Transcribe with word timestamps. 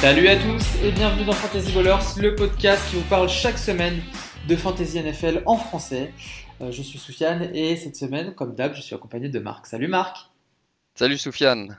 Salut 0.00 0.28
à 0.28 0.36
tous 0.36 0.82
et 0.84 0.92
bienvenue 0.92 1.24
dans 1.24 1.32
Fantasy 1.32 1.72
Ballers, 1.72 2.20
le 2.20 2.34
podcast 2.34 2.88
qui 2.88 2.96
vous 2.96 3.08
parle 3.08 3.28
chaque 3.28 3.58
semaine 3.58 4.00
de 4.48 4.54
Fantasy 4.54 5.00
NFL 5.00 5.42
en 5.46 5.56
français. 5.56 6.12
Euh, 6.60 6.70
je 6.70 6.82
suis 6.82 6.98
Soufiane 6.98 7.50
et 7.54 7.74
cette 7.76 7.96
semaine, 7.96 8.32
comme 8.34 8.54
d'hab, 8.54 8.74
je 8.74 8.80
suis 8.80 8.94
accompagné 8.94 9.28
de 9.28 9.38
Marc. 9.40 9.66
Salut 9.66 9.88
Marc. 9.88 10.16
Salut 10.94 11.18
Soufiane. 11.18 11.76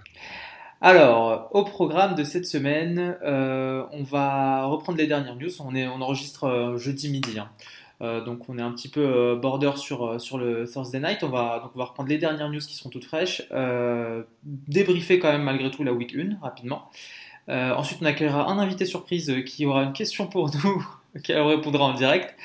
Alors, 0.82 1.50
au 1.52 1.64
programme 1.64 2.16
de 2.16 2.24
cette 2.24 2.46
semaine, 2.46 3.18
euh, 3.24 3.84
on 3.92 4.04
va 4.04 4.66
reprendre 4.66 4.98
les 4.98 5.08
dernières 5.08 5.36
news. 5.36 5.62
On, 5.62 5.74
est, 5.76 5.88
on 5.88 6.02
enregistre 6.02 6.44
euh, 6.46 6.78
jeudi 6.78 7.10
midi. 7.10 7.40
hein. 7.40 7.50
Euh, 8.02 8.24
donc 8.24 8.48
on 8.48 8.58
est 8.58 8.62
un 8.62 8.72
petit 8.72 8.88
peu 8.88 9.02
euh, 9.02 9.36
border 9.36 9.72
sur, 9.76 10.22
sur 10.22 10.38
le 10.38 10.66
Thursday 10.70 11.00
night. 11.02 11.22
On 11.24 11.30
va, 11.30 11.60
donc 11.62 11.72
on 11.76 11.80
va 11.80 11.86
reprendre 11.86 12.08
les 12.08 12.18
dernières 12.18 12.50
news 12.50 12.60
qui 12.60 12.76
sont 12.76 12.90
toutes 12.90 13.04
fraîches. 13.06 13.44
Euh, 13.52 14.24
débriefer 14.44 15.20
quand 15.20 15.32
même 15.32 15.44
malgré 15.44 15.70
tout 15.70 15.84
la 15.84 15.92
week 15.92 16.16
1 16.16 16.38
rapidement. 16.42 16.90
Euh, 17.50 17.74
ensuite 17.74 18.00
on 18.02 18.06
accueillera 18.06 18.48
un 18.48 18.60
invité 18.60 18.86
surprise 18.86 19.30
euh, 19.32 19.42
qui 19.42 19.66
aura 19.66 19.82
une 19.82 19.94
question 19.94 20.28
pour 20.28 20.52
nous, 20.64 20.88
qui 21.24 21.34
répondra 21.34 21.86
en 21.86 21.94
direct. 21.94 22.36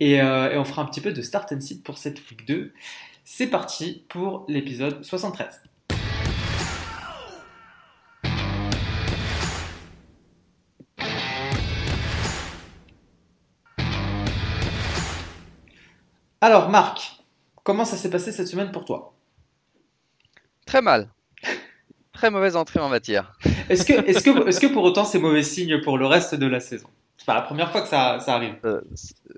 Et, 0.00 0.20
euh, 0.20 0.52
et 0.52 0.58
on 0.58 0.64
fera 0.64 0.82
un 0.82 0.86
petit 0.86 1.00
peu 1.00 1.12
de 1.12 1.22
start 1.22 1.52
and 1.52 1.60
sit 1.60 1.84
pour 1.84 1.98
cette 1.98 2.18
week 2.30 2.46
2. 2.46 2.72
C'est 3.24 3.46
parti 3.46 4.04
pour 4.08 4.44
l'épisode 4.48 5.04
73. 5.04 5.62
Alors 16.40 16.68
Marc, 16.68 17.22
comment 17.62 17.84
ça 17.84 17.96
s'est 17.96 18.10
passé 18.10 18.32
cette 18.32 18.48
semaine 18.48 18.72
pour 18.72 18.84
toi? 18.84 19.14
Très 20.66 20.82
mal. 20.82 21.08
Très 22.14 22.30
mauvaise 22.30 22.56
entrée 22.56 22.80
en 22.80 22.88
matière. 22.88 23.36
Est-ce 23.68 23.84
que, 23.84 23.92
est 23.92 24.24
que, 24.24 24.48
est 24.48 24.60
que 24.60 24.72
pour 24.72 24.84
autant 24.84 25.04
c'est 25.04 25.18
mauvais 25.18 25.42
signe 25.42 25.80
pour 25.82 25.98
le 25.98 26.06
reste 26.06 26.34
de 26.34 26.46
la 26.46 26.60
saison? 26.60 26.88
C'est 27.16 27.26
pas 27.26 27.34
la 27.34 27.42
première 27.42 27.70
fois 27.72 27.82
que 27.82 27.88
ça, 27.88 28.20
ça 28.20 28.34
arrive. 28.34 28.54
Euh, 28.64 28.80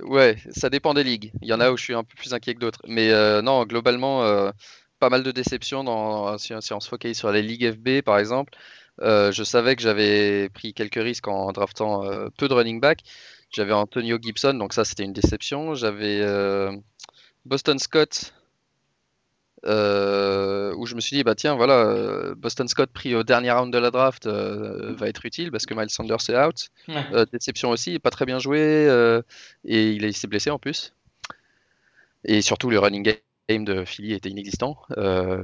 ouais, 0.03 0.37
ça 0.51 0.69
dépend 0.71 0.93
des 0.93 1.05
ligues. 1.05 1.33
Il 1.41 1.49
y 1.49 1.53
en 1.53 1.61
a 1.61 1.71
où 1.71 1.77
je 1.77 1.85
suis 1.85 1.95
un 1.95 2.05
peu 2.05 2.15
plus 2.17 2.35
inquiet 2.35 2.55
que 2.55 2.61
d'autres. 2.61 2.81
Mais 2.87 3.11
euh, 3.13 3.43
non, 3.43 3.65
globalement, 3.65 4.25
euh, 4.25 4.51
pas 4.99 5.09
mal 5.09 5.23
de 5.23 5.31
déceptions 5.31 5.85
dans, 5.85 6.37
si, 6.37 6.53
si 6.61 6.73
on 6.73 6.81
se 6.81 6.89
focalise 6.89 7.17
sur 7.17 7.31
les 7.31 7.43
ligues 7.43 7.73
FB 7.73 8.03
par 8.03 8.19
exemple. 8.19 8.55
Euh, 9.03 9.31
je 9.31 9.45
savais 9.45 9.77
que 9.77 9.83
j'avais 9.83 10.49
pris 10.49 10.75
quelques 10.75 11.03
risques 11.03 11.29
en 11.29 11.53
draftant 11.53 12.03
peu 12.37 12.49
de 12.49 12.55
running 12.55 12.81
back. 12.81 13.01
J'avais 13.51 13.73
Antonio 13.73 14.19
Gibson, 14.21 14.55
donc 14.55 14.73
ça 14.73 14.85
c'était 14.85 15.05
une 15.05 15.13
déception. 15.13 15.75
J'avais 15.75 16.23
Boston 17.45 17.79
Scott, 17.79 18.35
euh, 19.67 20.73
où 20.77 20.87
je 20.87 20.95
me 20.95 21.01
suis 21.01 21.17
dit, 21.17 21.25
bah 21.25 21.35
tiens, 21.35 21.55
voilà, 21.57 21.81
euh, 21.85 22.35
Boston 22.37 22.69
Scott 22.69 22.91
pris 22.93 23.15
au 23.15 23.23
dernier 23.23 23.51
round 23.53 23.73
de 23.73 23.79
la 23.79 23.91
draft 23.91 24.27
euh, 24.27 24.95
va 24.97 25.09
être 25.09 25.25
utile 25.27 25.51
parce 25.51 25.67
que 25.67 25.75
Miles 25.75 25.91
Sanders 25.91 26.19
est 26.29 26.37
out. 26.37 26.69
Ouais. 26.89 26.95
Euh, 27.13 27.27
déception 27.33 27.71
aussi, 27.71 27.99
pas 27.99 28.11
très 28.11 28.27
bien 28.27 28.39
joué 28.39 28.61
et 29.65 29.91
il, 29.93 30.05
est- 30.05 30.11
il 30.11 30.17
s'est 30.17 30.29
blessé 30.29 30.51
en 30.51 30.59
plus. 30.59 30.93
Et 32.25 32.43
surtout, 32.43 32.71
le 32.71 32.79
running 32.79 33.03
game 33.49 33.65
de 33.65 33.85
Philly 33.85 34.13
était 34.15 34.29
inexistant. 34.31 34.79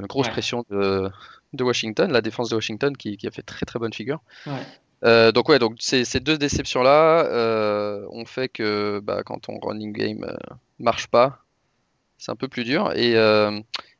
Grosse 0.08 0.26
Ouais. 0.26 0.32
pression 0.32 0.64
de, 0.70 1.08
de 1.52 1.64
Washington, 1.64 2.10
la 2.10 2.20
défense 2.20 2.48
de 2.48 2.54
Washington 2.56 2.96
qui, 2.96 3.16
qui 3.16 3.26
a 3.26 3.30
fait 3.30 3.42
très 3.42 3.66
très 3.66 3.78
bonne 3.78 3.92
figure. 3.92 4.20
Ouais. 4.46 4.52
Euh, 5.04 5.32
donc 5.32 5.48
ouais, 5.48 5.58
donc 5.58 5.76
ces, 5.80 6.04
ces 6.04 6.20
deux 6.20 6.38
déceptions-là 6.38 7.24
euh, 7.26 8.06
ont 8.10 8.24
fait 8.24 8.48
que 8.48 9.00
bah, 9.02 9.22
quand 9.24 9.40
ton 9.40 9.58
running 9.60 9.92
game 9.92 10.24
euh, 10.24 10.36
marche 10.78 11.08
pas, 11.08 11.44
c'est 12.18 12.30
un 12.30 12.36
peu 12.36 12.46
plus 12.48 12.62
dur. 12.64 12.92
Et, 12.94 13.14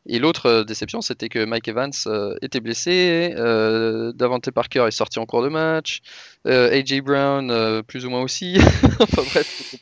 et 0.07 0.19
l'autre 0.19 0.47
euh, 0.47 0.65
déception, 0.65 1.01
c'était 1.01 1.29
que 1.29 1.45
Mike 1.45 1.69
Evans 1.69 1.93
euh, 2.07 2.35
était 2.43 2.59
blessé, 2.59 3.35
euh, 3.37 4.13
Davante 4.13 4.51
Parker 4.51 4.85
est 4.89 4.91
sorti 4.91 5.21
en 5.21 5.27
cours 5.27 5.43
de 5.43 5.49
match, 5.49 6.01
AJ 6.45 7.03
Brown 7.03 7.83
plus 7.85 8.05
ou 8.05 8.11
moins 8.11 8.23
aussi. 8.23 8.59
enfin 9.01 9.23
bref, 9.23 9.77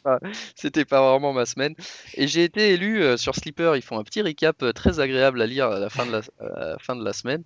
c'était 0.55 0.85
pas, 0.85 0.99
pas 0.99 1.11
vraiment 1.11 1.33
ma 1.33 1.47
semaine. 1.47 1.75
Et 2.15 2.29
j'ai 2.29 2.45
été 2.45 2.75
élu 2.75 3.17
sur 3.17 3.35
Sleeper, 3.35 3.77
ils 3.77 3.83
font 3.83 3.99
un 3.99 4.05
petit 4.05 4.21
recap 4.21 4.63
très 4.75 5.01
agréable 5.01 5.41
à 5.41 5.47
lire 5.47 5.69
à 5.69 5.79
la 5.79 5.89
fin 5.89 6.05
de 6.05 6.13
la, 6.13 6.79
fin 6.79 6.97
de 6.97 7.05
la 7.05 7.15
semaine. 7.15 7.43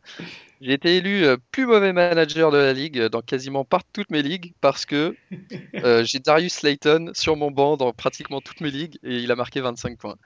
J'ai 0.60 0.72
été 0.72 0.96
élu 0.96 1.24
euh, 1.24 1.36
plus 1.50 1.66
mauvais 1.66 1.92
manager 1.92 2.50
de 2.50 2.58
la 2.58 2.72
ligue 2.72 2.98
euh, 2.98 3.08
dans 3.08 3.20
quasiment 3.20 3.64
par 3.64 3.82
toutes 3.84 4.10
mes 4.10 4.22
ligues 4.22 4.54
parce 4.60 4.86
que 4.86 5.14
euh, 5.74 6.04
j'ai 6.04 6.20
Darius 6.20 6.54
Slayton 6.54 7.10
sur 7.14 7.36
mon 7.36 7.50
banc 7.50 7.76
dans 7.76 7.92
pratiquement 7.92 8.40
toutes 8.40 8.60
mes 8.60 8.70
ligues 8.70 8.98
et 9.02 9.16
il 9.16 9.30
a 9.32 9.36
marqué 9.36 9.60
25 9.60 9.98
points. 9.98 10.16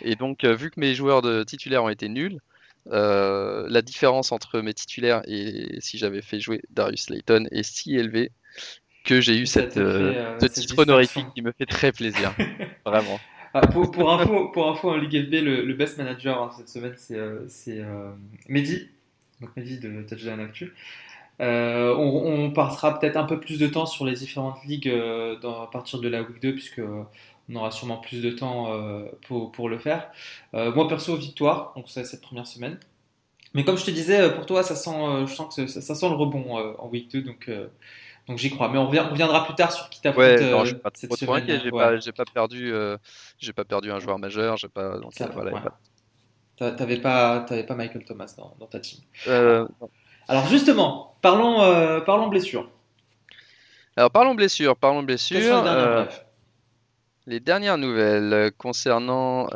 Et 0.00 0.16
donc, 0.16 0.44
vu 0.44 0.70
que 0.70 0.80
mes 0.80 0.94
joueurs 0.94 1.22
de 1.22 1.42
titulaires 1.42 1.84
ont 1.84 1.88
été 1.88 2.08
nuls, 2.08 2.38
la 2.86 3.82
différence 3.82 4.32
entre 4.32 4.60
mes 4.60 4.74
titulaires 4.74 5.22
et 5.26 5.78
si 5.80 5.96
j'avais 5.96 6.22
fait 6.22 6.40
jouer 6.40 6.60
Darius 6.70 7.04
Slayton 7.04 7.46
est 7.50 7.62
si 7.62 7.96
élevée 7.96 8.30
que 9.04 9.20
j'ai 9.20 9.38
eu 9.38 9.46
cette, 9.46 9.74
fait, 9.74 10.40
ce 10.40 10.46
titre 10.46 10.78
honorifique 10.78 11.26
qui 11.34 11.42
me 11.42 11.52
fait 11.52 11.66
très 11.66 11.92
plaisir. 11.92 12.34
Vraiment. 12.86 13.20
Ah, 13.54 13.66
pour, 13.66 13.90
pour 13.90 14.12
info, 14.12 14.48
pour 14.48 14.68
info, 14.68 14.90
en 14.90 14.96
Ligue 14.96 15.26
FB, 15.26 15.32
le, 15.44 15.64
le 15.64 15.74
best 15.74 15.96
manager 15.98 16.42
hein, 16.42 16.50
cette 16.56 16.68
semaine, 16.68 16.94
c'est 16.96 17.84
Mehdi, 18.48 18.88
donc 19.44 19.56
Mehdi 19.56 19.78
de 19.78 20.02
Touchdown 20.02 20.40
Actu. 20.40 20.74
Euh, 21.40 21.94
on, 21.96 22.44
on 22.44 22.50
passera 22.52 22.98
peut-être 22.98 23.16
un 23.16 23.24
peu 23.24 23.40
plus 23.40 23.58
de 23.58 23.66
temps 23.66 23.86
sur 23.86 24.04
les 24.04 24.14
différentes 24.14 24.62
ligues 24.64 24.88
euh, 24.88 25.36
dans- 25.40 25.62
à 25.62 25.66
partir 25.70 26.00
de 26.00 26.08
la 26.08 26.22
week 26.22 26.40
2, 26.40 26.52
puisque 26.52 26.78
euh, 26.78 27.02
on 27.50 27.56
aura 27.56 27.70
sûrement 27.72 27.96
plus 27.98 28.22
de 28.22 28.30
temps 28.30 28.72
euh, 28.72 29.04
pour, 29.26 29.50
pour 29.52 29.68
le 29.68 29.78
faire. 29.78 30.08
Euh, 30.54 30.72
moi, 30.72 30.86
perso, 30.88 31.16
victoire, 31.16 31.72
donc 31.76 31.86
c'est 31.88 32.04
cette 32.04 32.20
première 32.22 32.46
semaine. 32.46 32.78
Mais 33.52 33.64
comme 33.64 33.76
je 33.76 33.84
te 33.84 33.90
disais, 33.90 34.32
pour 34.34 34.46
toi, 34.46 34.62
ça 34.62 34.74
sent, 34.76 34.90
je 35.26 35.32
sens 35.34 35.54
que 35.54 35.66
ça, 35.66 35.80
ça 35.80 35.94
sent 35.94 36.08
le 36.08 36.14
rebond 36.16 36.56
en 36.78 36.88
week 36.88 37.10
2, 37.12 37.22
donc, 37.22 37.48
donc 38.26 38.38
j'y 38.38 38.50
crois. 38.50 38.68
Mais 38.68 38.78
on, 38.78 38.86
reviendra 38.88 39.44
plus 39.44 39.54
tard 39.54 39.70
sur 39.72 39.88
qui 39.90 40.00
t'affronte 40.00 40.24
Ouais, 40.24 40.50
non, 40.50 40.64
je 40.64 40.70
suis 40.70 40.76
pas 40.78 40.90
cette 40.94 41.12
semaine. 41.14 41.34
inquiet. 41.36 41.60
J'ai 41.62 41.70
Ouais. 41.70 41.98
pas, 42.00 42.12
pas 42.24 42.24
perdu, 42.32 42.72
j'ai 43.38 43.52
pas 43.52 43.64
perdu 43.64 43.92
un 43.92 44.00
joueur 44.00 44.18
majeur. 44.18 44.56
J'ai 44.56 44.68
pas, 44.68 44.98
donc 44.98 45.14
Ça 45.14 45.26
va, 45.26 45.32
voilà. 45.34 45.50
y 45.50 45.54
a 45.54 45.56
ouais. 45.56 45.62
pas- 45.62 45.70
T'a- 45.70 45.76
T'avais 46.56 46.98
pas, 46.98 47.40
t'avais 47.40 47.64
pas 47.64 47.74
Michael 47.74 48.04
Thomas 48.04 48.32
dans, 48.38 48.54
dans 48.60 48.66
ta 48.66 48.78
team. 48.78 49.00
Euh, 49.26 49.66
Alors 50.28 50.46
justement, 50.46 51.16
parlons, 51.20 51.60
euh, 51.62 52.00
parlons 52.00 52.28
blessure. 52.28 52.70
alors 53.96 54.10
parlons 54.10 54.34
blessures, 54.34 54.76
parlons 54.76 55.00
les 55.02 55.40
dernières 55.40 55.66
Euh, 55.66 56.06
Les 57.26 57.40
dernières 57.40 57.78
nouvelles 57.78 58.52
concernant, 58.56 59.46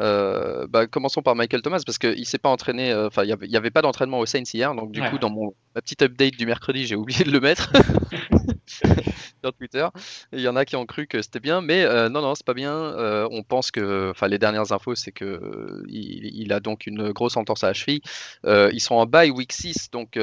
bah, 0.68 0.86
commençons 0.90 1.22
par 1.22 1.34
Michael 1.36 1.62
Thomas 1.62 1.82
parce 1.86 1.98
qu'il 1.98 2.26
s'est 2.26 2.38
pas 2.38 2.48
entraîné, 2.48 2.92
enfin 2.94 3.22
il 3.24 3.28
y 3.30 3.56
avait, 3.56 3.70
pas 3.70 3.82
d'entraînement 3.82 4.18
au 4.18 4.26
Saints 4.26 4.42
hier, 4.52 4.74
donc 4.74 4.90
du 4.90 5.00
Ouais. 5.00 5.10
coup 5.10 5.18
dans 5.18 5.30
mon 5.30 5.54
ma 5.74 5.80
petite 5.82 6.02
update 6.02 6.36
du 6.36 6.46
mercredi 6.46 6.84
j'ai 6.86 6.96
oublié 6.96 7.24
de 7.24 7.30
le 7.30 7.40
mettre 7.40 7.70
sur 9.42 9.52
Twitter. 9.54 9.86
Il 10.32 10.40
y 10.40 10.48
en 10.48 10.56
a 10.56 10.64
qui 10.64 10.76
ont 10.76 10.86
cru 10.86 11.06
que 11.06 11.22
c'était 11.22 11.40
bien, 11.40 11.60
mais 11.60 11.84
euh, 11.84 12.08
non 12.08 12.22
non 12.22 12.34
c'est 12.34 12.46
pas 12.46 12.54
bien. 12.54 12.72
Euh, 12.72 13.28
on 13.30 13.42
pense 13.42 13.70
que, 13.70 14.10
enfin 14.10 14.28
les 14.28 14.38
dernières 14.38 14.72
infos 14.72 14.94
c'est 14.94 15.12
que 15.12 15.24
euh, 15.24 15.84
il, 15.88 16.26
il 16.34 16.52
a 16.52 16.60
donc 16.60 16.86
une 16.86 17.12
grosse 17.12 17.36
entorse 17.36 17.64
à 17.64 17.68
la 17.68 17.72
cheville. 17.74 18.00
Euh, 18.44 18.70
ils 18.72 18.80
sont 18.80 18.94
en 18.94 19.06
bye 19.06 19.30
week 19.30 19.52
6, 19.52 19.90
donc 19.90 20.18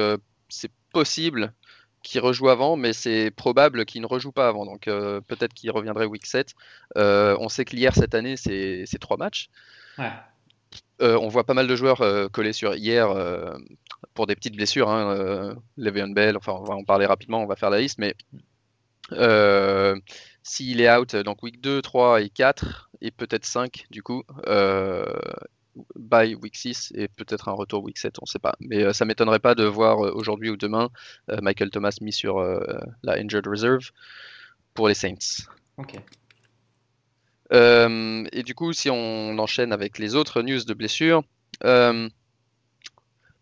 c'est 0.48 0.70
possible 0.92 1.52
qu'il 2.02 2.20
rejoue 2.20 2.48
avant, 2.48 2.76
mais 2.76 2.92
c'est 2.92 3.32
probable 3.32 3.84
qu'il 3.84 4.00
ne 4.00 4.06
rejoue 4.06 4.32
pas 4.32 4.48
avant. 4.48 4.64
Donc 4.64 4.84
peut-être 4.84 5.54
qu'il 5.54 5.70
reviendrait 5.70 6.06
week 6.06 6.26
7. 6.26 6.54
Euh, 6.96 7.36
on 7.40 7.48
sait 7.48 7.64
que 7.64 7.74
l'hier 7.74 7.94
cette 7.94 8.14
année, 8.14 8.36
c'est 8.36 8.98
trois 9.00 9.16
matchs. 9.16 9.48
Ouais. 9.98 10.12
On 11.00 11.28
voit 11.28 11.44
pas 11.44 11.54
mal 11.54 11.66
de 11.66 11.76
joueurs 11.76 12.30
collés 12.30 12.52
sur 12.52 12.74
hier 12.74 13.08
pour 14.14 14.26
des 14.26 14.34
petites 14.34 14.56
blessures. 14.56 14.88
Hein, 14.88 15.14
euh, 15.16 15.54
Le'Veon 15.76 16.08
Bell, 16.08 16.36
enfin 16.36 16.52
on 16.52 16.64
va 16.64 16.74
en 16.74 16.84
parler 16.84 17.06
rapidement, 17.06 17.42
on 17.42 17.46
va 17.46 17.56
faire 17.56 17.70
la 17.70 17.80
liste, 17.80 17.98
mais 17.98 18.14
euh, 19.12 19.96
s'il 20.42 20.80
est 20.80 20.90
out, 20.90 21.16
donc 21.16 21.42
week 21.42 21.60
2, 21.60 21.82
3 21.82 22.22
et 22.22 22.30
4, 22.30 22.90
et 23.00 23.10
peut-être 23.10 23.44
5 23.44 23.86
du 23.90 24.02
coup, 24.02 24.22
euh, 24.46 25.04
by 25.96 26.34
week 26.34 26.56
6 26.56 26.92
et 26.94 27.08
peut-être 27.08 27.48
un 27.48 27.52
retour 27.52 27.82
week 27.84 27.98
7, 27.98 28.16
on 28.22 28.26
sait 28.26 28.38
pas. 28.38 28.54
Mais 28.60 28.82
euh, 28.82 28.92
ça 28.92 29.04
m'étonnerait 29.04 29.40
pas 29.40 29.54
de 29.54 29.64
voir 29.64 30.04
euh, 30.04 30.12
aujourd'hui 30.12 30.50
ou 30.50 30.56
demain 30.56 30.90
Michael 31.42 31.70
Thomas 31.70 31.96
mis 32.00 32.12
sur 32.12 32.40
la 33.02 33.14
injured 33.14 33.46
reserve 33.46 33.90
pour 34.74 34.88
les 34.88 34.94
Saints. 34.94 35.46
Ok. 35.78 35.96
Et 37.52 38.42
du 38.42 38.54
coup, 38.54 38.72
si 38.72 38.90
on 38.90 39.38
enchaîne 39.38 39.72
avec 39.72 39.98
les 39.98 40.14
autres 40.14 40.42
news 40.42 40.64
de 40.64 40.74
blessures, 40.74 41.22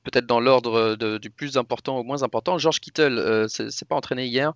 peut-être 0.04 0.26
dans 0.26 0.38
l'ordre 0.40 0.94
de- 0.96 1.18
du 1.18 1.30
plus 1.30 1.56
important 1.56 1.98
au 1.98 2.04
moins 2.04 2.22
important, 2.22 2.58
George 2.58 2.78
Kittle 2.80 3.18
euh, 3.18 3.48
s'est 3.48 3.70
s'est 3.70 3.84
pas 3.84 3.96
entraîné 3.96 4.26
hier. 4.26 4.52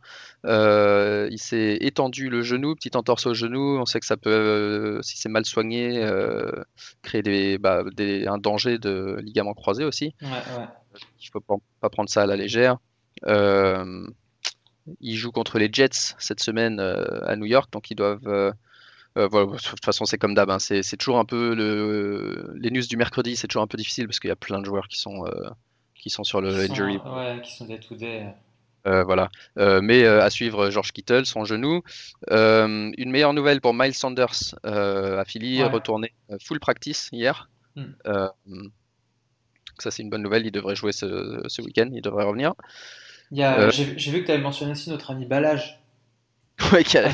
Euh, 0.47 1.29
il 1.31 1.39
s'est 1.39 1.79
étendu 1.81 2.29
le 2.31 2.43
genou, 2.43 2.75
petite 2.75 2.95
entorse 2.97 3.27
au 3.27 3.35
genou. 3.35 3.79
On 3.79 3.87
sait 3.87 3.99
que 4.01 4.07
ça 4.07 4.17
peut, 4.17 4.31
euh, 4.31 5.03
si 5.03 5.17
c'est 5.19 5.29
mal 5.29 5.45
soigné, 5.45 6.03
euh, 6.05 6.53
créer 7.03 7.23
des, 7.23 7.59
bah, 7.59 7.83
des- 7.97 8.27
un 8.27 8.39
danger 8.39 8.79
de 8.79 9.19
ligament 9.23 9.55
croisé 9.55 9.85
aussi. 9.85 10.15
Ouais, 10.23 10.29
ouais. 10.29 10.67
Il 11.21 11.29
faut 11.31 11.41
pas, 11.41 11.57
pas 11.81 11.91
prendre 11.91 12.09
ça 12.11 12.23
à 12.23 12.27
la 12.27 12.37
légère. 12.37 12.77
Euh, 13.27 14.07
ils 15.01 15.17
jouent 15.17 15.33
contre 15.33 15.59
les 15.59 15.69
Jets 15.73 16.15
cette 16.19 16.41
semaine 16.41 16.79
euh, 16.81 17.21
à 17.27 17.37
New 17.37 17.45
York, 17.47 17.73
donc 17.73 17.91
ils 17.91 17.95
doivent. 17.97 18.53
Euh, 19.19 19.29
voilà, 19.29 19.47
de 19.53 19.57
toute 19.59 19.85
façon, 19.85 20.05
c'est 20.05 20.19
comme 20.19 20.35
d'hab. 20.35 20.49
hein, 20.51 20.59
c'est 20.59 20.83
c'est 20.83 20.97
toujours 20.97 21.19
un 21.19 21.25
peu 21.25 21.55
le, 21.55 22.53
les 22.61 22.71
news 22.71 22.83
du 22.89 22.97
mercredi, 22.97 23.37
c'est 23.37 23.47
toujours 23.49 23.63
un 23.63 23.67
peu 23.67 23.77
difficile 23.77 24.07
parce 24.07 24.21
qu'il 24.21 24.29
y 24.29 24.33
a 24.33 24.37
plein 24.37 24.61
de 24.61 24.65
joueurs 24.65 24.89
qui 24.89 24.99
sont 24.99 25.27
euh, 25.27 25.51
qui 25.95 26.11
sont 26.11 26.25
sur 26.25 26.41
le 26.41 26.51
Qui 26.51 26.67
sont, 26.67 26.73
injury. 26.73 26.97
ouais, 26.99 27.41
qui 27.43 27.55
sont 27.55 27.65
day 27.67 27.79
to 27.81 27.95
day. 27.97 28.27
Euh, 28.87 29.03
voilà. 29.05 29.29
Mais 29.57 30.07
à 30.07 30.31
suivre 30.31 30.71
George 30.71 30.93
Kittle, 30.93 31.27
son 31.27 31.45
genou. 31.45 31.83
Une 32.31 33.11
meilleure 33.11 33.35
nouvelle 33.35 33.61
pour 33.61 33.75
Miles 33.75 33.93
Sanders 33.95 34.55
à 34.63 35.25
Philly, 35.27 35.63
Ouais. 35.63 35.69
retourné 35.69 36.13
full 36.43 36.61
practice 36.61 37.09
hier. 37.13 37.51
Hmm. 37.77 37.93
Ça, 39.79 39.91
c'est 39.91 40.03
une 40.03 40.11
bonne 40.11 40.23
nouvelle. 40.23 40.47
Il 40.47 40.53
devrait 40.53 40.75
jouer 40.77 40.93
ce, 40.93 41.43
ce 41.49 41.61
week-end. 41.63 41.91
Il 41.93 42.01
devrait 42.03 42.25
revenir. 42.25 42.55
J'ai 43.31 44.11
vu 44.11 44.21
que 44.23 44.27
tu 44.27 44.31
avais 44.33 44.41
mentionné 44.43 44.73
aussi 44.73 44.89
notre 44.91 45.11
ami 45.11 45.27
Balage. 45.27 45.81
Ouais, 46.73 46.85
quel- 46.85 47.11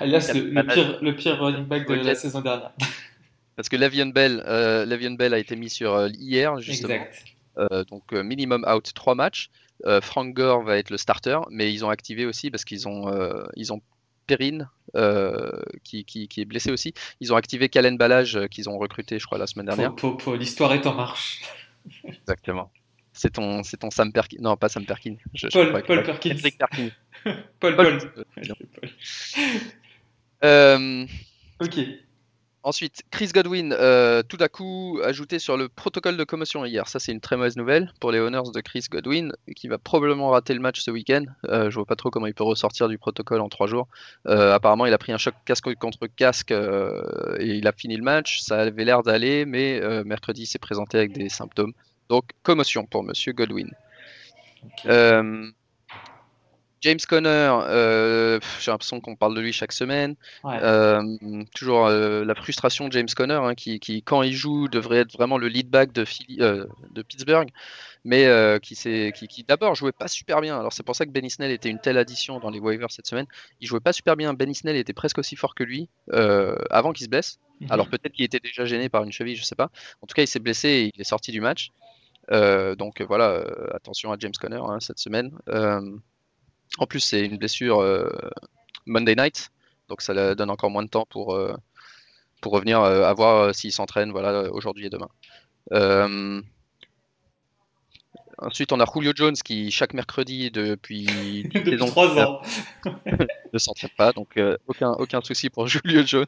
Alias 0.00 0.30
le, 0.34 0.40
le 0.50 0.66
pire, 0.66 0.98
le 1.02 1.16
pire 1.16 1.38
running 1.38 1.64
back 1.64 1.88
de 1.88 1.94
la 1.94 2.14
saison 2.14 2.40
dernière. 2.40 2.72
Parce 3.56 3.68
que 3.68 3.76
Le'Veon 3.76 4.06
Bell, 4.06 4.42
euh, 4.46 5.16
Bell 5.16 5.34
a 5.34 5.38
été 5.38 5.56
mis 5.56 5.70
sur 5.70 5.94
euh, 5.94 6.08
hier, 6.08 6.58
justement. 6.60 6.94
Exact. 6.94 7.24
Euh, 7.58 7.84
donc 7.84 8.12
euh, 8.12 8.22
minimum 8.22 8.64
out 8.68 8.92
3 8.94 9.14
matchs. 9.14 9.50
Euh, 9.86 10.00
Frank 10.00 10.32
Gore 10.34 10.62
va 10.62 10.78
être 10.78 10.90
le 10.90 10.96
starter, 10.96 11.38
mais 11.50 11.72
ils 11.72 11.84
ont 11.84 11.90
activé 11.90 12.26
aussi 12.26 12.50
parce 12.50 12.64
qu'ils 12.64 12.88
ont, 12.88 13.08
euh, 13.12 13.44
ils 13.56 13.72
ont 13.72 13.80
Perrine 14.26 14.70
euh, 14.96 15.50
qui, 15.82 16.04
qui, 16.04 16.28
qui 16.28 16.40
est 16.40 16.44
blessé 16.46 16.70
aussi. 16.72 16.94
Ils 17.20 17.32
ont 17.32 17.36
activé 17.36 17.68
Kalen 17.68 17.96
Balage 17.98 18.36
euh, 18.36 18.46
qu'ils 18.46 18.68
ont 18.70 18.78
recruté, 18.78 19.18
je 19.18 19.26
crois, 19.26 19.38
la 19.38 19.46
semaine 19.46 19.66
dernière. 19.66 19.92
L'histoire 20.38 20.72
est 20.72 20.86
en 20.86 20.94
marche. 20.94 21.42
Exactement. 22.04 22.70
C'est 23.16 23.30
ton, 23.34 23.62
c'est 23.62 23.76
ton 23.78 23.90
Sam 23.90 24.12
Perkins. 24.12 24.38
Non, 24.40 24.56
pas 24.56 24.68
Sam 24.68 24.84
Perkins. 24.84 25.16
Je, 25.34 25.46
je 25.48 25.70
Paul- 25.70 25.82
Paul 25.84 26.02
Perkins. 26.02 26.36
Perkins. 26.58 26.90
Paul, 27.60 27.76
Paul- 27.76 27.98
Paul. 27.98 28.24
Euh, 28.38 28.44
Euh, 30.44 31.06
Ok. 31.60 31.78
Ensuite, 32.66 33.02
Chris 33.10 33.28
Godwin, 33.34 33.74
euh, 33.78 34.22
tout 34.22 34.38
à 34.40 34.48
coup 34.48 34.98
ajouté 35.04 35.38
sur 35.38 35.58
le 35.58 35.68
protocole 35.68 36.16
de 36.16 36.24
commotion 36.24 36.64
hier. 36.64 36.88
Ça, 36.88 36.98
c'est 36.98 37.12
une 37.12 37.20
très 37.20 37.36
mauvaise 37.36 37.56
nouvelle 37.56 37.92
pour 38.00 38.10
les 38.10 38.18
Owners 38.20 38.50
de 38.54 38.60
Chris 38.62 38.86
Godwin, 38.90 39.32
qui 39.54 39.68
va 39.68 39.76
probablement 39.76 40.30
rater 40.30 40.54
le 40.54 40.60
match 40.60 40.80
ce 40.80 40.90
week-end. 40.90 41.24
Euh, 41.48 41.68
je 41.68 41.74
vois 41.74 41.84
pas 41.84 41.94
trop 41.94 42.10
comment 42.10 42.26
il 42.26 42.32
peut 42.32 42.42
ressortir 42.44 42.88
du 42.88 42.96
protocole 42.96 43.42
en 43.42 43.50
trois 43.50 43.66
jours. 43.66 43.86
Euh, 44.26 44.54
apparemment, 44.54 44.86
il 44.86 44.94
a 44.94 44.98
pris 44.98 45.12
un 45.12 45.18
choc 45.18 45.34
casque 45.44 45.74
contre 45.74 46.06
casque 46.06 46.52
et 46.52 47.46
il 47.58 47.66
a 47.66 47.72
fini 47.72 47.96
le 47.98 48.02
match. 48.02 48.40
Ça 48.40 48.60
avait 48.62 48.84
l'air 48.86 49.02
d'aller, 49.02 49.44
mais 49.44 49.80
mercredi, 50.04 50.42
il 50.42 50.46
s'est 50.46 50.58
présenté 50.58 50.96
avec 50.96 51.12
des 51.12 51.28
symptômes. 51.28 51.74
Donc, 52.08 52.24
commotion 52.42 52.84
pour 52.86 53.02
Monsieur 53.02 53.32
Godwin. 53.32 53.70
Euh, 54.86 55.50
James 56.80 56.98
Conner, 57.08 57.50
euh, 57.66 58.40
j'ai 58.60 58.70
l'impression 58.70 59.00
qu'on 59.00 59.16
parle 59.16 59.34
de 59.34 59.40
lui 59.40 59.54
chaque 59.54 59.72
semaine. 59.72 60.16
Ouais. 60.42 60.58
Euh, 60.60 61.02
toujours 61.54 61.88
la 61.88 62.34
frustration 62.34 62.88
de 62.88 62.92
James 62.92 63.08
Conner, 63.16 63.40
hein, 63.42 63.54
qui, 63.54 63.80
qui, 63.80 64.02
quand 64.02 64.22
il 64.22 64.34
joue, 64.34 64.68
devrait 64.68 64.98
être 64.98 65.12
vraiment 65.14 65.38
le 65.38 65.48
lead 65.48 65.70
back 65.70 65.92
de, 65.92 66.04
Philly- 66.04 66.36
de 66.36 67.02
Pittsburgh, 67.02 67.48
mais 68.04 68.28
qui, 68.60 68.74
qui, 69.14 69.28
qui 69.28 69.44
d'abord 69.44 69.74
jouait 69.74 69.92
pas 69.92 70.08
super 70.08 70.42
bien. 70.42 70.58
Alors 70.58 70.74
c'est 70.74 70.82
pour 70.82 70.94
ça 70.94 71.06
que 71.06 71.10
Benny 71.10 71.30
Snell 71.30 71.52
était 71.52 71.70
une 71.70 71.80
telle 71.80 71.96
addition 71.96 72.38
dans 72.38 72.50
les 72.50 72.58
waivers 72.58 72.90
cette 72.90 73.06
semaine. 73.06 73.26
Il 73.60 73.66
jouait 73.66 73.80
pas 73.80 73.94
super 73.94 74.14
bien. 74.14 74.34
Benny 74.34 74.54
Snell 74.54 74.76
était 74.76 74.92
presque 74.92 75.16
aussi 75.16 75.36
fort 75.36 75.54
que 75.54 75.64
lui 75.64 75.88
avant 76.08 76.92
qu'il 76.92 77.04
se 77.04 77.10
blesse. 77.10 77.38
Mhm. 77.60 77.68
Alors 77.70 77.88
peut-être 77.88 78.12
qu'il 78.12 78.24
était 78.26 78.40
déjà 78.40 78.66
gêné 78.66 78.90
par 78.90 79.04
une 79.04 79.12
cheville, 79.12 79.36
je 79.36 79.44
sais 79.44 79.54
pas. 79.54 79.70
En 80.02 80.06
tout 80.06 80.14
cas, 80.14 80.22
il 80.22 80.28
s'est 80.28 80.38
blessé 80.38 80.68
et 80.68 80.90
il 80.94 81.00
est 81.00 81.04
sorti 81.04 81.32
du 81.32 81.40
match. 81.40 81.70
Euh, 82.30 82.74
donc 82.74 83.00
euh, 83.00 83.04
voilà, 83.04 83.30
euh, 83.30 83.66
attention 83.74 84.12
à 84.12 84.16
James 84.18 84.32
Conner 84.38 84.60
hein, 84.62 84.78
cette 84.80 84.98
semaine. 84.98 85.30
En 86.78 86.86
plus, 86.86 87.00
c'est 87.00 87.24
une 87.24 87.38
blessure 87.38 87.84
Monday 88.86 89.14
night, 89.14 89.50
donc 89.88 90.00
ça 90.00 90.34
donne 90.34 90.50
encore 90.50 90.70
moins 90.70 90.82
de 90.82 90.88
temps 90.88 91.06
pour, 91.08 91.38
pour 92.40 92.52
revenir 92.52 92.80
à 92.80 93.12
voir 93.14 93.54
s'il 93.54 93.70
s'entraîne 93.70 94.10
voilà, 94.10 94.50
aujourd'hui 94.50 94.86
et 94.86 94.90
demain. 94.90 95.08
Ensuite, 98.38 98.72
on 98.72 98.80
a 98.80 98.86
Julio 98.92 99.12
Jones 99.14 99.34
qui, 99.34 99.70
chaque 99.70 99.94
mercredi 99.94 100.50
depuis, 100.50 101.06
Depuis 101.54 101.70
saison, 101.70 101.86
trois 101.86 102.18
ans. 102.18 102.40
ne 103.54 103.58
s'entraîne 103.58 103.90
pas, 103.96 104.12
donc 104.12 104.36
euh, 104.36 104.56
aucun, 104.66 104.92
aucun 104.92 105.20
souci 105.22 105.48
pour 105.48 105.66
Julio 105.66 106.02
Jones. 106.04 106.26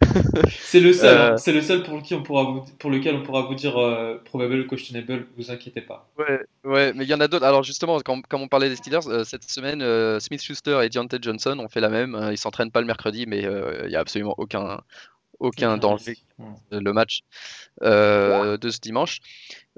C'est 0.50 0.80
le 0.80 0.92
seul. 0.92 1.16
Euh, 1.16 1.32
hein. 1.32 1.36
C'est 1.36 1.52
le 1.52 1.62
seul 1.62 1.82
pour, 1.82 2.02
qui 2.02 2.14
on 2.14 2.22
pourra 2.22 2.44
vous, 2.44 2.64
pour 2.78 2.90
lequel 2.90 3.14
on 3.16 3.22
pourra 3.22 3.42
vous 3.42 3.54
dire 3.54 3.78
euh, 3.78 4.20
probable 4.24 4.66
questionable. 4.66 5.26
Vous 5.36 5.50
inquiétez 5.50 5.80
pas. 5.80 6.08
Ouais, 6.18 6.40
ouais, 6.64 6.92
mais 6.94 7.04
il 7.04 7.10
y 7.10 7.14
en 7.14 7.20
a 7.20 7.28
d'autres. 7.28 7.46
Alors 7.46 7.62
justement, 7.62 7.98
quand, 8.00 8.20
comme 8.26 8.42
on 8.42 8.48
parlait 8.48 8.68
des 8.68 8.76
Steelers, 8.76 9.06
euh, 9.06 9.24
cette 9.24 9.44
semaine, 9.44 9.80
Smith 10.20 10.42
Schuster 10.42 10.80
et 10.82 10.88
Deontay 10.88 11.18
Johnson 11.22 11.58
ont 11.58 11.68
fait 11.68 11.80
la 11.80 11.88
même. 11.88 12.28
Ils 12.30 12.38
s'entraînent 12.38 12.72
pas 12.72 12.80
le 12.80 12.86
mercredi, 12.86 13.26
mais 13.26 13.42
il 13.42 13.90
y 13.90 13.96
a 13.96 14.00
absolument 14.00 14.34
aucun, 14.38 14.80
aucun 15.38 15.76
danger. 15.78 16.16
Ouais. 16.38 16.46
le 16.80 16.92
match 16.92 17.20
euh, 17.82 18.56
de 18.58 18.70
ce 18.70 18.78
dimanche. 18.80 19.20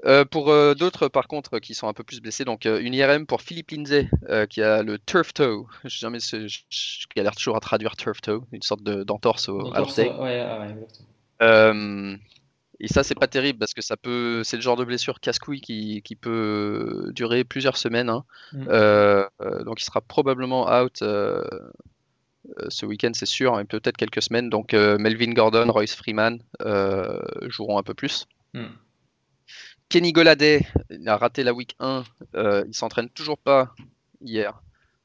Euh, 0.05 0.25
pour 0.25 0.49
euh, 0.49 0.73
d'autres, 0.73 1.07
par 1.07 1.27
contre, 1.27 1.59
qui 1.59 1.73
sont 1.75 1.87
un 1.87 1.93
peu 1.93 2.03
plus 2.03 2.21
blessés, 2.21 2.43
donc 2.45 2.65
une 2.65 2.93
IRM 2.93 3.25
pour 3.27 3.41
Philippe 3.41 3.71
Lindsay, 3.71 4.09
qui 4.49 4.61
a 4.61 4.81
le 4.83 4.97
turf 4.99 5.33
toe. 5.33 5.65
Jamais, 5.85 6.19
ce- 6.19 6.47
je, 6.47 6.59
je 6.69 7.05
galère 7.15 7.35
toujours 7.35 7.55
à 7.55 7.59
traduire 7.59 7.95
turf 7.95 8.21
toe, 8.21 8.41
une 8.51 8.61
sorte 8.63 8.83
de- 8.83 9.03
d'entorse 9.03 9.49
au, 9.49 9.59
Donc, 9.61 9.75
à 9.75 9.79
l'orteil. 9.79 10.09
et 12.79 12.87
ça, 12.87 13.03
c'est 13.03 13.13
pas 13.15 13.27
terrible 13.27 13.59
parce 13.59 13.75
que 13.75 13.81
ça 13.81 13.95
peut, 13.97 14.41
c'est 14.43 14.55
le 14.55 14.61
genre 14.63 14.75
de 14.77 14.83
blessure 14.85 15.19
casse-couille 15.19 15.61
qui, 15.61 16.01
qui 16.03 16.15
peut 16.15 17.11
durer 17.13 17.43
plusieurs 17.43 17.77
semaines. 17.77 18.09
hein. 18.09 18.23
Mm. 18.53 19.63
Donc, 19.65 19.81
il 19.81 19.85
sera 19.85 20.01
probablement 20.01 20.67
out 20.81 21.03
ce 22.69 22.85
week-end, 22.85 23.11
c'est 23.13 23.25
sûr, 23.25 23.59
et 23.59 23.65
peut-être 23.65 23.97
quelques 23.97 24.21
semaines. 24.21 24.49
Donc, 24.49 24.73
euh, 24.73 24.97
Melvin 24.97 25.33
Gordon, 25.33 25.71
Royce 25.71 25.95
Freeman 25.95 26.39
euh, 26.61 27.19
joueront 27.47 27.77
un 27.77 27.83
peu 27.83 27.93
plus. 27.93 28.25
Mm. 28.53 28.65
Kenny 29.89 30.13
Goladay, 30.13 30.65
il 30.89 31.07
a 31.09 31.17
raté 31.17 31.43
la 31.43 31.53
week 31.53 31.75
1, 31.79 32.03
euh, 32.35 32.63
il 32.67 32.73
s'entraîne 32.73 33.09
toujours 33.09 33.37
pas 33.37 33.73
hier. 34.21 34.61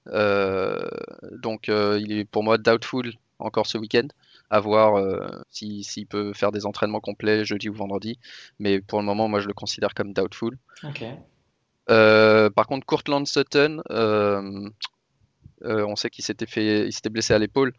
Euh, 0.09 0.87
donc, 1.33 1.69
euh, 1.69 1.99
il 2.01 2.13
est 2.13 2.25
pour 2.25 2.45
moi 2.45 2.57
doubtful 2.59 3.13
encore 3.41 3.67
ce 3.67 3.79
week-end 3.79 4.07
à 4.49 4.61
voir 4.61 4.95
euh, 4.97 5.27
si- 5.51 5.83
s'il 5.83 6.07
peut 6.07 6.33
faire 6.33 6.53
des 6.53 6.67
entraînements 6.67 7.01
complets 7.01 7.45
jeudi 7.45 7.69
ou 7.69 7.75
vendredi. 7.75 8.19
Mais 8.61 8.81
pour 8.81 9.01
le 9.01 9.05
moment, 9.05 9.27
moi, 9.29 9.41
je 9.41 9.49
le 9.49 9.55
considère 9.55 9.93
comme 9.95 10.13
doubtful. 10.13 10.57
Ok. 10.85 11.05
Euh, 11.91 12.49
par 12.51 12.67
contre, 12.69 12.87
Courtland 12.87 13.27
Sutton, 13.27 13.83
euh, 13.91 14.41
euh, 14.41 14.69
on 15.67 15.97
sait 15.97 16.11
qu'il 16.11 16.25
s'était 16.25 16.47
fait, 16.47 16.87
il 16.87 16.93
s'était 16.93 17.11
blessé 17.11 17.35
à 17.35 17.39
l'épaule. 17.39 17.73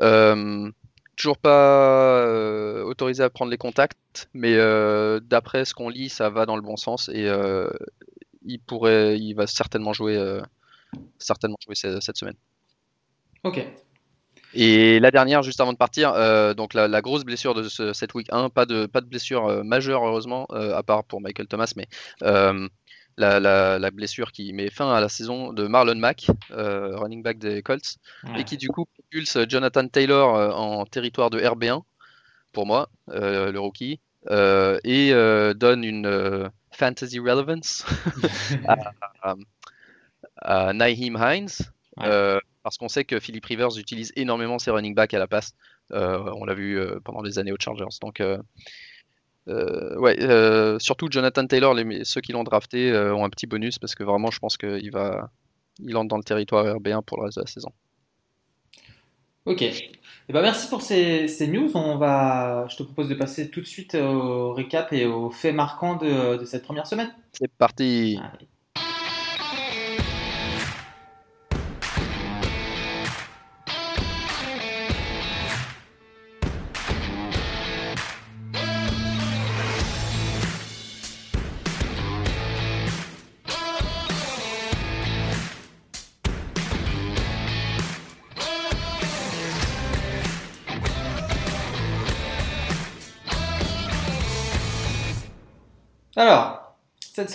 Euh, 0.00 0.70
toujours 1.16 1.38
pas 1.38 2.22
euh, 2.24 2.82
autorisé 2.84 3.22
à 3.22 3.30
prendre 3.30 3.50
les 3.50 3.58
contacts, 3.58 4.28
mais 4.34 4.54
euh, 4.54 5.20
d'après 5.20 5.64
ce 5.64 5.74
qu'on 5.74 5.88
lit, 5.88 6.08
ça 6.08 6.30
va 6.30 6.46
dans 6.46 6.56
le 6.56 6.62
bon 6.62 6.76
sens 6.76 7.08
et 7.12 7.26
euh, 7.26 7.68
il 8.46 8.60
pourrait, 8.60 9.18
il 9.18 9.34
va 9.34 9.46
certainement 9.46 9.92
jouer, 9.92 10.16
euh, 10.16 10.40
certainement 11.18 11.56
jouer 11.64 11.74
ce- 11.74 12.00
cette 12.00 12.16
semaine. 12.16 12.36
Ok. 13.44 13.66
Et 14.54 14.98
la 15.00 15.10
dernière, 15.10 15.42
juste 15.42 15.60
avant 15.60 15.72
de 15.72 15.76
partir, 15.78 16.12
euh, 16.14 16.54
donc 16.54 16.72
la, 16.72 16.88
la 16.88 17.02
grosse 17.02 17.24
blessure 17.24 17.54
de 17.54 17.64
ce- 17.68 17.92
cette 17.92 18.14
week 18.14 18.28
1, 18.30 18.48
pas 18.48 18.64
de, 18.64 18.86
pas 18.86 19.00
de 19.00 19.06
blessure 19.06 19.46
euh, 19.46 19.62
majeure 19.62 20.06
heureusement, 20.06 20.46
euh, 20.52 20.74
à 20.74 20.82
part 20.82 21.04
pour 21.04 21.20
Michael 21.20 21.46
Thomas, 21.48 21.70
mais 21.76 21.86
euh, 22.22 22.66
la, 23.18 23.38
la- 23.40 23.78
la 23.78 23.90
blessure 23.90 24.32
qui 24.32 24.52
met 24.52 24.70
fin 24.70 24.90
à 24.92 25.00
la 25.00 25.08
saison 25.08 25.52
de 25.52 25.66
Marlon 25.66 25.96
Mack, 25.96 26.28
euh, 26.52 26.96
running 26.96 27.22
back 27.22 27.38
des 27.38 27.62
Colts, 27.62 27.96
Ouais. 28.24 28.40
et 28.40 28.44
qui 28.44 28.56
du 28.56 28.68
coup 28.68 28.86
propulse 28.86 29.36
Jonathan 29.48 29.86
Taylor 29.88 30.34
euh, 30.36 30.50
en 30.52 30.86
territoire 30.86 31.28
de 31.30 31.38
RB1, 31.40 31.82
pour 32.52 32.64
moi, 32.66 32.88
euh, 33.10 33.52
le 33.52 33.60
rookie, 33.60 34.00
euh, 34.30 34.78
et 34.84 35.12
euh, 35.12 35.52
donne 35.54 35.84
une 35.84 36.06
euh, 36.06 36.48
fantasy 36.72 37.18
relevance 37.18 37.84
à 40.36 40.72
Naheem 40.72 41.16
Hines, 41.20 41.48
Ouais. 41.96 42.06
euh, 42.06 42.38
parce 42.62 42.78
qu'on 42.78 42.88
sait 42.88 43.04
que 43.04 43.18
Philip 43.18 43.44
Rivers 43.44 43.76
utilise 43.76 44.12
énormément 44.14 44.60
ses 44.60 44.70
running 44.70 44.94
backs 44.94 45.14
à 45.14 45.18
la 45.18 45.26
passe. 45.26 45.52
Euh, 45.92 46.30
on 46.36 46.44
l'a 46.44 46.54
vu 46.54 46.78
euh, 46.78 47.00
pendant 47.02 47.22
les 47.22 47.40
années 47.40 47.50
aux 47.50 47.56
Chargers. 47.58 47.86
Donc, 48.00 48.20
euh, 49.48 49.94
euh, 49.94 49.98
ouais, 49.98 50.16
euh, 50.20 50.78
surtout 50.78 51.08
Jonathan 51.10 51.46
Taylor, 51.46 51.74
les, 51.74 52.04
ceux 52.04 52.20
qui 52.20 52.32
l'ont 52.32 52.44
drafté 52.44 52.90
euh, 52.90 53.14
ont 53.14 53.24
un 53.24 53.30
petit 53.30 53.46
bonus 53.46 53.78
parce 53.78 53.94
que 53.94 54.04
vraiment, 54.04 54.30
je 54.30 54.38
pense 54.38 54.56
qu'il 54.56 54.90
va, 54.90 55.30
il 55.78 55.96
entre 55.96 56.08
dans 56.08 56.16
le 56.16 56.24
territoire 56.24 56.64
RB1 56.64 57.02
pour 57.02 57.18
le 57.18 57.24
reste 57.24 57.38
de 57.38 57.42
la 57.42 57.46
saison. 57.46 57.70
Ok. 59.46 59.62
Eh 59.62 60.32
ben, 60.32 60.42
merci 60.42 60.68
pour 60.68 60.82
ces, 60.82 61.26
ces 61.26 61.48
news. 61.48 61.70
On 61.74 61.96
va, 61.96 62.66
je 62.68 62.76
te 62.76 62.82
propose 62.82 63.08
de 63.08 63.14
passer 63.14 63.50
tout 63.50 63.60
de 63.60 63.66
suite 63.66 63.94
au 63.94 64.52
récap 64.52 64.92
et 64.92 65.06
aux 65.06 65.30
faits 65.30 65.54
marquants 65.54 65.96
de, 65.96 66.36
de 66.36 66.44
cette 66.44 66.64
première 66.64 66.86
semaine. 66.86 67.10
C'est 67.32 67.50
parti. 67.50 68.18
Allez. 68.20 68.46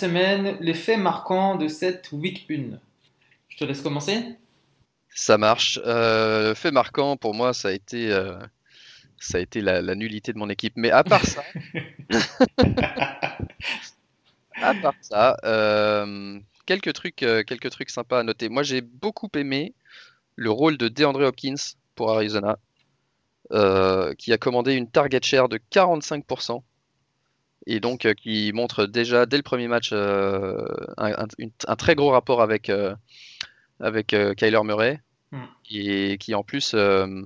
Semaine, 0.04 0.56
les 0.60 0.74
faits 0.74 0.98
marquants 0.98 1.56
de 1.56 1.66
cette 1.66 2.12
week 2.12 2.46
1. 2.50 2.78
Je 3.48 3.56
te 3.56 3.64
laisse 3.64 3.80
commencer. 3.80 4.36
Ça 5.14 5.38
marche. 5.38 5.80
Euh, 5.86 6.54
fait 6.54 6.70
marquant 6.70 7.16
pour 7.16 7.34
moi, 7.34 7.54
ça 7.54 7.68
a 7.68 7.72
été, 7.72 8.12
euh, 8.12 8.36
ça 9.18 9.38
a 9.38 9.40
été 9.40 9.62
la, 9.62 9.94
nullité 9.94 10.34
de 10.34 10.38
mon 10.38 10.50
équipe. 10.50 10.74
Mais 10.76 10.90
à 10.90 11.04
part 11.04 11.24
ça, 11.24 11.42
à 14.56 14.74
part 14.74 14.94
ça, 15.00 15.38
euh, 15.44 16.38
quelques 16.66 16.92
trucs, 16.92 17.16
quelques 17.16 17.70
trucs 17.70 17.90
sympas 17.90 18.20
à 18.20 18.22
noter. 18.24 18.50
Moi, 18.50 18.62
j'ai 18.62 18.82
beaucoup 18.82 19.30
aimé 19.36 19.72
le 20.36 20.50
rôle 20.50 20.76
de 20.76 20.88
DeAndre 20.88 21.22
Hopkins 21.22 21.54
pour 21.94 22.10
Arizona, 22.10 22.58
qui 24.18 24.32
a 24.34 24.38
commandé 24.38 24.74
une 24.74 24.90
target 24.90 25.20
share 25.22 25.48
de 25.48 25.58
45% 25.72 26.62
et 27.66 27.80
donc 27.80 28.12
qui 28.14 28.52
montre 28.52 28.86
déjà 28.86 29.26
dès 29.26 29.36
le 29.36 29.42
premier 29.42 29.68
match 29.68 29.92
un, 29.92 31.26
très 31.76 31.94
gros 31.94 32.10
rapport 32.10 32.42
avec 32.42 32.70
avec 33.80 34.12
euh, 34.14 34.34
Kyler 34.34 34.62
Murray, 34.64 35.00
hmm. 35.32 35.44
et 35.70 36.18
qui 36.18 36.34
en 36.34 36.42
plus, 36.42 36.74
euh, 36.74 37.22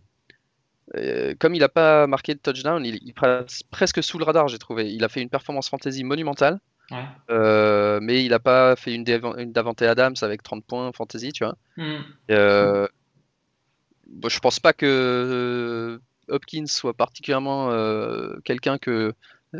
euh, 0.96 1.34
comme 1.38 1.54
il 1.54 1.60
n'a 1.60 1.68
pas 1.68 2.06
marqué 2.06 2.34
de 2.34 2.40
touchdown, 2.40 2.84
il, 2.84 2.98
il, 3.02 3.14
passe 3.14 3.62
presque 3.62 4.02
sous 4.02 4.18
le 4.18 4.24
radar, 4.24 4.48
j'ai 4.48 4.58
trouvé. 4.58 4.92
Il 4.92 5.04
a 5.04 5.08
fait 5.08 5.22
une 5.22 5.28
performance 5.28 5.68
fantasy 5.68 6.04
monumentale. 6.04 6.58
mais 6.90 8.24
il 8.24 8.30
n'a 8.30 8.38
pas 8.38 8.76
fait 8.76 8.94
une, 8.94 9.04
une 9.38 9.52
Davante 9.52 9.82
Adams 9.82 10.16
avec 10.22 10.42
30 10.42 10.64
points 10.64 10.90
fantasy, 10.92 11.32
tu 11.32 11.44
vois. 11.44 11.56
Hmm. 11.76 12.02
je 14.28 14.38
pense 14.40 14.58
pas 14.58 14.72
que 14.72 16.00
Hopkins 16.28 16.66
soit 16.66 16.94
particulièrement 16.94 17.70
quelqu'un 18.44 18.78
que 18.78 19.14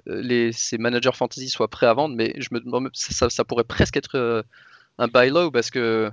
les, 0.07 0.53
ses 0.53 0.79
managers 0.79 1.13
fantasy 1.15 1.49
soient 1.49 1.69
prêts 1.69 1.87
à 1.87 1.95
vendre, 1.95 2.15
mais 2.15 2.35
je 2.39 2.49
me, 2.53 2.91
ça, 2.93 3.31
ça 3.31 3.45
pourrait 3.45 3.65
presque 3.65 3.97
être 3.97 4.45
un 4.99 5.09
buy 5.09 5.31
low 5.31 5.51
parce 5.51 5.71
que 5.71 6.11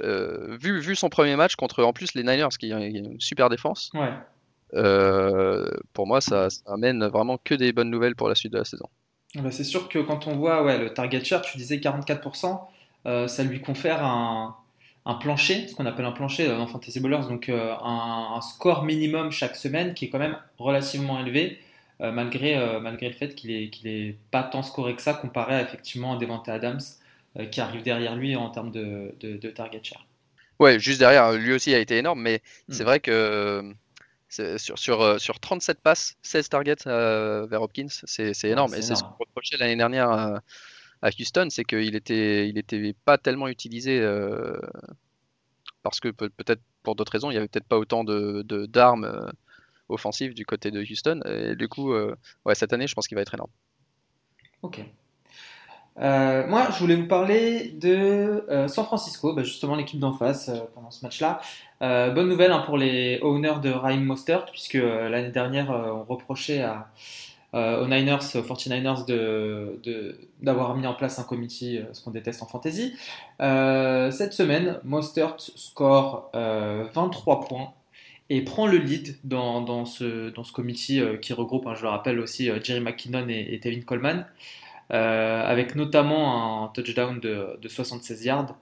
euh, 0.00 0.56
vu, 0.60 0.80
vu 0.80 0.96
son 0.96 1.08
premier 1.08 1.36
match 1.36 1.54
contre 1.56 1.84
en 1.84 1.92
plus 1.92 2.14
les 2.14 2.22
Niners, 2.22 2.48
qui 2.58 2.72
ont 2.72 2.78
une 2.78 3.20
super 3.20 3.48
défense, 3.48 3.92
euh, 4.74 5.70
pour 5.92 6.06
moi 6.06 6.20
ça, 6.20 6.48
amène 6.66 7.06
vraiment 7.06 7.38
que 7.42 7.54
des 7.54 7.72
bonnes 7.72 7.90
nouvelles 7.90 8.16
pour 8.16 8.28
la 8.28 8.34
suite 8.34 8.52
de 8.52 8.58
la 8.58 8.64
saison. 8.64 8.88
Ah 9.36 9.42
bah, 9.42 9.50
c'est 9.50 9.64
sûr 9.64 9.88
que 9.88 9.98
quand 9.98 10.26
on 10.26 10.36
voit 10.36 10.62
ouais, 10.64 10.78
le 10.78 10.92
target 10.92 11.24
share, 11.24 11.42
tu 11.42 11.56
disais 11.56 11.76
44%, 11.76 12.60
euh, 13.06 13.28
ça 13.28 13.44
lui 13.44 13.60
confère 13.60 14.04
un, 14.04 14.56
un 15.04 15.14
plancher, 15.14 15.68
ce 15.68 15.74
qu'on 15.74 15.86
appelle 15.86 16.06
un 16.06 16.12
plancher 16.12 16.48
dans 16.48 16.66
Fantasy 16.66 17.00
Bowlers, 17.00 17.28
donc 17.28 17.48
un, 17.48 18.40
score 18.40 18.84
minimum 18.84 19.30
chaque 19.30 19.56
semaine 19.56 19.94
qui 19.94 20.06
est 20.06 20.08
quand 20.08 20.18
même 20.18 20.36
relativement 20.58 21.20
élevé. 21.20 21.60
Malgré, 22.00 22.80
malgré 22.80 23.08
le 23.08 23.14
fait 23.14 23.34
qu'il 23.34 23.70
qu'il 23.70 23.88
est 23.88 24.16
pas 24.30 24.42
tant 24.42 24.62
scoré 24.62 24.94
que 24.94 25.02
ça 25.02 25.14
comparé 25.14 25.54
à 25.54 25.62
effectivement 25.62 26.14
à 26.14 26.18
Devante 26.18 26.48
Adams 26.48 26.80
euh, 27.38 27.44
qui 27.44 27.60
arrive 27.60 27.82
derrière 27.82 28.16
lui 28.16 28.34
en 28.34 28.48
termes 28.48 28.70
de, 28.70 29.14
de, 29.20 29.50
target 29.50 29.82
share. 29.82 30.06
Ouais, 30.58 30.78
juste 30.78 31.00
derrière, 31.00 31.32
lui 31.32 31.52
aussi 31.52 31.74
a 31.74 31.78
été 31.78 31.98
énorme, 31.98 32.22
mais 32.22 32.40
c'est 32.70 32.82
hmm. 32.82 32.86
vrai 32.86 33.00
que 33.00 33.74
sur, 34.30 34.78
sur, 34.78 35.02
euh, 35.02 35.18
sur 35.18 35.38
37 35.38 35.80
passes, 35.80 36.16
16 36.22 36.48
targets 36.48 36.86
euh, 36.86 37.46
vers 37.46 37.60
Hopkins, 37.60 37.88
c'est 37.90 38.32
énorme. 38.44 38.74
et 38.74 38.80
c'est 38.80 38.94
ce 38.94 39.02
qu'on 39.02 39.16
reprochait 39.18 39.58
l'année 39.58 39.76
dernière 39.76 40.08
à, 40.10 41.10
Houston, 41.20 41.48
c'est 41.50 41.64
qu'il 41.64 41.94
était, 41.94 42.48
il 42.48 42.56
était 42.56 42.94
pas 43.04 43.18
tellement 43.18 43.48
utilisé 43.48 44.00
parce 45.82 46.00
que 46.00 46.08
peut-être 46.08 46.62
pour 46.82 46.96
d'autres 46.96 47.12
raisons, 47.12 47.30
il 47.30 47.34
y 47.34 47.36
avait 47.36 47.48
peut-être 47.48 47.68
pas 47.68 47.76
autant 47.76 48.02
de 48.02 48.66
d'armes 48.66 49.30
offensives 49.88 50.34
du 50.34 50.44
côté 50.44 50.70
de 50.70 50.80
Houston. 50.80 51.20
Et 51.24 51.56
du 51.56 51.68
coup, 51.68 51.92
ouais, 51.94 52.54
cette 52.54 52.72
année, 52.72 52.86
je 52.86 52.94
pense 52.94 53.08
qu'il 53.08 53.16
va 53.16 53.22
être 53.22 53.34
énorme. 53.34 53.50
Ok. 54.62 54.80
Euh, 55.98 56.46
moi, 56.46 56.68
je 56.72 56.78
voulais 56.78 56.96
vous 56.96 57.06
parler 57.06 57.70
de 57.80 58.44
euh, 58.50 58.68
San 58.68 58.84
Francisco, 58.84 59.32
bah, 59.32 59.42
justement 59.42 59.76
l'équipe 59.76 59.98
d'en 59.98 60.12
face 60.12 60.48
euh, 60.48 60.58
pendant 60.74 60.90
ce 60.90 61.04
match-là. 61.04 61.40
bonne 61.80 62.28
nouvelle 62.28 62.52
hein, 62.52 62.62
pour 62.66 62.76
les 62.76 63.18
owners 63.22 63.60
de 63.62 63.70
Ryan 63.70 64.00
Mostert, 64.00 64.46
puisque 64.46 64.74
l'année 64.74 65.30
dernière, 65.30 65.70
on 65.70 66.04
reprochait 66.04 66.64
aux 67.52 67.86
Niners, 67.86 68.34
aux 68.34 68.42
49ers 68.42 69.06
de, 69.06 70.18
d'avoir 70.42 70.74
mis 70.76 70.86
en 70.86 70.94
place 70.94 71.18
un 71.18 71.24
committee, 71.24 71.80
ce 71.92 72.02
qu'on 72.02 72.10
déteste 72.10 72.42
en 72.42 72.46
fantasy. 72.46 72.94
cette 73.38 74.32
semaine, 74.32 74.80
Mostert 74.84 75.36
score 75.38 76.30
23 76.34 77.40
points 77.46 77.72
et 78.28 78.42
prend 78.42 78.66
le 78.66 78.78
lead 78.78 79.16
dans, 79.24 79.60
dans 79.60 79.84
ce, 79.84 80.30
dans 80.30 80.44
ce 80.44 80.52
committee 80.52 81.00
qui 81.22 81.32
regroupe, 81.32 81.66
hein, 81.66 81.74
je 81.76 81.82
le 81.82 81.88
rappelle 81.88 82.18
aussi, 82.18 82.50
Jerry 82.62 82.80
McKinnon 82.80 83.28
et, 83.28 83.48
et 83.52 83.60
Tevin 83.60 83.82
Coleman. 83.82 84.26
Euh, 84.92 85.42
avec 85.44 85.74
notamment 85.74 86.62
un 86.62 86.68
touchdown 86.68 87.18
de, 87.18 87.58
de 87.60 87.68
76 87.68 88.24
yards. 88.24 88.54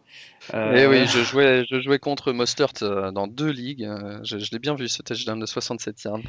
Euh, 0.55 0.73
eh 0.75 0.87
oui, 0.87 1.07
je 1.07 1.23
jouais, 1.23 1.67
je 1.71 1.83
jouais 1.83 1.99
contre 1.99 2.33
Mostert 2.33 2.73
euh, 2.81 3.11
dans 3.11 3.27
deux 3.27 3.51
ligues. 3.51 3.87
Je, 4.23 4.37
l'ai 4.51 4.59
bien 4.59 4.75
vu 4.75 4.89
ce 4.89 5.03
touchdown 5.03 5.39
de 5.39 5.45
67 5.45 6.05
yards. 6.05 6.21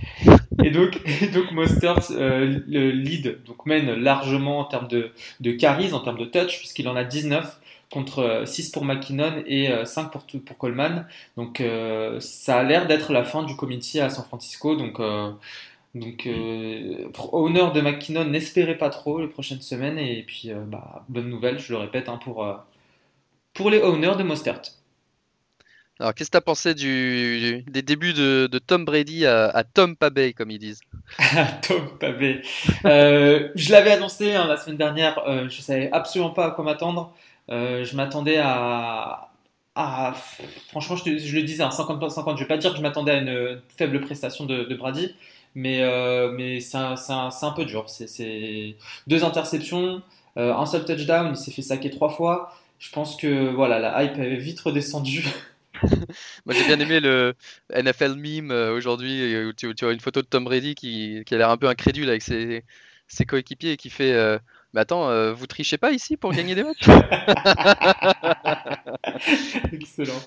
Et 0.61 0.71
donc, 0.71 0.99
donc 1.33 1.49
Mostert 1.53 2.01
le 2.09 2.91
lead 2.91 3.41
donc 3.45 3.65
mène 3.65 3.93
largement 3.93 4.59
en 4.59 4.65
termes 4.65 4.89
de, 4.89 5.11
de 5.39 5.51
carries, 5.53 5.93
en 5.93 6.01
termes 6.01 6.19
de 6.19 6.25
touch, 6.25 6.59
puisqu'il 6.59 6.89
en 6.89 6.97
a 6.97 7.05
19 7.05 7.61
contre 7.95 8.43
6 8.45 8.69
pour 8.71 8.85
McKinnon 8.85 9.43
et 9.47 9.69
5 9.85 10.11
pour, 10.11 10.23
pour 10.45 10.57
Coleman. 10.57 11.07
Donc 11.37 11.63
ça 12.19 12.59
a 12.59 12.63
l'air 12.63 12.87
d'être 12.87 13.11
la 13.13 13.23
fin 13.23 13.43
du 13.43 13.55
committee 13.55 13.99
à 13.99 14.09
San 14.09 14.25
Francisco. 14.25 14.75
Donc 14.75 14.99
donc, 15.95 16.27
euh, 16.27 17.07
honneur 17.31 17.71
de 17.71 17.79
McKinnon, 17.79 18.25
n'espérez 18.25 18.77
pas 18.77 18.89
trop 18.89 19.21
les 19.21 19.29
prochaines 19.29 19.61
semaines. 19.61 19.97
Et 19.97 20.23
puis, 20.23 20.51
euh, 20.51 20.59
bah, 20.67 21.05
bonne 21.07 21.29
nouvelle, 21.29 21.57
je 21.57 21.71
le 21.71 21.79
répète, 21.79 22.09
hein, 22.09 22.19
pour, 22.21 22.43
euh, 22.43 22.55
pour 23.53 23.69
les 23.69 23.79
owners 23.79 24.17
de 24.17 24.23
Mostert. 24.23 24.61
Alors, 25.97 26.13
qu'est-ce 26.13 26.29
que 26.29 26.33
tu 26.33 26.37
as 26.37 26.41
pensé 26.41 26.73
du, 26.73 27.63
des 27.69 27.81
débuts 27.81 28.11
de, 28.11 28.59
Tom 28.67 28.83
Brady 28.83 29.25
à, 29.25 29.63
Tom 29.63 29.95
Pabay, 29.95 30.33
comme 30.33 30.51
ils 30.51 30.59
disent? 30.59 30.81
Tom 31.65 31.97
Pabay. 31.97 32.41
je 32.83 33.71
l'avais 33.71 33.93
annoncé 33.93 34.33
hein, 34.33 34.47
la 34.47 34.57
semaine 34.57 34.75
dernière, 34.75 35.47
je 35.47 35.61
savais 35.61 35.89
absolument 35.93 36.31
pas 36.31 36.47
à 36.47 36.51
quoi 36.51 36.65
m'attendre. 36.65 37.13
Je 37.49 37.95
m'attendais 37.95 38.37
à, 38.37 39.29
Franchement, 40.69 40.95
je, 40.95 41.09
le 41.09 41.43
disais, 41.43 41.63
50-50. 41.63 42.35
Je 42.35 42.43
vais 42.43 42.47
pas 42.47 42.57
dire 42.57 42.71
que 42.71 42.77
je 42.77 42.81
m'attendais 42.81 43.11
à 43.11 43.17
une 43.17 43.61
faible 43.77 43.99
prestation 44.01 44.45
de, 44.45 44.73
Brady, 44.73 45.13
mais, 45.53 45.81
euh, 45.83 46.59
c'est 46.59 46.77
un, 46.77 46.95
un, 47.41 47.51
peu 47.51 47.65
dur. 47.65 47.89
C'est 47.89 48.75
deux 49.07 49.23
interceptions, 49.23 50.01
euh, 50.37 50.53
un 50.53 50.65
seul 50.65 50.85
touchdown, 50.85 51.31
il 51.31 51.37
s'est 51.37 51.51
fait 51.51 51.61
saquer 51.61 51.89
trois 51.89 52.09
fois. 52.09 52.53
Je 52.79 52.89
pense 52.91 53.17
que 53.17 53.49
voilà, 53.53 53.79
la 53.79 54.03
hype 54.03 54.17
est 54.17 54.35
vite 54.35 54.59
redescendue. 54.61 55.25
Moi 56.45 56.55
j'ai 56.55 56.65
bien 56.65 56.79
aimé 56.79 57.01
le 57.01 57.33
NFL 57.69 58.15
meme 58.15 58.51
euh, 58.51 58.73
aujourd'hui 58.73 59.45
où 59.45 59.51
tu, 59.51 59.73
vois 59.81 59.91
une 59.91 59.99
photo 59.99 60.21
de 60.21 60.25
Tom 60.25 60.45
Brady 60.45 60.73
qui, 60.73 61.21
a 61.29 61.35
l'air 61.35 61.49
un 61.49 61.57
peu 61.57 61.67
incrédule 61.67 62.07
avec 62.07 62.21
ses 62.21 62.63
coéquipiers 63.27 63.73
et 63.73 63.77
qui 63.77 63.89
fait 63.89 64.39
Mais 64.75 64.81
attends, 64.81 65.33
vous 65.33 65.47
trichez 65.47 65.77
pas 65.77 65.91
ici 65.91 66.17
pour 66.17 66.33
gagner 66.33 66.53
des 66.53 66.63
matchs? 66.63 66.87
Excellent. 69.73 70.21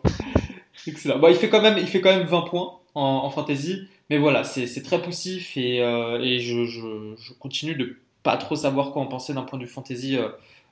Excellent. 0.86 1.18
Bon, 1.18 1.28
il, 1.28 1.36
fait 1.36 1.48
quand 1.48 1.60
même, 1.60 1.78
il 1.78 1.86
fait 1.86 2.00
quand 2.00 2.10
même 2.10 2.26
20 2.26 2.42
points 2.42 2.78
en, 2.94 3.28
fantasy. 3.30 3.88
Mais 4.10 4.18
voilà, 4.18 4.44
c'est 4.44 4.82
très 4.82 5.02
poussif 5.02 5.56
et, 5.56 5.82
euh, 5.82 6.38
je, 6.38 7.32
continue 7.38 7.74
de 7.74 7.96
pas 8.22 8.36
trop 8.36 8.56
savoir 8.56 8.92
quoi 8.92 9.02
en 9.02 9.06
penser 9.06 9.34
d'un 9.34 9.42
point 9.42 9.58
de 9.58 9.64
vue 9.64 9.70
fantasy 9.70 10.16
euh, 10.16 10.28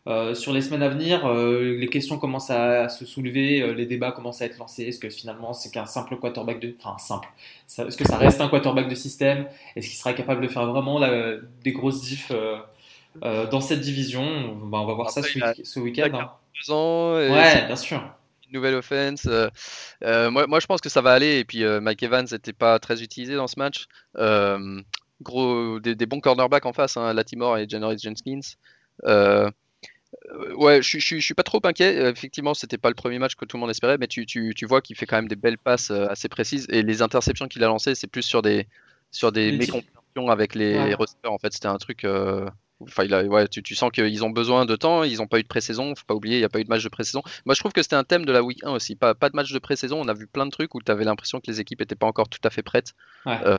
euh, 0.07 0.35
sur 0.35 0.53
les 0.53 0.63
semaines 0.63 0.83
à 0.83 0.89
venir. 0.89 1.31
les 1.33 1.89
questions 1.89 2.19
commencent 2.19 2.51
à, 2.51 2.89
se 2.89 3.05
soulever, 3.05 3.75
les 3.75 3.87
débats 3.87 4.13
commencent 4.13 4.41
à 4.41 4.47
être 4.47 4.59
lancés. 4.59 4.85
Est-ce 4.85 4.99
que 4.99 5.11
finalement 5.11 5.53
c'est 5.53 5.71
qu'un 5.71 5.87
simple 5.87 6.17
quarterback 6.17 6.61
de, 6.61 6.75
enfin 6.81 6.97
simple, 6.99 7.29
est-ce 7.67 7.97
que 7.97 8.07
ça 8.07 8.17
reste 8.17 8.41
un 8.41 8.49
quarterback 8.49 8.89
de 8.89 8.95
système? 8.95 9.47
Est-ce 9.75 9.89
qu'il 9.89 9.99
sera 9.99 10.15
capable 10.15 10.43
de 10.43 10.49
faire 10.49 10.67
vraiment 10.67 11.01
des 11.63 11.73
grosses 11.73 12.01
diffs 12.01 12.33
dans 13.23 13.61
cette 13.61 13.81
division 13.81 14.57
bah, 14.67 14.79
On 14.79 14.87
va 14.87 14.95
voir 14.95 15.11
ça 15.11 15.23
ce, 15.23 15.79
week-end. 15.79 16.11
Hein. 16.15 16.31
ouais, 16.71 17.67
bien 17.67 17.77
sûr 17.77 18.03
nouvelle 18.53 18.75
offense. 18.75 19.27
Euh, 19.27 19.49
euh, 20.05 20.31
moi, 20.31 20.47
moi, 20.47 20.61
je 20.61 20.67
pense 20.67 20.81
que 20.81 20.89
ça 20.89 21.01
va 21.01 21.13
aller. 21.13 21.39
Et 21.39 21.45
puis, 21.45 21.65
euh, 21.65 21.81
Mike 21.81 22.03
Evans 22.03 22.27
n'était 22.31 22.53
pas 22.53 22.79
très 22.79 23.03
utilisé 23.03 23.35
dans 23.35 23.47
ce 23.47 23.59
match. 23.59 23.87
gros, 25.23 25.81
des, 25.81 26.07
bons 26.07 26.21
cornerbacks 26.21 26.67
en 26.67 26.73
face, 26.73 26.97
hein, 26.97 27.13
Latimore 27.15 27.59
et 27.59 27.69
Janoris 27.69 28.03
Jenkins. 28.03 28.41
ouais, 30.57 30.83
je, 30.83 30.99
je, 30.99 31.19
suis 31.19 31.35
pas 31.35 31.43
trop 31.43 31.61
inquiet. 31.65 32.11
Effectivement, 32.11 32.55
c'était 32.55 32.79
pas 32.79 32.89
le 32.89 32.95
premier 32.95 33.19
match 33.19 33.35
que 33.35 33.45
tout 33.45 33.57
le 33.57 33.61
monde 33.63 33.71
espérait, 33.71 33.99
mais 33.99 34.09
tu, 34.09 34.27
tu, 34.27 34.53
tu 34.55 34.67
vois 34.67 34.81
qu'il 34.81 34.97
fait 34.97 35.07
quand 35.07 35.17
même 35.17 35.29
des 35.29 35.37
belles 35.37 35.59
passes 35.59 35.91
assez 35.91 36.29
précises. 36.29 36.67
Et 36.71 36.83
les 36.83 37.03
interceptions 37.03 37.49
qu'il 37.49 37.63
a 37.65 37.69
lancées, 37.69 37.95
c'est 37.95 38.07
plus 38.07 38.23
sur 38.23 38.43
des, 38.43 38.67
sur 39.11 39.33
des 39.33 39.53
mécompréhensions 39.53 40.29
avec 40.29 40.55
les, 40.55 40.75
ouais. 40.79 40.97
En 41.25 41.39
fait, 41.39 41.53
c'était 41.53 41.69
un 41.69 41.79
truc. 41.79 42.07
Enfin, 42.83 43.05
il 43.05 43.15
a, 43.15 43.25
ouais, 43.25 43.49
tu, 43.49 43.63
tu, 43.63 43.75
sens 43.75 43.91
qu'ils 43.91 44.25
ont 44.25 44.31
besoin 44.31 44.67
de 44.67 44.77
temps, 44.77 45.03
ils 45.03 45.19
n'ont 45.19 45.27
pas 45.27 45.39
eu 45.39 45.43
de 45.43 45.49
pré-saison, 45.49 45.95
faut 45.95 46.05
pas 46.07 46.15
oublier, 46.15 46.37
il 46.37 46.41
n'y 46.41 46.45
a 46.45 46.49
pas 46.49 46.61
eu 46.61 46.65
de 46.65 46.69
match 46.69 46.85
de 46.85 46.89
pré-saison. 46.89 47.23
Moi, 47.47 47.55
je 47.55 47.61
trouve 47.61 47.73
que 47.73 47.83
c'était 47.83 47.97
un 47.97 48.05
thème 48.05 48.27
de 48.27 48.33
la 48.33 48.43
week 48.43 48.63
1 48.63 48.71
aussi, 48.71 48.97
pas, 48.97 49.15
pas 49.15 49.31
de 49.31 49.37
match 49.37 49.53
de 49.53 49.59
pré-saison, 49.59 49.99
on 50.01 50.09
a 50.09 50.15
vu 50.15 50.27
plein 50.27 50.45
de 50.45 50.51
trucs 50.51 50.75
où 50.75 50.83
tu 50.83 50.93
avais 50.93 51.05
l'impression 51.05 51.41
que 51.41 51.51
les 51.51 51.61
équipes 51.61 51.81
n'étaient 51.81 51.95
pas 51.95 52.07
encore 52.07 52.29
tout 52.29 52.41
à 52.45 52.51
fait 52.51 52.63
prêtes 52.63 52.95
euh, 53.27 53.57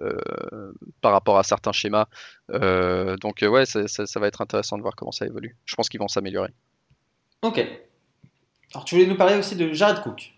euh, 0.00 0.72
par 1.02 1.12
rapport 1.12 1.38
à 1.38 1.42
certains 1.42 1.72
schémas. 1.72 2.06
Euh, 2.50 3.16
donc, 3.18 3.44
ouais, 3.46 3.66
ça, 3.66 3.86
ça, 3.86 4.20
va 4.20 4.28
être 4.28 4.40
intéressant 4.40 4.78
de 4.78 4.82
voir 4.82 4.96
comment 4.96 5.12
ça 5.12 5.26
évolue. 5.26 5.56
Je 5.66 5.74
pense 5.74 5.88
qu'ils 5.90 6.00
vont 6.00 6.08
s'améliorer. 6.08 6.52
Ok. 7.42 7.58
Alors, 8.72 8.84
tu 8.84 8.94
voulais 8.94 9.06
nous 9.06 9.16
parler 9.16 9.36
aussi 9.36 9.56
de 9.56 9.72
Jared 9.72 10.02
Cook. 10.02 10.32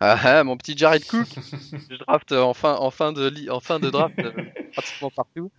Ah, 0.00 0.18
ah 0.22 0.44
mon 0.44 0.56
petit 0.56 0.76
Jared 0.76 1.04
Cook, 1.06 1.26
je 1.90 1.96
draft 1.96 2.32
en 2.32 2.54
fin, 2.54 2.74
en 2.74 2.90
fin 2.90 3.12
de, 3.12 3.50
en 3.50 3.60
fin 3.60 3.78
de 3.78 3.90
draft 3.90 4.18
euh, 4.18 4.32
pratiquement 4.72 5.10
partout. 5.10 5.52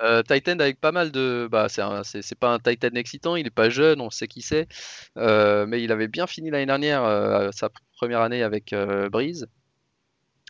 Euh, 0.00 0.22
Titan 0.22 0.58
avec 0.58 0.80
pas 0.80 0.92
mal 0.92 1.10
de. 1.10 1.48
Bah, 1.50 1.68
c'est 1.68 2.38
pas 2.38 2.52
un 2.52 2.58
Titan 2.58 2.94
excitant, 2.94 3.36
il 3.36 3.46
est 3.46 3.50
pas 3.50 3.68
jeune, 3.68 4.00
on 4.00 4.10
sait 4.10 4.28
qui 4.28 4.42
c'est. 4.42 4.68
Euh, 5.16 5.66
mais 5.66 5.82
il 5.82 5.92
avait 5.92 6.08
bien 6.08 6.26
fini 6.26 6.50
l'année 6.50 6.66
dernière, 6.66 7.50
sa 7.52 7.70
première 7.96 8.20
année 8.20 8.42
avec 8.42 8.74
Breeze. 9.10 9.46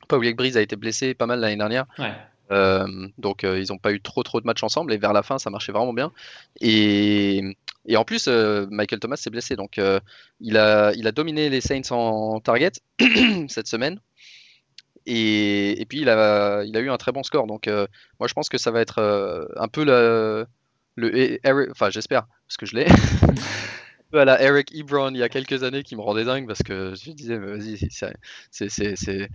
Pas 0.08 0.16
oublier 0.16 0.32
que 0.32 0.38
Breeze 0.38 0.56
a 0.56 0.62
été 0.62 0.76
blessé 0.76 1.14
pas 1.14 1.26
mal 1.26 1.40
l'année 1.40 1.56
dernière. 1.56 1.86
donc 3.18 3.42
ils 3.42 3.66
n'ont 3.68 3.78
pas 3.78 3.92
eu 3.92 4.00
trop 4.00 4.22
trop 4.22 4.40
de 4.40 4.46
matchs 4.46 4.62
ensemble 4.62 4.92
et 4.92 4.98
vers 4.98 5.12
la 5.12 5.22
fin 5.22 5.38
ça 5.38 5.50
marchait 5.50 5.72
vraiment 5.72 5.94
bien. 5.94 6.12
Et 6.60 7.56
et 7.86 7.96
en 7.96 8.04
plus, 8.04 8.26
euh, 8.28 8.66
Michael 8.70 8.98
Thomas 9.00 9.16
s'est 9.16 9.30
blessé, 9.30 9.56
donc 9.56 9.78
euh, 9.78 10.00
il, 10.40 10.56
a, 10.56 10.92
il 10.94 11.06
a 11.06 11.12
dominé 11.12 11.48
les 11.48 11.60
Saints 11.60 11.90
en 11.92 12.40
target 12.40 12.72
cette 13.48 13.68
semaine. 13.68 14.00
Et, 15.06 15.80
et, 15.80 15.86
puis 15.86 16.00
il 16.00 16.08
a, 16.08 16.64
il 16.64 16.76
a 16.76 16.80
eu 16.80 16.90
un 16.90 16.96
très 16.96 17.12
bon 17.12 17.22
score. 17.22 17.46
Donc 17.46 17.68
euh, 17.68 17.86
moi 18.18 18.26
je 18.26 18.34
pense 18.34 18.48
que 18.48 18.58
ça 18.58 18.72
va 18.72 18.80
être 18.80 19.48
un 19.56 19.68
peu 19.68 19.84
le, 19.84 20.46
le 20.96 21.38
enfin 21.70 21.90
j'espère 21.90 22.26
parce 22.48 22.56
que 22.56 22.66
je 22.66 22.74
l'ai. 22.74 22.86
à 24.12 24.24
la 24.24 24.40
Eric 24.40 24.74
Ebron 24.74 25.10
il 25.10 25.18
y 25.18 25.22
a 25.22 25.28
quelques 25.28 25.62
années 25.62 25.82
qui 25.82 25.94
me 25.94 26.00
rendait 26.00 26.24
dingue 26.24 26.46
parce 26.46 26.62
que 26.62 26.94
je 26.94 27.10
disais 27.10 27.36
vas-y 27.36 27.76
c'est 28.50 29.28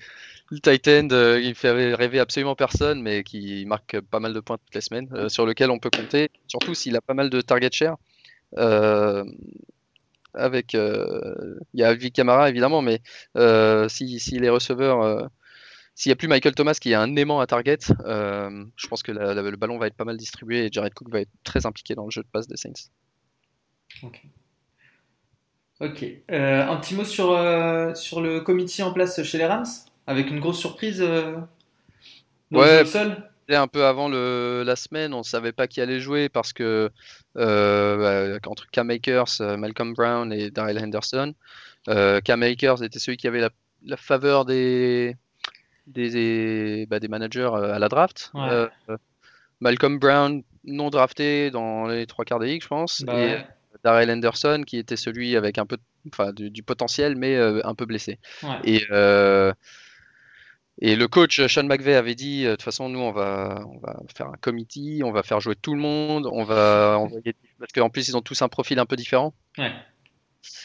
le 0.50 0.60
Titan 0.60 1.08
il 1.38 1.54
fait 1.54 1.94
rêver 1.94 2.20
absolument 2.20 2.56
personne 2.56 3.00
mais 3.02 3.24
qui 3.24 3.64
marque 3.68 4.00
pas 4.02 4.20
mal 4.20 4.34
de 4.34 4.40
points 4.40 4.58
toutes 4.58 4.74
les 4.74 4.82
semaines 4.82 5.30
sur 5.30 5.46
lequel 5.46 5.70
on 5.70 5.78
peut 5.78 5.92
compter 5.96 6.32
surtout 6.48 6.74
s'il 6.74 6.96
a 6.96 7.02
pas 7.02 7.14
mal 7.14 7.30
de 7.30 7.42
target 7.42 7.70
share 7.72 7.96
euh, 7.96 8.11
avec, 10.34 10.76
euh, 10.76 11.56
il 11.74 11.80
y 11.80 11.84
a 11.84 11.90
Alvi 11.90 12.12
Camara 12.12 12.50
évidemment, 12.50 12.82
mais 12.82 13.02
euh, 13.38 13.90
si, 13.90 14.20
si, 14.20 14.40
les 14.40 14.50
receveurs 14.50 15.30
s'il 15.94 16.10
n'y 16.10 16.14
a 16.14 16.16
plus 16.16 16.30
Michael 16.30 16.56
Thomas 16.56 16.78
qui 16.80 16.92
est 16.92 16.96
un 16.96 17.16
aimant 17.16 17.42
à 17.42 17.48
target, 17.48 17.80
je 17.82 18.88
pense 18.88 19.04
que 19.04 19.12
le 19.12 19.56
ballon 19.58 19.78
va 19.78 19.88
être 19.88 19.96
pas 19.96 20.06
mal 20.06 20.18
distribué 20.18 20.66
et 20.66 20.70
Jared 20.72 20.94
Cook 20.94 21.10
va 21.12 21.22
être 21.22 21.32
très 21.44 21.66
impliqué 21.66 21.96
dans 21.96 22.06
le 22.06 22.12
jeu 22.12 22.24
de 22.24 22.28
passe 22.32 22.48
des 22.48 22.58
Saints. 22.58 22.90
Ok. 24.04 24.22
Ok. 25.82 26.06
un 26.30 26.78
petit 26.78 26.96
mot 26.96 27.04
sur, 27.04 27.28
sur 27.96 28.22
le 28.22 28.40
comité 28.40 28.84
en 28.84 28.94
place 28.94 29.22
chez 29.24 29.38
les 29.38 29.46
Rams, 29.46 29.66
avec 30.08 30.30
une 30.32 30.40
grosse 30.40 30.60
surprise 30.60 31.04
ouais, 32.52 32.86
seul 32.86 33.31
un 33.56 33.68
peu 33.68 33.86
avant 33.86 34.10
le, 34.10 34.64
la 34.66 34.76
semaine, 34.76 35.14
on 35.14 35.24
savait 35.24 35.52
pas 35.52 35.68
qui 35.68 35.82
allait 35.82 36.00
jouer 36.00 36.30
parce 36.30 36.54
que 36.54 36.90
euh, 37.38 38.40
bah, 38.40 38.40
entre 38.50 38.70
Cam 38.72 38.90
Akers, 38.90 39.42
euh, 39.42 39.58
Malcolm 39.58 39.94
Brown 39.94 40.32
et 40.32 40.52
Daryl 40.52 40.80
Henderson, 40.80 41.34
euh, 41.88 42.22
Cam 42.22 42.44
Akers 42.44 42.84
était 42.84 43.00
celui 43.00 43.18
qui 43.18 43.28
avait 43.28 43.42
la, 43.84 43.98
faveur 43.98 44.46
des 44.46 45.16
des, 45.88 46.86
bah, 46.90 47.00
des 47.00 47.08
managers 47.08 47.52
à 47.54 47.80
la 47.80 47.90
draft. 47.90 48.32
Malcolm 49.60 50.00
Brown 50.00 50.44
non 50.64 50.90
drafté 50.90 51.52
dans 51.52 51.88
les 51.88 52.08
trois 52.08 52.26
quarts 52.26 52.40
des 52.40 52.48
ligues, 52.48 52.64
je 52.64 52.68
pense. 52.68 53.04
Bah 53.04 53.20
et 53.20 53.38
Daryl 53.84 54.12
Henderson 54.12 54.64
qui 54.66 54.78
était 54.78 54.96
celui 54.96 55.36
avec 55.36 55.58
un 55.58 55.66
peu 55.66 55.78
enfin, 56.08 56.32
du, 56.34 56.64
potentiel 56.64 57.16
mais 57.16 57.38
un 57.38 57.76
peu 57.76 57.86
blessé. 57.86 58.20
Et 58.64 58.86
et 60.82 60.96
le 60.96 61.08
coach 61.08 61.46
Sean 61.46 61.64
McVay 61.64 61.94
avait 61.94 62.16
dit, 62.16 62.46
euh, 62.46 62.52
de 62.52 62.56
toute 62.56 62.64
façon, 62.64 62.90
nous, 62.90 63.00
on 63.00 63.12
va, 63.12 63.64
on 63.68 63.78
va 63.78 64.00
faire 64.16 64.28
un 64.28 64.38
committee, 64.42 65.02
on 65.06 65.12
va 65.12 65.22
faire 65.22 65.40
jouer 65.40 65.56
tout 65.56 65.76
le 65.76 65.80
monde, 65.80 66.28
on 66.32 66.44
va 66.44 66.98
envoyer... 66.98 67.36
Parce 67.60 67.72
qu'en 67.72 67.92
plus, 67.92 68.08
ils 68.08 68.18
ont 68.18 68.22
tous 68.22 68.42
un 68.42 68.50
profil 68.50 68.80
un 68.80 68.88
peu 68.88 68.96
différent. 68.96 69.32
Ouais. 69.60 69.72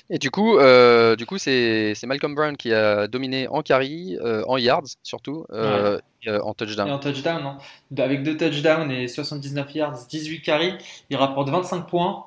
Et 0.09 0.19
du 0.19 0.31
coup, 0.31 0.57
euh, 0.57 1.17
du 1.17 1.27
coup, 1.27 1.37
c'est 1.37 1.95
Malcolm 2.05 2.35
Brown 2.35 2.57
qui 2.57 2.73
a 2.73 3.09
dominé 3.09 3.47
en 3.49 3.61
carry, 3.61 4.17
euh, 4.23 4.43
en 4.47 4.57
yards 4.57 4.87
surtout, 5.03 5.45
en 5.51 6.55
touchdown. 6.55 6.89
Et 6.89 6.93
en 6.93 6.99
touchdown, 6.99 7.43
non. 7.43 8.03
Avec 8.03 8.23
deux 8.23 8.39
touchdowns 8.39 8.91
et 8.91 9.09
79 9.09 9.75
yards, 9.75 10.07
18 10.09 10.41
carry, 10.41 10.73
il 11.11 11.17
rapporte 11.19 11.51
25 11.51 11.83
points 11.83 12.25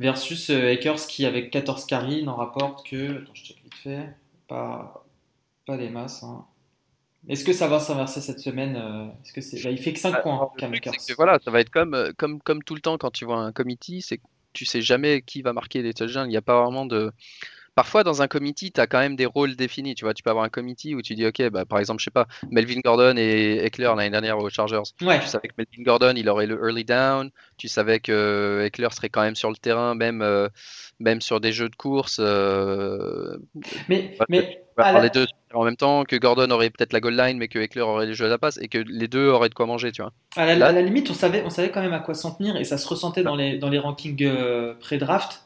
versus 0.00 0.50
Akers 0.50 1.06
qui 1.06 1.24
avec 1.24 1.52
14 1.52 1.84
carry 1.86 2.24
n'en 2.24 2.34
rapporte 2.34 2.84
que, 2.84 3.22
attends, 3.22 3.34
je 3.34 3.44
check 3.44 3.56
vite 3.62 3.74
fait, 3.74 4.08
pas, 4.48 5.04
pas 5.66 5.76
des 5.76 5.88
masses. 5.88 6.24
Hein. 6.24 6.44
Est-ce 7.28 7.44
que 7.44 7.52
ça 7.52 7.68
va 7.68 7.78
s'inverser 7.78 8.20
cette 8.20 8.40
semaine 8.40 8.76
euh, 8.76 9.06
Est-ce 9.24 9.32
que 9.32 9.40
c'est... 9.40 9.62
Bah, 9.62 9.70
il 9.70 9.78
fait 9.78 9.92
que 9.92 10.00
5 10.00 10.12
bah, 10.12 10.20
points, 10.20 10.50
Voilà, 11.16 11.38
ça 11.44 11.50
va 11.50 11.60
être 11.60 11.70
comme, 11.70 11.94
euh, 11.94 12.10
comme, 12.16 12.40
comme 12.40 12.62
tout 12.64 12.74
le 12.74 12.80
temps 12.80 12.98
quand 12.98 13.12
tu 13.12 13.24
vois 13.24 13.38
un 13.38 13.52
committee, 13.52 14.02
c'est 14.02 14.18
que 14.18 14.24
tu 14.52 14.64
sais 14.64 14.82
jamais 14.82 15.22
qui 15.22 15.42
va 15.42 15.52
marquer 15.52 15.82
les 15.82 15.94
touchdowns. 15.94 16.26
Il 16.26 16.30
n'y 16.30 16.36
a 16.36 16.42
pas 16.42 16.60
vraiment 16.60 16.84
de. 16.84 17.12
Parfois, 17.74 18.04
dans 18.04 18.22
un 18.22 18.28
committee, 18.28 18.72
tu 18.72 18.80
as 18.80 18.86
quand 18.86 18.98
même 18.98 19.16
des 19.16 19.26
rôles 19.26 19.56
définis. 19.56 19.94
Tu 19.94 20.04
vois, 20.04 20.14
tu 20.14 20.22
peux 20.22 20.30
avoir 20.30 20.44
un 20.44 20.48
committee 20.48 20.94
où 20.94 21.02
tu 21.02 21.14
dis, 21.14 21.26
OK, 21.26 21.42
bah, 21.50 21.64
par 21.64 21.78
exemple, 21.78 22.00
je 22.00 22.04
sais 22.04 22.10
pas, 22.10 22.26
Melvin 22.50 22.80
Gordon 22.84 23.14
et 23.16 23.64
Eckler 23.64 23.92
l'année 23.96 24.10
dernière 24.10 24.38
aux 24.38 24.50
Chargers. 24.50 24.82
Tu 24.98 25.06
savais 25.26 25.48
que 25.48 25.54
Melvin 25.56 25.82
Gordon, 25.82 26.14
il 26.16 26.28
aurait 26.28 26.46
le 26.46 26.56
early 26.56 26.84
down. 26.84 27.30
Tu 27.56 27.68
savais 27.68 28.00
que 28.00 28.62
Eckler 28.66 28.88
serait 28.90 29.08
quand 29.08 29.22
même 29.22 29.36
sur 29.36 29.50
le 29.50 29.56
terrain, 29.56 29.94
même, 29.94 30.22
euh, 30.22 30.48
même 31.00 31.20
sur 31.20 31.40
des 31.40 31.52
jeux 31.52 31.68
de 31.68 31.76
course. 31.76 32.18
mais, 33.88 34.16
mais 34.28 34.62
les 35.00 35.10
deux 35.10 35.26
en 35.54 35.64
même 35.64 35.76
temps, 35.76 36.04
que 36.04 36.16
Gordon 36.16 36.50
aurait 36.50 36.70
peut-être 36.70 36.92
la 36.92 37.00
goal 37.00 37.16
line, 37.16 37.38
mais 37.38 37.48
que 37.48 37.58
Eckler 37.58 37.82
aurait 37.82 38.06
les 38.06 38.14
jeux 38.14 38.26
à 38.26 38.28
la 38.28 38.38
passe, 38.38 38.58
et 38.60 38.68
que 38.68 38.78
les 38.78 39.08
deux 39.08 39.28
auraient 39.28 39.48
de 39.48 39.54
quoi 39.54 39.66
manger, 39.66 39.92
tu 39.92 40.02
vois. 40.02 40.12
À 40.36 40.54
la, 40.54 40.82
limite, 40.82 41.10
on 41.10 41.14
savait, 41.14 41.42
on 41.44 41.50
savait 41.50 41.70
quand 41.70 41.82
même 41.82 41.92
à 41.92 42.00
quoi 42.00 42.14
s'en 42.14 42.32
tenir, 42.32 42.56
et 42.56 42.64
ça 42.64 42.78
se 42.78 42.88
ressentait 42.88 43.22
dans 43.22 43.36
les, 43.36 43.58
dans 43.58 43.68
les 43.68 43.78
rankings 43.78 44.22
euh, 44.22 44.74
pré-draft. 44.74 45.42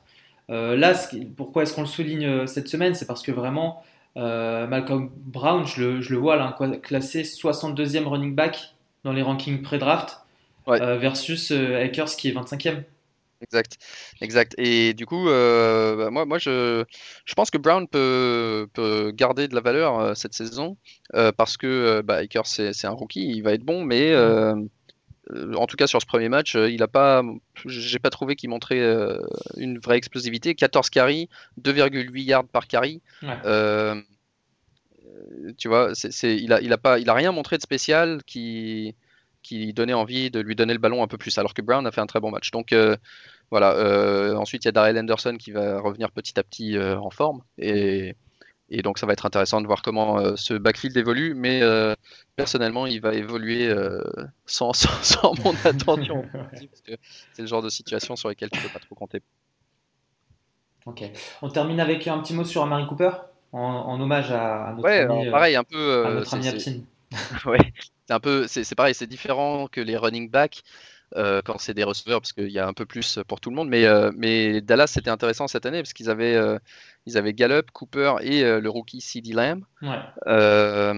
Euh, 0.50 0.76
là, 0.76 0.94
pourquoi 1.36 1.62
est-ce 1.62 1.74
qu'on 1.74 1.82
le 1.82 1.86
souligne 1.86 2.24
euh, 2.24 2.46
cette 2.46 2.68
semaine 2.68 2.94
C'est 2.94 3.06
parce 3.06 3.22
que 3.22 3.32
vraiment, 3.32 3.82
Malcolm 4.14 5.10
Brown, 5.14 5.66
je 5.66 5.82
le, 5.82 6.00
je 6.00 6.12
le 6.12 6.18
vois 6.18 6.36
là, 6.36 6.56
classé 6.82 7.22
62e 7.22 8.04
running 8.04 8.34
back 8.34 8.74
dans 9.04 9.12
les 9.12 9.22
rankings 9.22 9.62
pré-draft, 9.62 10.20
versus 10.66 11.50
Akers 11.50 12.16
qui 12.16 12.28
est 12.28 12.32
25e. 12.32 12.82
Exact, 13.42 13.76
exact. 14.22 14.54
Et 14.58 14.94
du 14.94 15.04
coup, 15.04 15.28
euh, 15.28 15.96
bah, 15.96 16.10
moi, 16.10 16.24
moi 16.24 16.38
je, 16.38 16.84
je 17.26 17.34
pense 17.34 17.50
que 17.50 17.58
Brown 17.58 17.86
peut, 17.86 18.66
peut 18.72 19.12
garder 19.14 19.46
de 19.46 19.54
la 19.54 19.60
valeur 19.60 19.98
euh, 20.00 20.14
cette 20.14 20.32
saison 20.32 20.78
euh, 21.14 21.32
parce 21.32 21.56
que 21.56 22.00
bah, 22.02 22.16
Akers 22.16 22.46
c'est 22.46 22.86
un 22.86 22.90
rookie, 22.90 23.28
il 23.28 23.42
va 23.42 23.52
être 23.52 23.62
bon, 23.64 23.84
mais 23.84 24.14
en 25.56 25.66
tout 25.66 25.76
cas 25.76 25.86
sur 25.86 26.00
ce 26.00 26.06
premier 26.06 26.28
match, 26.28 26.54
il 26.54 26.82
a 26.82 26.88
pas, 26.88 27.22
j'ai 27.64 27.98
pas 27.98 28.10
trouvé 28.10 28.36
qu'il 28.36 28.50
montrait 28.50 28.82
une 29.56 29.78
vraie 29.78 29.96
explosivité. 29.96 30.54
14 30.54 30.90
carries, 30.90 31.28
2,8 31.60 32.22
yards 32.22 32.44
par 32.44 32.66
carry. 32.66 33.00
tu 35.58 35.68
vois, 35.68 35.92
il 36.22 36.52
a, 36.52 36.60
il 36.60 36.72
a 36.72 36.78
pas, 36.78 36.98
il 36.98 37.08
a 37.10 37.14
rien 37.14 37.32
montré 37.32 37.56
de 37.56 37.62
spécial 37.62 38.22
qui 38.24 38.94
qui 39.46 39.72
donnait 39.72 39.94
envie 39.94 40.28
de 40.30 40.40
lui 40.40 40.56
donner 40.56 40.72
le 40.72 40.80
ballon 40.80 41.04
un 41.04 41.06
peu 41.06 41.18
plus, 41.18 41.38
alors 41.38 41.54
que 41.54 41.62
Brown 41.62 41.86
a 41.86 41.92
fait 41.92 42.00
un 42.00 42.06
très 42.06 42.18
bon 42.18 42.32
match. 42.32 42.50
Donc 42.50 42.72
euh, 42.72 42.96
voilà, 43.52 43.74
euh, 43.74 44.34
ensuite 44.34 44.64
il 44.64 44.66
y 44.66 44.70
a 44.70 44.72
Darrell 44.72 44.98
Anderson 44.98 45.36
qui 45.38 45.52
va 45.52 45.78
revenir 45.80 46.10
petit 46.10 46.36
à 46.38 46.42
petit 46.42 46.76
euh, 46.76 46.98
en 46.98 47.10
forme, 47.10 47.42
et, 47.58 48.16
et, 48.68 48.82
donc 48.82 48.98
ça 48.98 49.06
va 49.06 49.12
être 49.12 49.26
intéressant 49.26 49.60
de 49.60 49.66
voir 49.66 49.82
comment 49.82 50.36
ce 50.36 50.54
backfield 50.54 50.96
évolue, 50.96 51.34
mais 51.34 51.60
personnellement 52.36 52.86
il 52.86 53.00
va 53.00 53.14
évoluer 53.14 53.74
sans, 54.46 54.72
sans, 54.72 55.34
mon 55.44 55.54
attention, 55.64 56.24
c'est 57.32 57.42
le 57.42 57.48
genre 57.48 57.62
de 57.62 57.68
situation 57.68 58.16
sur 58.16 58.28
lesquelles 58.28 58.50
tu 58.50 58.58
ne 58.58 58.64
peux 58.64 58.72
pas 58.72 58.80
trop 58.80 58.94
compter. 58.94 59.22
Ok, 60.86 61.02
on 61.42 61.48
termine 61.48 61.80
avec 61.80 62.06
un 62.06 62.18
petit 62.20 62.32
mot 62.32 62.44
sur 62.44 62.62
Amari 62.62 62.86
Cooper, 62.86 63.10
en, 63.52 64.00
hommage 64.00 64.30
à, 64.30 64.72
notre 64.76 64.88
ouais, 64.88 65.00
ami, 65.00 65.30
pareil, 65.30 65.56
un 65.56 65.64
peu, 65.64 66.06
à 66.06 66.10
notre 66.10 66.34
ami 66.34 66.48
ouais, 67.46 67.72
c'est 68.06 68.14
un 68.14 68.20
peu, 68.20 68.46
c'est 68.48 68.74
pareil, 68.74 68.94
c'est 68.94 69.06
différent 69.06 69.68
que 69.68 69.80
les 69.80 69.96
running 69.96 70.30
backs 70.30 70.62
euh, 71.16 71.40
quand 71.44 71.58
c'est 71.58 71.74
des 71.74 71.84
receveurs 71.84 72.20
parce 72.20 72.32
qu'il 72.32 72.50
y 72.50 72.58
a 72.58 72.66
un 72.66 72.72
peu 72.72 72.86
plus 72.86 73.18
pour 73.26 73.40
tout 73.40 73.50
le 73.50 73.56
monde. 73.56 73.68
Mais, 73.68 73.84
euh, 73.86 74.10
mais 74.16 74.60
Dallas 74.60 74.88
c'était 74.88 75.10
intéressant 75.10 75.48
cette 75.48 75.66
année 75.66 75.78
parce 75.78 75.92
qu'ils 75.92 76.10
avaient, 76.10 76.34
euh, 76.34 76.58
ils 77.06 77.16
avaient 77.16 77.32
Gallup, 77.32 77.70
Cooper 77.72 78.14
et 78.20 78.42
le 78.42 78.68
rookie 78.68 79.00
CD 79.00 79.32
Lamb 79.32 79.64
à 80.24 80.92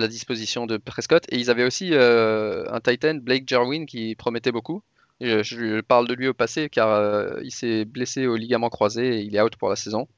la 0.00 0.08
disposition 0.08 0.66
de 0.66 0.76
Prescott. 0.76 1.24
Et 1.30 1.38
ils 1.38 1.50
avaient 1.50 1.64
aussi 1.64 1.94
un 1.94 2.80
Titan, 2.80 3.14
Blake 3.14 3.48
Jarwin, 3.48 3.86
qui 3.86 4.14
promettait 4.14 4.52
beaucoup. 4.52 4.82
je, 5.20 5.80
parle 5.80 6.08
de 6.08 6.14
lui 6.14 6.28
au 6.28 6.34
passé 6.34 6.68
car 6.68 7.38
il 7.42 7.52
s'est 7.52 7.84
blessé 7.84 8.26
au 8.26 8.36
ligament 8.36 8.70
croisé 8.70 9.18
et 9.18 9.20
il 9.22 9.36
est 9.36 9.40
out 9.40 9.56
pour 9.56 9.68
la 9.68 9.76
saison. 9.76 10.08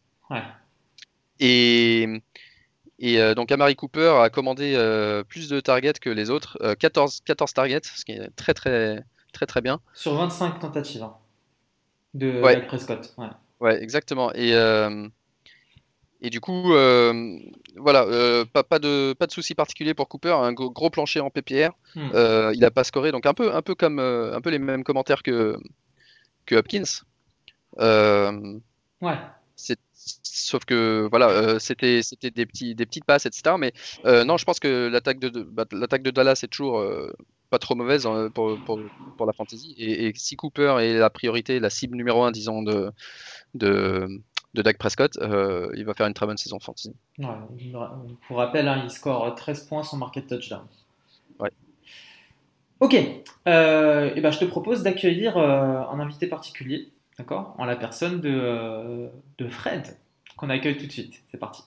Et 1.38 2.22
et 2.98 3.20
euh, 3.20 3.34
donc 3.34 3.52
Amari 3.52 3.76
Cooper 3.76 4.20
a 4.22 4.30
commandé 4.30 4.74
euh, 4.74 5.22
plus 5.22 5.48
de 5.48 5.60
targets 5.60 5.92
que 6.00 6.08
les 6.10 6.30
autres, 6.30 6.58
14, 6.78 7.18
euh, 7.20 7.24
14 7.26 7.52
targets, 7.52 7.80
ce 7.82 8.04
qui 8.04 8.12
est 8.12 8.30
très 8.36 8.54
très 8.54 9.04
très 9.36 9.46
très 9.46 9.60
bien. 9.60 9.80
Sur 9.92 10.14
25 10.14 10.58
tentatives 10.58 11.02
hein, 11.02 11.14
de 12.14 12.40
Prescott. 12.66 13.14
Ouais. 13.18 13.26
ouais. 13.60 13.82
exactement. 13.82 14.32
Et, 14.34 14.52
et 16.22 16.30
du 16.30 16.40
coup, 16.40 16.70
voilà, 17.76 18.06
pas, 18.52 18.64
pas, 18.64 18.78
de, 18.78 19.12
pas 19.12 19.26
de 19.26 19.32
souci 19.32 19.54
particulier 19.54 19.92
pour 19.92 20.08
Cooper, 20.08 20.32
un 20.32 20.52
gros, 20.52 20.90
plancher 20.90 21.20
en 21.20 21.30
PPR. 21.30 21.70
Hmm. 21.94 22.08
il 22.54 22.60
n'a 22.60 22.70
pas 22.70 22.84
scoré, 22.84 23.12
donc 23.12 23.26
un 23.26 23.34
peu, 23.34 23.54
un 23.54 23.62
peu 23.62 23.74
comme 23.74 23.98
un 23.98 24.40
peu 24.40 24.50
les 24.50 24.58
mêmes 24.58 24.84
commentaires 24.84 25.22
que, 25.22 25.58
que 26.46 26.54
Hopkins. 26.56 27.04
ouais 29.02 29.18
sauf 30.22 30.64
que 30.64 31.08
voilà, 31.10 31.58
c'était 31.58 32.02
c'était 32.02 32.30
des 32.30 32.46
petits 32.46 32.74
des 32.74 32.86
petites 32.86 33.04
passes, 33.04 33.26
etc. 33.26 33.56
Mais 33.58 33.72
non, 34.04 34.36
je 34.36 34.44
pense 34.44 34.60
que 34.60 34.88
l'attaque 34.88 35.18
de, 35.18 35.42
bah, 35.42 35.64
l'attaque 35.72 36.02
de 36.02 36.10
Dallas 36.10 36.40
est 36.42 36.48
toujours 36.48 36.80
pas 37.50 37.58
trop 37.58 37.74
mauvaise 37.74 38.06
hein, 38.06 38.30
pour, 38.32 38.58
pour, 38.64 38.80
pour 39.16 39.26
la 39.26 39.32
fantasy. 39.32 39.74
Et, 39.78 40.12
si 40.14 40.36
Cooper 40.36 40.76
est 40.80 40.94
la 40.94 41.10
priorité, 41.10 41.60
la 41.60 41.70
cible 41.70 41.96
numéro 41.96 42.22
1, 42.22 42.30
disons, 42.30 42.62
de, 42.62 42.90
de, 43.54 44.08
de 44.54 44.62
Dak 44.62 44.78
Prescott, 44.78 45.16
euh, 45.18 45.70
il 45.76 45.84
va 45.84 45.94
faire 45.94 46.06
une 46.06 46.14
très 46.14 46.26
bonne 46.26 46.36
saison 46.36 46.58
fantasy. 46.58 46.94
Ouais, 47.18 47.26
pour 48.26 48.38
rappel, 48.38 48.68
hein, 48.68 48.80
il 48.84 48.90
score 48.90 49.34
13 49.34 49.66
points 49.66 49.82
sans 49.82 49.96
market 49.96 50.26
touchdown. 50.26 50.64
Ouais. 51.38 51.50
Ok, 52.80 52.96
euh, 53.46 54.14
et 54.14 54.20
ben, 54.20 54.30
je 54.30 54.38
te 54.38 54.44
propose 54.44 54.82
d'accueillir 54.82 55.36
euh, 55.36 55.82
un 55.90 56.00
invité 56.00 56.26
particulier, 56.26 56.90
d'accord? 57.18 57.54
En 57.58 57.64
la 57.64 57.76
personne 57.76 58.20
de, 58.20 59.08
de 59.38 59.48
Fred, 59.48 59.96
qu'on 60.36 60.50
accueille 60.50 60.76
tout 60.76 60.86
de 60.86 60.92
suite. 60.92 61.22
C'est 61.30 61.38
parti. 61.38 61.62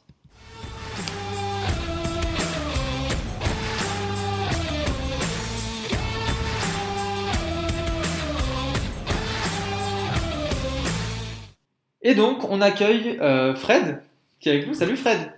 Et 12.09 12.15
donc, 12.15 12.49
on 12.49 12.59
accueille 12.59 13.19
euh, 13.21 13.53
Fred, 13.53 14.01
qui 14.39 14.49
est 14.49 14.53
avec 14.53 14.67
nous. 14.67 14.73
Salut 14.73 14.97
Fred. 14.97 15.31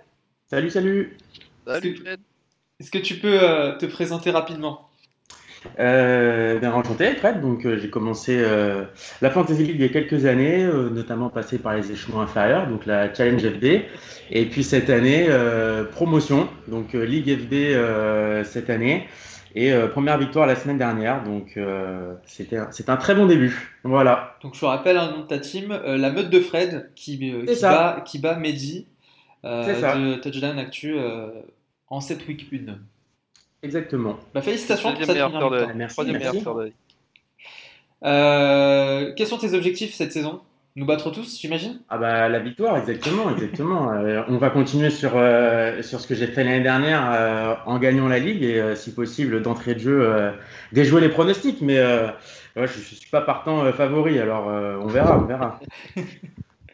Salut, 0.48 0.70
salut. 0.70 1.18
Salut 1.66 1.96
Fred. 1.96 2.18
Est-ce 2.80 2.90
que 2.90 2.96
tu 2.96 3.16
peux 3.16 3.42
euh, 3.42 3.76
te 3.76 3.84
présenter 3.84 4.30
rapidement? 4.30 4.88
Euh, 5.78 6.58
bien 6.60 6.72
enchanté 6.72 7.14
Fred, 7.14 7.42
donc 7.42 7.68
j'ai 7.76 7.90
commencé 7.90 8.42
la 9.20 9.30
Fantasy 9.30 9.64
League 9.64 9.76
il 9.76 9.82
y 9.82 9.84
a 9.84 9.90
quelques 9.90 10.24
années, 10.24 10.64
notamment 10.64 11.28
passé 11.28 11.58
par 11.58 11.76
les 11.76 11.92
échelons 11.92 12.20
inférieurs, 12.20 12.66
donc 12.66 12.86
la 12.86 13.12
Challenge 13.12 13.42
FB, 13.42 13.64
et 14.30 14.46
puis 14.46 14.64
cette 14.64 14.88
année 14.88 15.28
promotion, 15.92 16.48
donc 16.68 16.94
Ligue 16.94 17.38
FB 17.38 18.44
cette 18.44 18.70
année, 18.70 19.06
et 19.54 19.72
euh, 19.72 19.88
première 19.88 20.18
victoire 20.18 20.46
la 20.46 20.56
semaine 20.56 20.78
dernière, 20.78 21.22
donc 21.24 21.56
euh, 21.56 22.14
c'était 22.24 22.58
c'est 22.70 22.88
un 22.88 22.96
très 22.96 23.14
bon 23.14 23.26
début. 23.26 23.76
Voilà. 23.84 24.36
Donc 24.42 24.54
je 24.54 24.64
rappelle 24.64 24.96
un 24.96 25.10
nom 25.10 25.20
de 25.20 25.26
ta 25.26 25.38
team, 25.38 25.72
euh, 25.72 25.98
la 25.98 26.10
meute 26.10 26.30
de 26.30 26.40
Fred 26.40 26.90
qui, 26.94 27.18
qui 27.18 27.60
bat, 27.60 28.02
qui 28.04 28.18
bat 28.18 28.36
Mehdi 28.36 28.86
de 29.44 30.14
Touchdown 30.16 30.58
Actu 30.58 30.96
en 31.88 32.00
cette 32.00 32.26
week 32.28 32.46
1. 32.52 32.78
Exactement. 33.62 34.18
Bah, 34.34 34.40
félicitations 34.42 34.92
pour 34.92 35.04
cette 35.04 35.06
première 35.06 35.28
victoire. 35.28 35.74
Merci. 35.74 36.00
merci. 36.12 36.42
quels 39.16 39.26
sont 39.26 39.38
tes 39.38 39.54
objectifs 39.54 39.94
cette 39.94 40.12
saison? 40.12 40.40
Nous 40.74 40.86
battre 40.86 41.10
tous, 41.10 41.38
j'imagine? 41.38 41.80
Ah 41.90 41.98
bah 41.98 42.28
la 42.28 42.38
victoire, 42.38 42.78
exactement, 42.78 43.30
exactement. 43.30 43.92
Euh, 44.02 44.22
on 44.28 44.36
va 44.38 44.50
continuer 44.50 44.90
sur 44.90 45.12
euh, 45.16 45.82
sur 45.82 46.00
ce 46.00 46.06
que 46.06 46.14
j'ai 46.14 46.26
fait 46.26 46.44
l'année 46.44 46.62
dernière 46.62 47.10
euh, 47.12 47.54
en 47.66 47.78
gagnant 47.78 48.08
la 48.08 48.18
ligue 48.18 48.42
et 48.42 48.74
si 48.74 48.94
possible 48.94 49.42
d'entrée 49.42 49.74
de 49.74 49.80
jeu 49.80 50.32
déjouer 50.72 51.00
les 51.00 51.08
pronostics. 51.08 51.60
Mais 51.60 51.76
je, 51.76 52.62
ne 52.62 52.66
suis 52.66 53.10
pas 53.10 53.20
partant 53.20 53.70
favori, 53.72 54.18
alors 54.18 54.46
on 54.46 54.86
verra, 54.86 55.18
on 55.18 55.26
verra. 55.26 55.60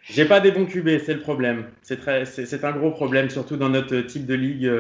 J'ai 0.03 0.25
pas 0.25 0.41
des 0.41 0.53
bons 0.53 0.65
QB, 0.65 0.89
c'est 1.05 1.15
le 1.15 1.21
problème. 1.21 1.65
C'est 1.83 2.01
très, 2.01 2.25
c'est 2.25 2.65
un 2.65 2.73
gros 2.73 2.91
problème, 2.91 3.29
surtout 3.31 3.57
dans 3.57 3.69
notre 3.69 4.01
type 4.01 4.27
de 4.27 4.35
ligue 4.35 4.71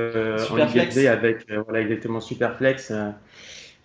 en 0.50 0.56
Ligue 0.56 1.06
avec 1.06 1.46
voilà 1.66 1.80
exactement 1.80 2.20
Superflex 2.20 2.92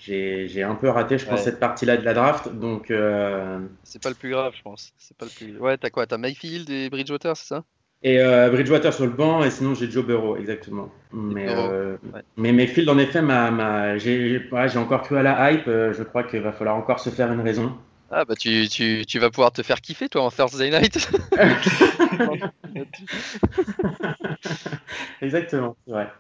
j'ai 0.06 0.64
un 0.64 0.76
peu 0.76 0.90
raté, 0.90 1.18
je 1.18 1.26
pense, 1.26 1.44
cette 1.44 1.60
partie-là 1.60 1.98
de 1.98 2.04
la 2.04 2.14
draft. 2.14 2.50
Donc, 2.50 2.92
euh... 2.92 3.60
c'est 3.84 4.02
pas 4.02 4.10
le 4.10 4.16
plus 4.16 4.32
grave, 4.32 4.54
je 4.56 4.62
pense. 4.62 4.92
C'est 4.98 5.16
pas 5.16 5.26
le 5.26 5.32
plus. 5.32 5.58
Ouais, 5.58 5.78
t'as 5.78 5.90
quoi? 5.90 6.06
T'as 6.06 6.18
Mayfield 6.18 6.70
et 6.70 6.90
Bridgewater, 6.90 7.38
c'est 7.38 7.48
ça? 7.48 7.64
Et 8.06 8.20
euh, 8.20 8.50
Bridgewater 8.50 8.94
sur 8.94 9.06
le 9.06 9.12
banc, 9.12 9.46
et 9.46 9.50
sinon 9.50 9.76
j'ai 9.76 9.90
Joe 9.90 10.06
Burrow, 10.06 10.36
exactement. 10.36 10.92
Mais, 11.14 11.46
euh, 11.48 11.96
mais 12.36 12.52
Mayfield, 12.52 12.90
en 12.90 12.98
effet, 12.98 13.22
ma, 13.22 13.98
j'ai 13.98 14.46
ouais, 14.52 14.78
encore 14.78 15.04
cru 15.04 15.18
à 15.18 15.24
la 15.24 15.52
hype. 15.52 15.68
Euh, 15.68 15.94
je 15.94 16.04
crois 16.04 16.24
qu'il 16.24 16.42
va 16.42 16.52
falloir 16.52 16.76
encore 16.76 17.00
se 17.00 17.10
faire 17.10 17.32
une 17.32 17.40
raison. 17.40 17.78
Ah 18.12 18.26
bah 18.26 18.36
tu, 18.36 18.68
tu, 18.68 19.06
tu, 19.08 19.20
vas 19.20 19.30
pouvoir 19.32 19.54
te 19.54 19.64
faire 19.64 19.80
kiffer 19.82 20.10
toi 20.10 20.24
en 20.24 20.32
Thursday 20.32 20.70
night. 20.70 21.10
Exactement, 25.22 25.78
c'est 25.88 25.94
vrai. 25.94 26.12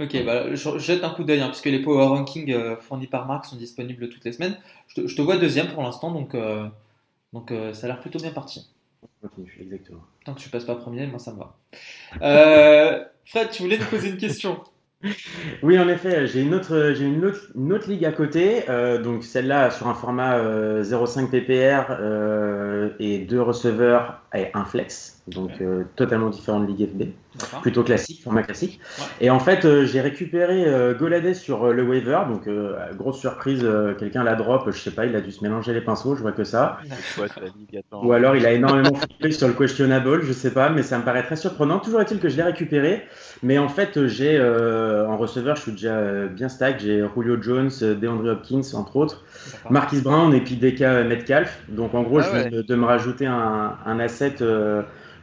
Ok, 0.00 0.24
bah, 0.24 0.54
je 0.54 0.78
jette 0.78 1.02
un 1.02 1.10
coup 1.10 1.24
d'œil, 1.24 1.40
hein, 1.40 1.48
puisque 1.48 1.66
les 1.66 1.80
power 1.80 2.06
rankings 2.06 2.52
euh, 2.52 2.76
fournis 2.76 3.08
par 3.08 3.26
Marc 3.26 3.46
sont 3.46 3.56
disponibles 3.56 4.08
toutes 4.08 4.24
les 4.24 4.32
semaines. 4.32 4.56
Je 4.94 5.02
te, 5.02 5.22
vois 5.22 5.36
deuxième 5.36 5.68
pour 5.68 5.82
l'instant, 5.82 6.12
donc, 6.12 6.34
euh, 6.34 6.68
donc 7.32 7.50
euh, 7.50 7.72
ça 7.72 7.86
a 7.86 7.88
l'air 7.88 8.00
plutôt 8.00 8.18
bien 8.18 8.30
parti. 8.30 8.70
exactement. 9.60 10.02
Tant 10.24 10.34
que 10.34 10.40
tu 10.40 10.50
passes 10.50 10.64
pas 10.64 10.76
premier, 10.76 11.06
moi 11.06 11.18
ça 11.18 11.32
me 11.32 11.38
va. 11.38 13.10
Fred, 13.24 13.50
tu 13.50 13.62
voulais 13.62 13.78
nous 13.78 13.86
poser 13.86 14.10
une 14.10 14.18
question? 14.18 14.62
Oui, 15.62 15.78
en 15.78 15.88
effet, 15.88 16.26
j'ai 16.26 16.42
une 16.42 16.54
autre, 16.54 16.92
j'ai 16.94 17.04
une 17.04 17.24
autre, 17.24 17.50
une 17.54 17.72
autre 17.72 17.88
ligue 17.88 18.04
à 18.04 18.12
côté, 18.12 18.68
euh, 18.68 19.00
donc 19.00 19.24
celle-là 19.24 19.70
sur 19.70 19.88
un 19.88 19.94
format 19.94 20.38
0,5 20.82 21.28
ppr 21.30 21.96
euh, 22.00 22.90
et 22.98 23.18
deux 23.18 23.40
receveurs 23.40 24.22
et 24.34 24.46
un 24.54 24.64
flex, 24.64 25.17
donc 25.30 25.50
euh, 25.60 25.84
totalement 25.96 26.30
différent 26.30 26.60
de 26.60 26.66
Ligue 26.66 26.88
FB, 26.90 27.02
plutôt 27.62 27.82
classique, 27.82 28.22
format 28.22 28.42
classique. 28.42 28.80
Et 29.20 29.30
en 29.30 29.38
fait, 29.38 29.84
j'ai 29.84 30.00
récupéré 30.00 30.66
Golades 30.98 31.34
sur 31.34 31.72
le 31.72 31.82
waiver, 31.82 32.20
donc 32.28 32.48
grosse 32.96 33.18
surprise, 33.18 33.66
quelqu'un 33.98 34.24
la 34.24 34.34
drop, 34.34 34.70
je 34.70 34.78
sais 34.78 34.90
pas, 34.90 35.06
il 35.06 35.14
a 35.14 35.20
dû 35.20 35.30
se 35.30 35.42
mélanger 35.42 35.72
les 35.72 35.80
pinceaux, 35.80 36.16
je 36.16 36.22
vois 36.22 36.32
que 36.32 36.44
ça. 36.44 36.78
Ou 37.92 38.12
alors 38.12 38.36
il 38.36 38.46
a 38.46 38.52
énormément 38.52 38.94
flippé 38.94 39.30
sur 39.32 39.48
le 39.48 39.54
questionable, 39.54 40.22
je 40.22 40.32
sais 40.32 40.52
pas, 40.52 40.70
mais 40.70 40.82
ça 40.82 40.98
me 40.98 41.04
paraît 41.04 41.22
très 41.22 41.36
surprenant. 41.36 41.78
Toujours 41.78 42.00
est-il 42.00 42.18
que 42.18 42.28
je 42.28 42.36
l'ai 42.36 42.42
récupéré, 42.42 43.04
mais 43.42 43.58
en 43.58 43.68
fait 43.68 44.06
j'ai 44.06 44.38
euh, 44.38 45.06
en 45.06 45.16
receveur, 45.16 45.56
je 45.56 45.62
suis 45.62 45.72
déjà 45.72 45.94
euh, 45.94 46.28
bien 46.28 46.48
stack. 46.48 46.80
J'ai 46.80 47.04
Julio 47.14 47.40
Jones, 47.40 47.70
euh, 47.82 47.94
DeAndre 47.94 48.32
Hopkins, 48.32 48.74
entre 48.74 48.96
autres, 48.96 49.24
Marquis 49.70 50.00
Brown 50.00 50.32
et 50.34 50.40
puis 50.40 50.56
DK 50.56 50.80
Metcalf. 51.06 51.62
Donc 51.68 51.94
en 51.94 52.02
gros, 52.02 52.18
ah 52.18 52.22
je 52.22 52.48
viens 52.48 52.62
de, 52.62 52.74
me 52.74 52.84
rajouter 52.84 53.26
un, 53.26 54.00
asset, 54.00 54.36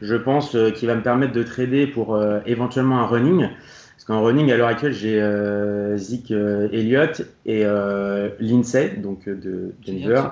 je 0.02 0.14
pense, 0.14 0.56
qui 0.74 0.86
va 0.86 0.94
me 0.94 1.02
permettre 1.02 1.32
de 1.32 1.42
trader 1.42 1.86
pour 1.86 2.20
éventuellement 2.46 2.98
un 2.98 3.06
running. 3.06 3.48
Parce 3.92 4.04
qu'en 4.04 4.22
running, 4.22 4.50
à 4.52 4.56
l'heure 4.56 4.68
actuelle, 4.68 4.92
j'ai 4.92 5.20
Zeke 5.96 6.30
Elliott 6.30 7.22
et 7.44 7.64
Lindsay, 8.40 8.96
donc 8.98 9.28
de 9.28 9.74
Denver. 9.86 10.22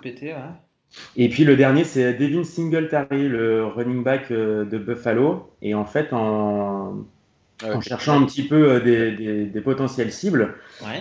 Et 1.16 1.28
puis 1.28 1.44
le 1.44 1.56
dernier, 1.56 1.82
c'est 1.82 2.14
Devin 2.14 2.44
Singletary, 2.44 3.28
le 3.28 3.66
running 3.66 4.04
back 4.04 4.30
de 4.30 4.78
Buffalo. 4.78 5.50
Et 5.60 5.74
en 5.74 5.84
fait, 5.84 6.12
en, 6.12 7.04
en 7.62 7.80
cherchant 7.80 8.20
un 8.20 8.26
petit 8.26 8.42
peu 8.42 8.72
euh, 8.72 8.80
des, 8.80 9.46
des, 9.46 9.60
potentielles 9.60 10.12
cibles, 10.12 10.54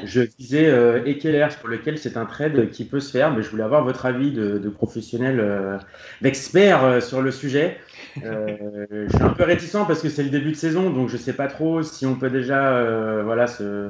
je 0.05 0.21
disais 0.21 0.65
euh, 0.67 1.03
Ekeler 1.05 1.47
pour 1.59 1.69
lequel 1.69 1.97
c'est 1.97 2.17
un 2.17 2.25
trade 2.25 2.69
qui 2.71 2.85
peut 2.85 2.99
se 2.99 3.11
faire, 3.11 3.31
mais 3.33 3.41
je 3.41 3.49
voulais 3.49 3.63
avoir 3.63 3.83
votre 3.83 4.05
avis 4.05 4.31
de, 4.31 4.57
de 4.57 4.69
professionnel, 4.69 5.39
euh, 5.39 5.77
d'expert 6.21 6.83
euh, 6.83 7.01
sur 7.01 7.21
le 7.21 7.31
sujet. 7.31 7.79
je 8.15 9.07
suis 9.09 9.23
un 9.23 9.29
peu 9.29 9.43
réticent 9.43 9.85
parce 9.87 10.01
que 10.01 10.09
c'est 10.09 10.23
le 10.23 10.29
début 10.29 10.51
de 10.51 10.57
saison, 10.57 10.91
donc 10.91 11.09
je 11.09 11.17
sais 11.17 11.33
pas 11.33 11.47
trop 11.47 11.81
si 11.81 12.05
on 12.05 12.15
peut 12.15 12.29
déjà 12.29 13.23
voilà, 13.23 13.47
se, 13.47 13.89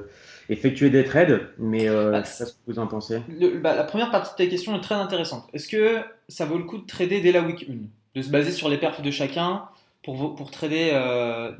effectuer 0.50 0.90
des 0.90 1.04
trades, 1.04 1.42
mais 1.58 1.90
bah, 1.90 2.24
ce 2.24 2.46
que 2.46 2.52
vous 2.68 2.80
en 2.80 2.88
pensez. 2.88 3.20
Bah, 3.62 3.76
la 3.76 3.84
première 3.84 4.12
partie 4.12 4.32
de 4.32 4.46
ta 4.46 4.50
question 4.50 4.76
est 4.76 4.82
très 4.82 4.96
intéressante. 4.96 5.48
Est-ce 5.54 5.68
que 5.68 5.98
ça 6.30 6.46
vaut 6.46 6.58
le 6.58 6.64
coup 6.64 6.78
de 6.78 6.86
trader 6.86 7.20
dès 7.20 7.34
la 7.34 7.42
week 7.42 7.66
1 7.70 7.74
De 8.16 8.22
se 8.22 8.30
baser 8.30 8.52
sur 8.52 8.70
les 8.70 8.78
perfs 8.78 9.02
de 9.02 9.12
chacun 9.12 9.64
pour, 10.04 10.36
pour 10.36 10.52
trader 10.52 10.92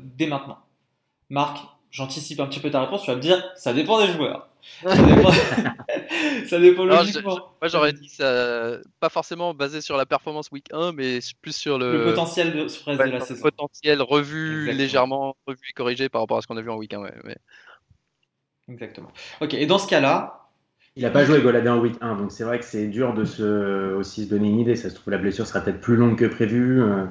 dès 0.00 0.26
maintenant? 0.26 0.63
Marc, 1.34 1.66
j'anticipe 1.90 2.38
un 2.38 2.46
petit 2.46 2.60
peu 2.60 2.70
ta 2.70 2.80
réponse, 2.80 3.02
tu 3.02 3.10
vas 3.10 3.16
me 3.16 3.20
dire, 3.20 3.44
ça 3.56 3.72
dépend 3.72 3.98
des 3.98 4.12
joueurs. 4.12 4.48
Ça 4.82 4.96
dépend, 4.96 5.32
ça 6.46 6.60
dépend 6.60 6.84
logiquement. 6.84 7.34
moi 7.60 7.68
j'aurais 7.68 7.92
dit 7.92 8.08
ça, 8.08 8.78
pas 9.00 9.08
forcément 9.08 9.52
basé 9.52 9.80
sur 9.80 9.96
la 9.96 10.06
performance 10.06 10.52
week 10.52 10.68
1, 10.72 10.92
mais 10.92 11.18
plus 11.42 11.56
sur 11.56 11.76
le, 11.76 12.04
le 12.04 12.04
potentiel 12.04 12.52
de, 12.52 12.62
de 12.62 13.02
la 13.10 13.20
saison. 13.20 13.44
Le 13.44 13.50
potentiel 13.50 14.00
revu 14.00 14.72
légèrement, 14.72 15.36
revu 15.48 15.58
et 15.68 15.72
corrigé 15.72 16.08
par 16.08 16.20
rapport 16.20 16.38
à 16.38 16.40
ce 16.40 16.46
qu'on 16.46 16.56
a 16.56 16.62
vu 16.62 16.70
en 16.70 16.76
week 16.76 16.94
1. 16.94 17.02
mais... 17.24 17.36
Exactement. 18.68 19.10
Ok, 19.40 19.54
et 19.54 19.66
dans 19.66 19.78
ce 19.78 19.88
cas-là, 19.88 20.48
il 20.94 21.02
n'a 21.02 21.10
pas 21.10 21.24
joué 21.24 21.40
Goladin 21.42 21.74
en 21.74 21.80
week 21.80 21.96
1, 22.00 22.14
donc 22.14 22.30
c'est 22.30 22.44
vrai 22.44 22.60
que 22.60 22.64
c'est 22.64 22.86
dur 22.86 23.12
de 23.12 23.24
se, 23.24 23.92
aussi 23.94 24.24
se 24.24 24.30
donner 24.30 24.48
une 24.48 24.60
idée. 24.60 24.76
Ça 24.76 24.88
se 24.88 24.94
trouve, 24.94 25.10
la 25.10 25.18
blessure 25.18 25.48
sera 25.48 25.60
peut-être 25.60 25.80
plus 25.80 25.96
longue 25.96 26.16
que 26.16 26.26
prévu. 26.26 26.80
Euh. 26.80 27.06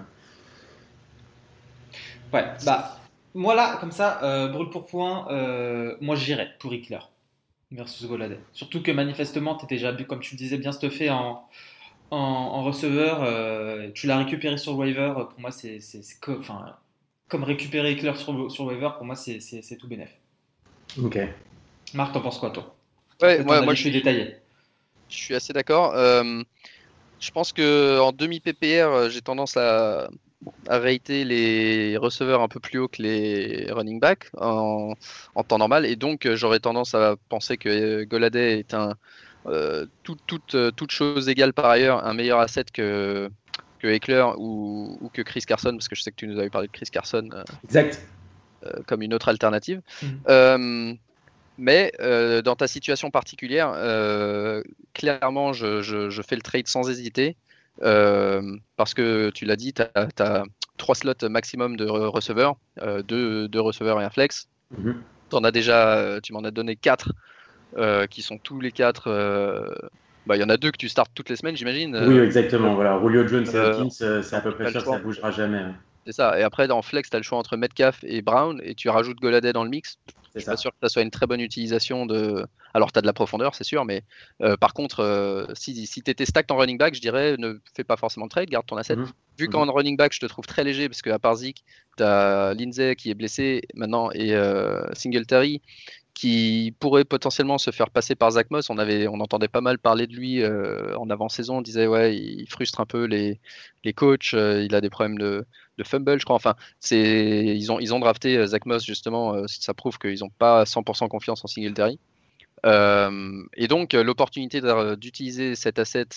Ouais, 2.31 2.45
bah, 2.65 2.97
moi 3.35 3.55
là, 3.55 3.77
comme 3.79 3.91
ça, 3.91 4.23
euh, 4.23 4.47
brûle 4.47 4.69
pour 4.69 4.85
point, 4.85 5.27
euh, 5.31 5.95
moi 6.01 6.15
j'irais 6.15 6.51
pour 6.59 6.73
Hickler 6.73 6.99
versus 7.71 8.07
Goladay. 8.07 8.39
Surtout 8.51 8.81
que 8.83 8.91
manifestement, 8.91 9.55
tu 9.55 9.65
étais 9.65 9.75
déjà, 9.75 9.93
comme 10.03 10.19
tu 10.19 10.35
le 10.35 10.37
disais, 10.37 10.57
bien 10.57 10.71
stuffé 10.71 11.09
en, 11.09 11.47
en, 12.11 12.63
receveur. 12.63 13.23
Euh, 13.23 13.89
tu 13.93 14.05
l'as 14.05 14.17
récupéré 14.17 14.57
sur 14.57 14.73
le 14.73 14.77
waiver. 14.77 15.13
Pour 15.15 15.39
moi, 15.39 15.51
c'est 15.51 15.79
enfin, 16.27 16.75
comme 17.27 17.43
récupérer 17.43 17.93
Hickler 17.93 18.15
sur, 18.15 18.51
sur 18.51 18.65
le 18.65 18.75
waiver, 18.75 18.89
pour 18.97 19.05
moi, 19.05 19.15
c'est 19.15 19.77
tout 19.79 19.87
bénef. 19.87 20.11
Ok. 21.01 21.17
Marc, 21.95 22.13
t'en 22.13 22.21
penses 22.21 22.37
quoi, 22.37 22.51
toi? 22.51 22.75
Ouais, 23.21 23.43
moi, 23.43 23.61
moi 23.61 23.73
je 23.73 23.81
suis 23.81 23.91
détaillé. 23.91 24.35
Je 25.09 25.15
suis 25.15 25.35
assez 25.35 25.53
d'accord. 25.53 25.93
je 25.95 27.31
pense 27.31 27.51
que 27.51 27.99
en 27.99 28.11
demi 28.11 28.39
PPR, 28.39 29.09
j'ai 29.09 29.21
tendance 29.21 29.57
à 29.57 30.09
à 30.67 30.79
rater 30.79 31.23
les 31.23 31.97
receveurs 31.97 32.41
un 32.41 32.47
peu 32.47 32.59
plus 32.59 32.79
haut 32.79 32.87
que 32.87 33.01
les 33.01 33.67
running 33.71 33.99
backs 33.99 34.29
en, 34.37 34.95
temps 35.47 35.57
normal. 35.57 35.85
Et 35.85 35.95
donc, 35.95 36.27
j'aurais 36.33 36.59
tendance 36.59 36.95
à 36.95 37.15
penser 37.29 37.57
que 37.57 38.03
Goladay 38.03 38.59
est 38.59 38.73
un, 38.73 38.95
toute, 40.03 40.19
toute, 40.25 40.55
toute 40.75 40.91
chose 40.91 41.29
égale 41.29 41.53
par 41.53 41.65
ailleurs, 41.65 42.05
un 42.05 42.13
meilleur 42.13 42.39
asset 42.39 42.65
que, 42.73 43.29
que 43.79 43.87
Eckler 43.87 44.25
ou, 44.37 45.09
que 45.13 45.21
Chris 45.21 45.41
Carson, 45.41 45.71
parce 45.71 45.87
que 45.87 45.95
je 45.95 46.01
sais 46.01 46.11
que 46.11 46.17
tu 46.17 46.27
nous 46.27 46.39
avais 46.39 46.49
parlé 46.49 46.67
de 46.67 46.73
Chris 46.73 46.87
Carson. 46.91 47.29
exact. 47.65 48.01
comme 48.87 49.01
une 49.01 49.13
autre 49.13 49.29
alternative. 49.29 49.81
Mm. 50.27 50.93
Mais 51.57 51.91
euh, 51.99 52.41
dans 52.41 52.55
ta 52.55 52.67
situation 52.67 53.11
particulière, 53.11 53.73
euh, 53.75 54.63
clairement, 54.93 55.53
je, 55.53 56.23
fais 56.27 56.35
le 56.35 56.41
trade 56.41 56.67
sans 56.67 56.89
hésiter. 56.89 57.35
Euh, 57.81 58.55
parce 58.77 58.93
que 58.93 59.29
tu 59.31 59.45
l'as 59.45 59.55
dit, 59.55 59.73
tu 59.73 59.81
as, 59.81 60.43
trois 60.77 60.95
slots 60.95 61.29
maximum 61.29 61.75
de 61.75 61.85
receveurs, 61.85 62.55
deux, 63.07 63.49
receveurs 63.55 64.01
et 64.01 64.03
un 64.03 64.09
flex. 64.09 64.47
En 65.31 65.43
as 65.43 65.51
déjà, 65.51 66.19
tu 66.21 66.33
m'en 66.33 66.43
as 66.43 66.51
donné 66.51 66.75
quatre, 66.75 67.13
qui 68.09 68.21
sont 68.21 68.37
tous 68.37 68.59
les 68.59 68.71
quatre. 68.71 69.09
Bah, 70.25 70.37
il 70.37 70.41
y 70.41 70.43
en 70.43 70.49
a 70.49 70.57
deux 70.57 70.71
que 70.71 70.77
tu 70.77 70.87
startes 70.87 71.11
toutes 71.13 71.29
les 71.29 71.35
semaines, 71.35 71.57
j'imagine. 71.57 71.97
Oui, 72.07 72.17
exactement. 72.19 72.75
Voilà, 72.75 72.99
Julio 73.01 73.27
Jones 73.27 73.45
et 73.45 73.57
Hopkins, 73.57 73.89
c'est 73.89 74.35
à 74.35 74.41
peu 74.41 74.51
près 74.51 74.71
sûr 74.71 74.83
que 74.83 74.89
ça 74.89 74.99
bougera 74.99 75.31
jamais. 75.31 75.57
Hein. 75.57 75.75
C'est 76.05 76.13
ça. 76.13 76.39
Et 76.39 76.43
après, 76.43 76.67
dans 76.67 76.81
flex, 76.81 77.09
tu 77.09 77.15
as 77.15 77.19
le 77.19 77.23
choix 77.23 77.37
entre 77.37 77.57
Metcalf 77.57 77.99
et 78.03 78.21
Brown, 78.21 78.59
et 78.63 78.75
tu 78.75 78.89
rajoutes 78.89 79.19
Goladay 79.19 79.53
dans 79.53 79.63
le 79.63 79.69
mix. 79.69 79.97
Je 80.35 80.39
suis 80.39 80.49
pas 80.49 80.57
sûr 80.57 80.71
que 80.71 80.77
ça 80.81 80.89
soit 80.89 81.03
une 81.03 81.11
très 81.11 81.27
bonne 81.27 81.41
utilisation 81.41 82.05
de. 82.05 82.45
Alors, 82.73 82.91
tu 82.91 82.97
as 82.97 83.01
de 83.01 83.05
la 83.05 83.13
profondeur, 83.13 83.53
c'est 83.53 83.63
sûr, 83.63 83.85
mais 83.85 84.03
euh, 84.41 84.57
par 84.57 84.73
contre, 84.73 85.01
euh, 85.01 85.45
si, 85.53 85.85
si 85.85 86.01
tu 86.01 86.09
étais 86.09 86.25
stacked 86.25 86.51
en 86.51 86.57
running 86.57 86.77
back, 86.77 86.95
je 86.95 87.01
dirais 87.01 87.35
ne 87.37 87.59
fais 87.75 87.83
pas 87.83 87.97
forcément 87.97 88.25
de 88.25 88.31
trade, 88.31 88.49
garde 88.49 88.65
ton 88.65 88.77
asset. 88.77 88.95
Mhm. 88.95 89.11
Vu 89.37 89.47
qu'en 89.47 89.65
mhm. 89.65 89.71
running 89.71 89.97
back, 89.97 90.13
je 90.13 90.19
te 90.19 90.25
trouve 90.25 90.45
très 90.45 90.63
léger, 90.63 90.89
parce 90.89 91.01
qu'à 91.01 91.19
part 91.19 91.35
Zik, 91.35 91.63
tu 91.97 92.03
as 92.03 92.53
Lindsay 92.55 92.95
qui 92.95 93.11
est 93.11 93.15
blessé 93.15 93.61
maintenant 93.75 94.09
et 94.11 94.33
euh, 94.33 94.83
Singletary 94.93 95.61
qui 96.15 96.75
pourrait 96.79 97.05
potentiellement 97.05 97.57
se 97.57 97.71
faire 97.71 97.89
passer 97.89 98.13
par 98.13 98.29
Zach 98.31 98.51
Moss. 98.51 98.69
On, 98.69 98.77
avait, 98.77 99.07
on 99.07 99.19
entendait 99.19 99.47
pas 99.47 99.61
mal 99.61 99.79
parler 99.79 100.05
de 100.05 100.13
lui 100.13 100.45
en 100.45 101.09
avant-saison. 101.09 101.57
On 101.57 101.61
disait, 101.63 101.87
ouais, 101.87 102.15
il 102.15 102.47
frustre 102.47 102.79
un 102.79 102.85
peu 102.85 103.05
les, 103.05 103.39
les 103.83 103.93
coachs, 103.93 104.33
il 104.33 104.75
a 104.75 104.79
des 104.79 104.91
problèmes 104.91 105.17
de, 105.17 105.43
de 105.77 105.83
fumble, 105.83 106.19
je 106.19 106.25
crois. 106.25 106.35
Enfin, 106.35 106.55
c'est 106.79 107.45
ils 107.45 107.71
ont 107.71 107.79
ils 107.79 107.93
ont 107.93 107.99
drafté 107.99 108.37
euh, 108.37 108.45
Zach 108.47 108.65
Moss 108.65 108.85
justement. 108.85 109.33
Euh, 109.33 109.45
ça 109.47 109.73
prouve 109.73 109.97
qu'ils 109.97 110.19
n'ont 110.19 110.29
pas 110.29 110.63
100% 110.63 111.07
confiance 111.07 111.43
en 111.43 111.47
Singletary. 111.47 111.99
Euh, 112.65 113.43
et 113.57 113.67
donc 113.67 113.93
l'opportunité 113.93 114.61
d'utiliser 114.97 115.55
cet 115.55 115.79
asset 115.79 116.07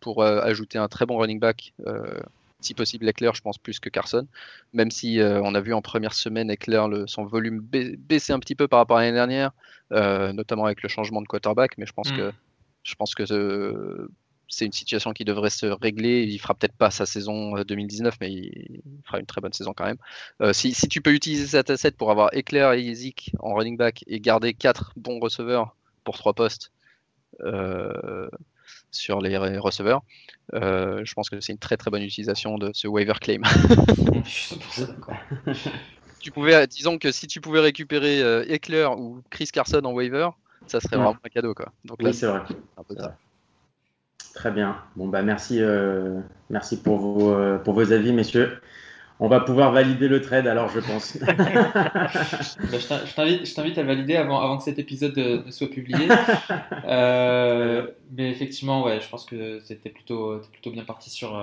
pour 0.00 0.24
ajouter 0.24 0.78
un 0.78 0.88
très 0.88 1.04
bon 1.04 1.18
running 1.18 1.38
back, 1.38 1.74
si 2.60 2.74
possible 2.74 3.06
Eckler, 3.08 3.30
je 3.34 3.42
pense 3.42 3.58
plus 3.58 3.78
que 3.78 3.90
Carson, 3.90 4.26
même 4.72 4.90
si 4.90 5.18
on 5.20 5.54
a 5.54 5.60
vu 5.60 5.74
en 5.74 5.82
première 5.82 6.14
semaine 6.14 6.50
Eckler 6.50 6.84
le, 6.88 7.06
son 7.06 7.26
volume 7.26 7.60
baisser 7.60 8.32
un 8.32 8.38
petit 8.38 8.54
peu 8.54 8.68
par 8.68 8.78
rapport 8.78 8.96
à 8.96 9.02
l'année 9.02 9.12
dernière, 9.12 9.50
notamment 9.90 10.64
avec 10.64 10.82
le 10.82 10.88
changement 10.88 11.20
de 11.20 11.26
quarterback, 11.26 11.76
mais 11.76 11.84
je 11.84 11.92
pense 11.92 12.10
mm. 12.10 12.16
que 12.16 12.32
je 12.82 12.94
pense 12.94 13.14
que 13.14 14.08
c'est 14.50 14.66
une 14.66 14.72
situation 14.72 15.12
qui 15.12 15.24
devrait 15.24 15.48
se 15.48 15.66
régler. 15.66 16.24
Il 16.24 16.38
fera 16.38 16.54
peut-être 16.54 16.76
pas 16.76 16.90
sa 16.90 17.06
saison 17.06 17.62
2019, 17.62 18.12
euh, 18.12 18.16
mais 18.20 18.32
il 18.32 18.82
fera 19.06 19.20
une 19.20 19.26
très 19.26 19.40
bonne 19.40 19.52
saison 19.52 19.72
quand 19.74 19.84
même. 19.84 19.98
Euh, 20.42 20.52
si, 20.52 20.74
tu 20.88 21.00
peux 21.00 21.14
utiliser 21.14 21.46
cet 21.46 21.70
asset 21.70 21.92
pour 21.92 22.10
avoir 22.10 22.30
Eclair 22.34 22.72
et 22.72 22.82
Yezik 22.82 23.32
en 23.38 23.54
running 23.54 23.76
back 23.76 24.04
et 24.08 24.20
garder 24.20 24.52
quatre 24.52 24.92
bons 24.96 25.20
receveurs 25.20 25.76
pour 26.04 26.18
trois 26.18 26.34
postes 26.34 26.72
euh, 27.42 28.28
sur 28.90 29.20
les 29.20 29.36
receveurs, 29.36 30.02
je 30.52 31.14
pense 31.14 31.30
que 31.30 31.40
c'est 31.40 31.52
une 31.52 31.58
très 31.58 31.76
très 31.76 31.92
bonne 31.92 32.02
utilisation 32.02 32.58
de 32.58 32.72
ce 32.74 32.88
waiver 32.88 33.14
claim. 33.20 33.42
tu 36.18 36.32
pouvais, 36.32 36.66
disons 36.66 36.98
que 36.98 37.12
si 37.12 37.28
tu 37.28 37.40
pouvais 37.40 37.60
récupérer 37.60 38.20
Eclair 38.52 38.98
ou 38.98 39.22
Chris 39.30 39.50
Carson 39.52 39.82
en 39.84 39.92
waiver, 39.92 40.30
ça 40.66 40.80
serait 40.80 40.96
vraiment 40.96 41.16
un 41.22 41.28
cadeau 41.28 41.54
quoi. 41.54 41.72
Donc 41.84 41.98
oui, 42.02 42.12
c'est 42.12 42.26
vrai. 42.26 42.40
Très 44.34 44.50
bien. 44.50 44.76
Bon, 44.96 45.08
bah, 45.08 45.22
merci, 45.22 45.58
euh, 45.60 46.20
merci 46.50 46.80
pour 46.80 46.98
vos, 46.98 47.34
euh, 47.34 47.58
pour 47.58 47.74
vos 47.74 47.92
avis, 47.92 48.12
messieurs. 48.12 48.60
On 49.18 49.28
va 49.28 49.40
pouvoir 49.40 49.70
valider 49.72 50.08
le 50.08 50.22
trade, 50.22 50.46
alors, 50.46 50.70
je 50.70 50.80
pense. 50.80 51.18
Bah, 52.68 52.78
je 52.78 53.54
t'invite 53.54 53.78
à 53.78 53.82
valider 53.82 54.16
avant, 54.16 54.40
avant 54.40 54.56
que 54.56 54.64
cet 54.64 54.78
épisode 54.78 55.18
euh, 55.18 55.42
ne 55.44 55.50
soit 55.50 55.68
publié. 55.68 56.08
mais 58.16 58.30
effectivement, 58.30 58.84
ouais, 58.84 59.00
je 59.00 59.08
pense 59.08 59.26
que 59.26 59.58
c'était 59.60 59.90
plutôt, 59.90 60.40
plutôt 60.52 60.70
bien 60.70 60.84
parti 60.84 61.10
sur, 61.10 61.38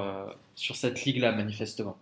sur 0.56 0.76
cette 0.76 1.04
ligue-là, 1.04 1.34
manifestement. 1.34 1.98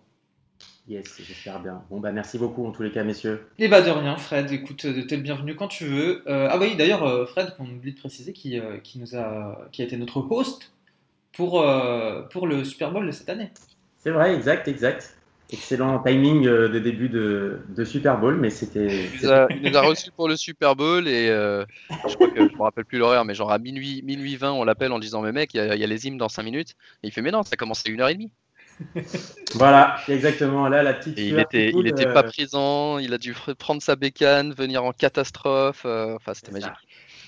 Yes, 0.88 1.20
j'espère 1.20 1.60
bien. 1.60 1.82
Bon, 1.90 1.98
bah, 1.98 2.12
merci 2.12 2.38
beaucoup 2.38 2.64
en 2.64 2.70
tous 2.70 2.84
les 2.84 2.92
cas, 2.92 3.02
messieurs. 3.02 3.48
Et 3.58 3.64
eh 3.64 3.68
bah, 3.68 3.82
de 3.82 3.90
rien, 3.90 4.16
Fred. 4.16 4.50
Écoute, 4.52 4.86
t'es 5.08 5.16
le 5.16 5.22
bienvenu 5.22 5.56
quand 5.56 5.68
tu 5.68 5.84
veux. 5.84 6.22
ah, 6.26 6.56
oui, 6.58 6.76
d'ailleurs, 6.76 7.28
Fred, 7.28 7.54
qu'on 7.56 7.64
oublie 7.64 7.92
de 7.92 7.98
préciser, 7.98 8.32
qui, 8.32 8.58
qui, 8.84 8.98
nous 8.98 9.16
a, 9.16 9.68
qui 9.72 9.82
a 9.82 9.84
été 9.84 9.96
notre 9.96 10.18
host 10.30 10.72
pour, 11.36 11.60
euh, 11.60 12.22
pour 12.22 12.46
le 12.46 12.64
Super 12.64 12.90
Bowl 12.90 13.06
de 13.06 13.10
cette 13.10 13.28
année. 13.28 13.50
C'est 14.02 14.10
vrai, 14.10 14.34
exact, 14.34 14.66
exact. 14.68 15.12
Excellent 15.52 16.00
timing 16.00 16.44
euh, 16.46 16.68
de 16.68 16.80
début 16.80 17.08
de, 17.08 17.60
de, 17.68 17.84
Super 17.84 18.18
Bowl, 18.18 18.36
mais 18.36 18.50
c'était. 18.50 19.08
Il, 19.20 19.62
nous 19.62 19.76
a 19.76 19.80
reçu 19.82 20.10
pour 20.10 20.28
le 20.28 20.36
Super 20.36 20.74
Bowl 20.74 21.06
et 21.06 21.28
euh, 21.28 21.64
je 22.08 22.14
crois 22.16 22.28
que 22.28 22.48
je 22.48 22.52
me 22.52 22.62
rappelle 22.62 22.84
plus 22.84 22.98
l'horaire, 22.98 23.24
mais 23.24 23.34
genre 23.34 23.52
à 23.52 23.58
minuit, 23.58 24.02
minuit 24.02 24.34
20, 24.34 24.50
on 24.52 24.64
l'appelle 24.64 24.90
en 24.90 24.98
disant 24.98 25.22
Mais 25.22 25.30
mec, 25.30 25.54
il 25.54 25.58
y, 25.58 25.84
a, 25.84 25.86
les 25.86 26.06
hymnes 26.06 26.18
dans 26.18 26.28
5 26.28 26.42
minutes. 26.42 26.70
Et 27.04 27.08
il 27.08 27.12
fait 27.12 27.22
Mais 27.22 27.30
non, 27.30 27.44
ça 27.44 27.56
commence 27.56 27.84
à 27.86 27.90
1h30. 27.90 28.30
voilà, 29.54 29.98
exactement. 30.08 30.68
Là, 30.68 30.82
la 30.82 30.94
petite. 30.94 31.16
il 31.16 31.38
était, 31.38 31.70
il 31.70 31.86
était 31.86 32.12
pas 32.12 32.24
présent, 32.24 32.98
il 32.98 33.14
a 33.14 33.18
dû 33.18 33.34
prendre 33.56 33.80
sa 33.80 33.94
bécane, 33.94 34.52
venir 34.52 34.82
en 34.82 34.90
catastrophe. 34.90 35.84
enfin, 35.84 36.34
c'était 36.34 36.50
magique. 36.50 36.72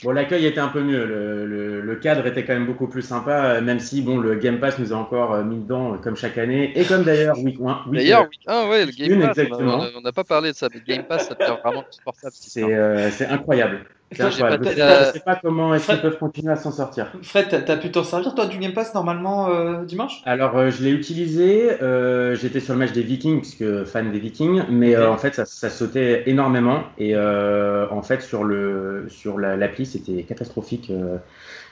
Bon, 0.02 0.12
l'accueil 0.12 0.46
était 0.46 0.60
un 0.60 0.68
peu 0.68 0.82
mieux. 0.82 1.04
Le, 1.04 1.80
le, 1.80 1.96
cadre 1.96 2.26
était 2.26 2.44
quand 2.44 2.52
même 2.52 2.66
beaucoup 2.66 2.86
plus 2.86 3.02
sympa, 3.02 3.44
euh, 3.44 3.60
même 3.60 3.80
si 3.80 4.00
bon, 4.00 4.18
le 4.18 4.36
Game 4.36 4.60
Pass 4.60 4.78
nous 4.78 4.92
a 4.92 4.96
encore 4.96 5.32
euh, 5.32 5.42
mis 5.42 5.56
dedans, 5.56 5.94
euh, 5.94 5.96
comme 5.96 6.16
chaque 6.16 6.38
année, 6.38 6.72
et 6.78 6.84
comme 6.84 7.02
d'ailleurs 7.02 7.38
Week 7.38 7.58
1. 7.60 7.90
D'ailleurs, 7.92 8.28
Week 8.28 8.40
1, 8.46 8.68
ouais, 8.68 8.86
le 8.86 8.92
Game 8.92 9.20
Pass, 9.20 9.38
on 9.50 10.00
n'a 10.00 10.12
pas 10.12 10.24
parlé 10.24 10.52
de 10.52 10.56
ça, 10.56 10.68
mais 10.72 10.80
Game 10.86 11.04
Pass, 11.04 11.28
ça 11.28 11.34
devient 11.34 11.56
vraiment 11.64 11.84
supportable. 11.90 12.32
C'est 12.34 13.26
incroyable. 13.26 13.80
Je 14.10 14.22
ne 14.22 15.12
sais 15.12 15.20
pas 15.20 15.36
comment 15.36 15.74
est-ce 15.74 15.86
qu'ils 15.90 16.00
peuvent 16.00 16.18
continuer 16.18 16.52
à 16.52 16.56
s'en 16.56 16.72
sortir. 16.72 17.12
Fred, 17.22 17.64
tu 17.64 17.70
as 17.70 17.76
pu 17.76 17.90
t'en 17.90 18.04
servir 18.04 18.34
toi 18.34 18.46
du 18.46 18.58
Game 18.58 18.72
Pass 18.72 18.94
normalement 18.94 19.50
euh, 19.50 19.84
dimanche? 19.84 20.22
Alors 20.24 20.56
euh, 20.56 20.70
je 20.70 20.82
l'ai 20.82 20.90
utilisé, 20.90 21.82
euh, 21.82 22.34
j'étais 22.34 22.60
sur 22.60 22.72
le 22.72 22.78
match 22.78 22.92
des 22.92 23.02
Vikings 23.02 23.40
puisque 23.40 23.84
fan 23.84 24.10
des 24.10 24.18
Vikings, 24.18 24.62
mais 24.70 24.96
en 24.96 25.18
fait 25.18 25.34
ça, 25.34 25.44
ça, 25.44 25.68
sautait 25.68 26.22
énormément 26.26 26.84
et 26.98 27.16
en 27.16 28.02
fait 28.02 28.22
sur 28.22 28.44
le 28.44 29.06
sur 29.08 29.38
l'appli 29.38 29.84
c'était 29.84 30.22
catastrophique 30.22 30.90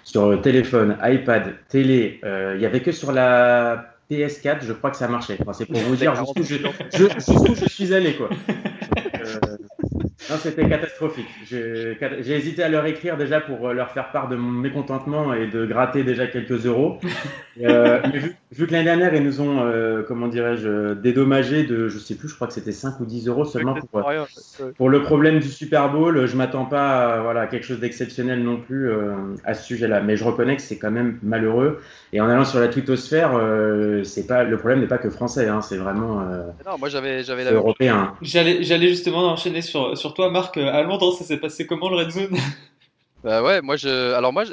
sur 0.05 0.41
téléphone, 0.41 0.97
iPad, 1.03 1.55
télé, 1.69 2.21
il 2.23 2.61
y 2.61 2.67
avait 2.67 2.81
que 2.81 2.93
sur 2.93 3.13
la 3.13 3.87
PS4 4.11 4.59
je 4.63 4.73
crois 4.73 4.91
que 4.91 4.97
ça 4.97 5.09
marchait. 5.09 5.39
Enfin, 5.41 5.53
c'est 5.53 5.67
pour 5.67 5.81
vous 5.81 5.97
dire 5.97 6.15
jusqu'où 6.15 6.43
je, 6.43 6.57
je, 6.93 7.55
je, 7.55 7.69
suis 7.69 7.95
allé 7.95 8.15
quoi. 8.15 8.29
Non, 10.29 10.37
c'était 10.39 10.69
catastrophique. 10.69 11.29
J'ai 11.45 11.97
hésité 12.33 12.63
à 12.63 12.69
leur 12.69 12.85
écrire 12.87 13.17
déjà 13.17 13.41
pour 13.41 13.69
euh, 13.69 13.73
leur 13.73 13.91
faire 13.91 14.11
part 14.11 14.29
de 14.29 14.35
mon 14.35 14.51
mécontentement 14.51 15.33
et 15.33 15.47
de 15.47 15.65
gratter 15.67 16.03
déjà 16.03 16.27
quelques 16.27 16.67
euros. 16.67 16.99
euh, 17.63 18.01
mais 18.13 18.19
vu, 18.19 18.37
vu 18.51 18.67
que 18.67 18.73
l'année 18.73 18.85
dernière, 18.85 19.15
ils 19.15 19.23
nous 19.23 19.41
ont, 19.41 19.61
euh, 19.61 20.03
comment 20.03 20.27
dirais-je, 20.27 20.95
dédommagé 20.95 21.63
de, 21.63 21.89
je 21.89 21.99
sais 21.99 22.17
plus, 22.17 22.29
je 22.29 22.35
crois 22.35 22.49
que 22.49 22.55
c'était 22.55 22.73
5 22.73 22.99
ou 23.01 23.07
10 23.07 23.29
euros 23.29 23.45
seulement 23.45 23.75
pour, 23.75 24.11
pour 24.77 24.89
le 24.89 25.03
problème 25.03 25.39
du 25.39 25.49
Super 25.49 25.91
Bowl. 25.93 26.27
Je 26.27 26.37
m'attends 26.37 26.65
pas 26.65 27.15
à 27.15 27.21
voilà, 27.21 27.47
quelque 27.47 27.65
chose 27.65 27.79
d'exceptionnel 27.81 28.43
non 28.43 28.57
plus 28.57 28.91
euh, 28.91 29.13
à 29.45 29.55
ce 29.55 29.65
sujet-là. 29.65 30.01
Mais 30.01 30.17
je 30.17 30.25
reconnais 30.25 30.57
que 30.57 30.63
c'est 30.63 30.79
quand 30.79 30.91
même 30.91 31.19
malheureux. 31.23 31.81
Et 32.13 32.21
en 32.21 32.29
allant 32.29 32.45
sur 32.45 32.59
la 32.59 32.69
twittosphère, 32.69 33.41
c'est 34.03 34.27
pas, 34.27 34.43
le 34.43 34.57
problème 34.57 34.81
n'est 34.81 34.87
pas 34.87 34.99
que 34.99 35.11
français, 35.11 35.49
hein, 35.49 35.61
c'est 35.61 35.77
vraiment 35.77 36.25
non, 36.67 36.79
moi 36.79 36.89
j'avais, 36.89 37.23
j'avais 37.23 37.45
européen. 37.45 38.15
J'allais, 38.23 38.63
j'allais 38.63 38.89
justement 38.89 39.29
enchaîner 39.31 39.63
sur, 39.63 39.97
sur 39.97 40.15
toi, 40.17 40.31
Marc, 40.31 40.57
à 40.57 40.83
Londres, 40.83 41.13
ça 41.13 41.25
s'est 41.25 41.37
passé 41.37 41.67
comment 41.67 41.91
le 41.91 41.97
Red 41.97 42.11
Zone? 42.11 42.37
Bah 43.25 43.43
ouais, 43.43 43.61
moi 43.61 43.77
je. 43.77 44.13
Alors 44.15 44.33
moi, 44.33 44.45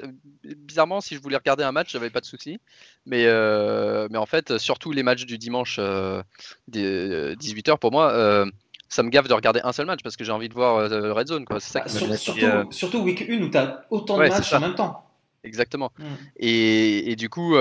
bizarrement, 0.43 0.99
si 0.99 1.15
je 1.15 1.21
voulais 1.21 1.37
regarder 1.37 1.63
un 1.63 1.71
match, 1.71 1.91
j'avais 1.91 2.09
pas 2.09 2.21
de 2.21 2.25
souci. 2.25 2.59
Mais, 3.05 3.25
euh, 3.27 4.07
mais 4.09 4.17
en 4.17 4.25
fait, 4.25 4.57
surtout 4.57 4.91
les 4.91 5.03
matchs 5.03 5.25
du 5.25 5.37
dimanche 5.37 5.79
18h 5.79 7.71
euh, 7.71 7.75
pour 7.79 7.91
moi, 7.91 8.11
euh, 8.11 8.45
ça 8.89 9.03
me 9.03 9.09
gave 9.09 9.27
de 9.27 9.33
regarder 9.33 9.59
un 9.63 9.73
seul 9.73 9.85
match 9.85 9.99
parce 10.01 10.17
que 10.17 10.23
j'ai 10.23 10.31
envie 10.31 10.49
de 10.49 10.53
voir 10.53 10.89
Red 10.89 11.27
Zone. 11.27 11.45
Quoi. 11.45 11.59
Ça 11.59 11.81
bah, 11.81 12.17
surtout, 12.17 12.71
surtout, 12.71 12.99
week 12.99 13.25
1 13.29 13.43
où 13.43 13.49
tu 13.49 13.57
as 13.57 13.85
autant 13.89 14.17
de 14.17 14.27
matchs 14.27 14.53
en 14.53 14.59
même 14.59 14.75
temps. 14.75 15.07
Exactement. 15.43 15.91
Mm. 15.99 16.03
Et, 16.37 17.11
et, 17.11 17.15
du 17.15 17.29
coup, 17.29 17.55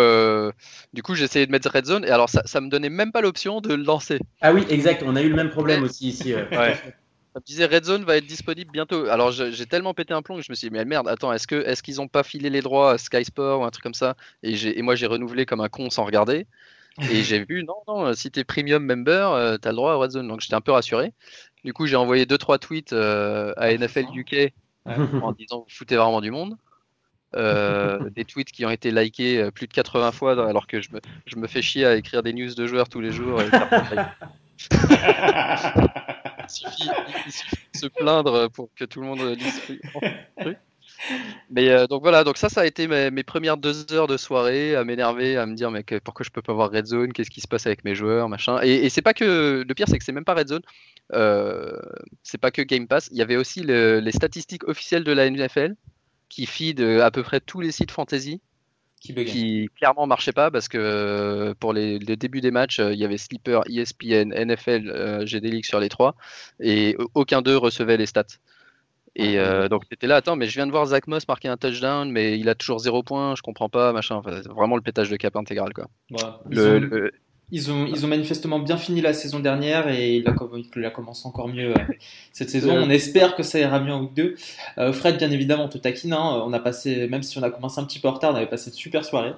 du 0.95 1.03
coup, 1.03 1.15
j'ai 1.15 1.25
essayé 1.25 1.47
de 1.47 1.51
mettre 1.51 1.71
Red 1.71 1.85
Zone 1.85 2.05
et 2.05 2.11
alors 2.11 2.31
ça, 2.31 2.43
ça 2.47 2.61
me 2.63 2.71
donnait 2.71 2.91
même 2.91 3.13
pas 3.13 3.21
l'option 3.21 3.61
de 3.61 3.75
le 3.75 3.83
lancer. 3.83 4.19
Ah 4.41 4.55
oui, 4.55 4.65
exact. 4.71 5.03
On 5.05 5.15
a 5.15 5.23
eu 5.23 5.29
le 5.29 5.37
même 5.37 5.51
problème 5.51 5.83
aussi 5.83 6.09
ici. 6.09 6.35
ouais. 6.35 6.79
Ça 7.35 7.41
me 7.41 7.45
disait 7.45 7.67
Red 7.67 7.85
Zone 7.85 8.05
va 8.05 8.17
être 8.17 8.27
disponible 8.27 8.71
bientôt. 8.71 9.07
Alors 9.07 9.33
j'ai 9.33 9.67
tellement 9.67 9.95
pété 9.95 10.13
un 10.13 10.23
plomb 10.23 10.37
que 10.37 10.43
je 10.43 10.51
me 10.53 10.55
suis 10.55 10.69
dit 10.69 10.73
mais 10.73 10.85
merde, 10.85 11.09
attends, 11.09 11.33
est-ce 11.33 11.83
qu'ils 11.83 12.01
ont 12.01 12.09
pas 12.09 12.23
filé 12.23 12.51
les 12.51 12.61
droits 12.61 12.93
à 12.93 12.99
Sky 12.99 13.25
Sport 13.25 13.61
ou 13.61 13.65
un 13.65 13.71
truc 13.71 13.83
comme 13.83 13.95
ça? 13.95 14.17
Et, 14.43 14.53
et 14.79 14.83
moi 14.83 14.95
j'ai 14.95 15.07
renouvelé 15.07 15.47
comme 15.47 15.61
un 15.61 15.69
con 15.69 15.89
sans 15.91 16.05
regarder. 16.05 16.47
Et 17.11 17.23
j'ai 17.23 17.43
vu, 17.43 17.65
non, 17.65 17.77
non, 17.89 18.13
si 18.13 18.31
t'es 18.31 18.45
premium 18.45 18.85
member, 18.85 19.59
t'as 19.63 19.71
le 19.71 19.77
droit 19.77 19.93
à 19.93 19.97
Red 19.97 20.11
Zone. 20.11 20.29
Donc 20.29 20.43
j'étais 20.43 20.55
un 20.55 20.61
peu 20.61 20.73
rassuré. 20.73 21.13
Du 21.65 21.73
coup, 21.73 21.87
j'ai 21.87 21.97
envoyé 21.97 22.27
2-3 22.27 22.59
tweets 22.59 22.93
à 22.93 23.53
Ah, 23.57 23.73
NFL 23.73 24.07
UK 24.15 24.53
en 24.87 25.33
disant 25.33 25.61
vous 25.61 25.75
foutez 25.75 25.97
vraiment 25.97 26.21
du 26.21 26.31
monde. 26.31 26.57
Euh, 27.35 28.11
des 28.11 28.27
tweets 28.27 28.53
qui 28.53 28.67
ont 28.67 28.71
été 28.71 28.91
likés 28.91 29.41
euh, 29.41 29.51
plus 29.51 29.67
de 29.67 29.73
80 29.73 30.13
fois 30.13 30.33
alors 30.47 30.67
que 30.67 30.83
je 30.83 30.91
me, 30.93 31.01
je 31.25 31.37
me 31.37 31.47
fais 31.47 31.63
chier 31.63 31.87
à 31.87 31.97
écrire 31.97 32.23
des 32.23 32.35
news 32.35 32.53
de 32.55 32.67
joueurs 32.67 32.91
tous 32.91 33.01
les 33.01 33.11
jours. 33.11 33.41
et 33.41 33.47
il, 36.49 36.51
suffit, 36.51 36.89
de 37.75 37.79
se 37.79 37.87
plaindre 37.87 38.49
pour 38.51 38.69
que 38.75 38.85
tout 38.85 39.01
le 39.01 39.07
monde 39.07 39.21
lise. 39.21 39.63
Mais 41.51 41.69
euh, 41.69 41.87
donc 41.87 42.03
voilà, 42.03 42.25
donc 42.25 42.39
ça, 42.39 42.49
ça 42.49 42.61
a 42.63 42.67
été 42.67 42.87
mes, 42.87 43.23
premières 43.23 43.57
deux 43.57 43.93
heures 43.93 44.07
de 44.07 44.17
soirée 44.17 44.77
à 44.77 44.85
m'énerver, 44.85 45.37
à 45.37 45.47
me 45.47 45.55
dire 45.55 45.71
mais 45.71 45.85
pourquoi 46.05 46.25
je 46.25 46.31
peux 46.31 46.43
pas 46.43 46.53
voir 46.53 46.71
Red 46.71 46.87
Zone, 46.87 47.13
qu'est-ce 47.13 47.31
qui 47.31 47.41
se 47.41 47.49
passe 47.49 47.67
avec 47.67 47.85
mes 47.85 47.95
joueurs, 47.95 48.29
machin. 48.29 48.61
Et, 48.63 48.89
c'est 48.89 49.03
pas 49.03 49.15
que 49.15 49.65
le 49.67 49.75
pire, 49.75 49.87
c'est 49.89 49.99
que 49.99 50.05
c'est 50.05 50.13
même 50.13 50.25
pas 50.25 50.35
Red 50.35 50.49
Zone, 50.49 50.63
euh, 51.13 51.77
c'est 52.23 52.39
pas 52.39 52.51
que 52.51 52.63
Game 52.63 52.87
Pass. 52.87 53.09
Il 53.11 53.19
y 53.19 53.23
avait 53.23 53.37
aussi 53.37 53.63
le- 53.63 54.01
les 54.01 54.13
statistiques 54.13 54.65
officielles 54.69 55.05
de 55.05 55.13
la 55.13 55.27
NFL 55.27 55.75
qui 56.29 56.47
feed 56.47 56.81
euh, 56.81 57.05
à 57.05 57.11
peu 57.11 57.23
près 57.23 57.41
tous 57.41 57.61
les 57.61 57.73
sites 57.73 57.91
fantasy 57.91 58.41
Qui 59.33 59.69
clairement 59.77 60.07
marchaient 60.07 60.33
pas 60.33 60.51
parce 60.51 60.69
que 60.69 60.79
euh, 60.79 61.55
pour 61.59 61.73
les, 61.73 61.99
le 61.99 62.17
début 62.17 62.41
des 62.41 62.51
matchs, 62.51 62.79
euh, 62.79 62.93
il 62.93 62.99
y 63.01 63.05
avait 63.05 63.19
Sleeper, 63.19 63.63
ESPN, 63.69 64.33
NFL, 64.33 64.89
euh, 64.89 65.25
des 65.25 65.51
ligues 65.51 65.65
sur 65.65 65.81
les 65.81 65.89
trois 65.89 66.15
et 66.61 66.97
aucun 67.15 67.43
d'eux 67.43 67.57
recevait 67.57 67.97
les 67.97 68.07
stats. 68.07 68.25
Et 69.15 69.39
euh, 69.39 69.69
donc 69.69 69.89
t'étais 69.89 70.07
là, 70.07 70.17
attends, 70.17 70.37
mais 70.37 70.47
je 70.47 70.55
viens 70.55 70.67
de 70.67 70.71
voir 70.71 70.87
Zach 70.87 71.07
Moss 71.07 71.29
marquer 71.29 71.49
un 71.49 71.57
touchdown, 71.59 72.11
mais 72.11 72.39
il 72.39 72.49
a 72.49 72.55
toujours 72.55 72.79
zéro 72.79 73.03
point, 73.03 73.35
je 73.35 73.43
comprends 73.43 73.69
pas, 73.69 73.93
machin. 73.93 74.17
Enfin, 74.17 74.41
vraiment 74.43 74.77
le 74.77 74.83
pétage 74.83 75.11
de 75.11 75.17
cap 75.17 75.37
intégral 75.37 75.73
quoi. 75.75 75.89
Voilà. 76.11 76.41
Ils, 76.51 76.57
Le, 76.57 76.77
ont, 76.77 76.81
le- 76.81 77.13
ils, 77.53 77.71
ont, 77.71 77.87
ils 77.87 78.05
ont 78.05 78.09
manifestement 78.09 78.59
bien 78.59 78.77
fini 78.77 79.01
la 79.01 79.13
saison 79.13 79.39
dernière 79.39 79.89
et 79.89 80.17
il 80.17 80.27
a, 80.29 80.33
com- 80.33 80.51
il 80.75 80.85
a 80.85 80.91
commencé 80.91 81.29
encore 81.29 81.47
mieux 81.49 81.71
euh, 81.71 81.81
cette 82.33 82.51
saison. 82.51 82.75
Euh. 82.77 82.83
On 82.85 82.91
espère 82.91 83.37
que 83.37 83.43
ça 83.45 83.59
ira 83.61 83.79
mieux 83.79 83.93
en 83.93 84.01
week 84.01 84.15
2. 84.15 84.35
Euh, 84.79 84.93
Fred, 84.93 85.19
bien 85.19 85.31
évidemment, 85.31 85.65
on 85.67 85.69
te 85.69 85.79
taquine. 85.79 86.13
hein. 86.15 86.43
On 86.45 86.53
a 86.53 86.59
passé, 86.59 87.07
même 87.09 87.23
si 87.23 87.39
on 87.39 87.43
a 87.45 87.51
commencé 87.51 87.81
un 87.81 87.85
petit 87.85 88.01
peu 88.01 88.09
en 88.09 88.13
retard, 88.13 88.33
on 88.33 88.37
avait 88.37 88.47
passé 88.47 88.71
une 88.71 88.77
super 88.77 89.05
soirée. 89.05 89.33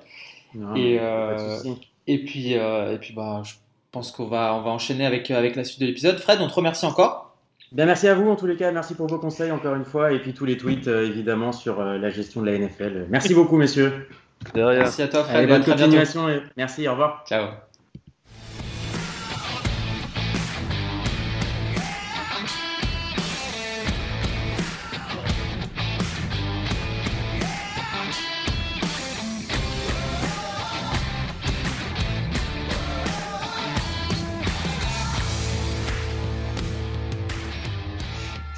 Non, 0.55 0.75
Et, 0.77 0.99
euh, 1.01 1.59
puis, 2.07 2.57
euh, 2.57 2.95
et 2.95 2.99
puis 2.99 3.13
bah, 3.15 3.43
je 3.45 3.55
pense 3.91 4.11
qu'on 4.13 4.27
va, 4.27 4.55
on 4.55 4.63
va 4.63 4.71
enchaîner 4.71 5.05
avec, 5.05 5.31
avec 5.31 5.57
la 5.57 5.65
suite 5.65 5.81
de 5.81 5.87
l'épisode. 5.87 6.19
Fred, 6.19 6.39
on 6.41 6.49
te 6.49 6.55
remercie 6.55 6.87
encore. 6.87 7.37
Bien, 7.73 7.87
merci 7.87 8.07
à 8.07 8.15
vous 8.15 8.31
en 8.31 8.37
tous 8.37 8.47
les 8.47 8.57
cas, 8.57 8.71
merci 8.71 8.95
pour 8.95 9.09
vos 9.09 9.19
conseils 9.19 9.51
encore 9.51 9.75
une 9.75 9.85
fois, 9.85 10.13
et 10.13 10.21
puis 10.21 10.33
tous 10.33 10.45
les 10.45 10.57
tweets 10.57 10.87
euh, 10.87 11.09
évidemment 11.09 11.51
sur 11.51 11.81
euh, 11.81 11.99
la 11.99 12.09
gestion 12.11 12.41
de 12.43 12.47
la 12.51 12.57
NFL. 12.59 13.07
Merci 13.11 13.35
beaucoup 13.35 13.57
messieurs. 13.57 14.07
Merci 14.55 15.03
à 15.03 15.09
toi, 15.09 15.25
Fred. 15.25 15.37
Allez, 15.39 15.47
bonne 15.49 15.65
continuation 15.65 16.29
et 16.29 16.41
merci, 16.57 16.87
au 16.87 16.93
revoir. 16.93 17.25
Ciao. 17.29 17.47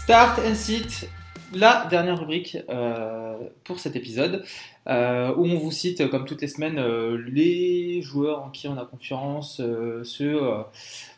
Start 0.06 0.38
and 0.38 0.54
Sit, 0.54 1.08
la 1.52 1.84
dernière 1.90 2.20
rubrique 2.20 2.56
euh, 2.68 3.34
pour 3.64 3.80
cet 3.80 3.96
épisode, 3.96 4.44
euh, 4.86 5.34
où 5.34 5.44
on 5.44 5.58
vous 5.58 5.72
cite, 5.72 6.08
comme 6.10 6.26
toutes 6.26 6.42
les 6.42 6.46
semaines, 6.46 6.78
euh, 6.78 7.20
les 7.26 8.02
joueurs 8.02 8.44
en 8.44 8.50
qui 8.50 8.68
on 8.68 8.78
a 8.78 8.84
confiance, 8.84 9.56
ceux 10.04 10.40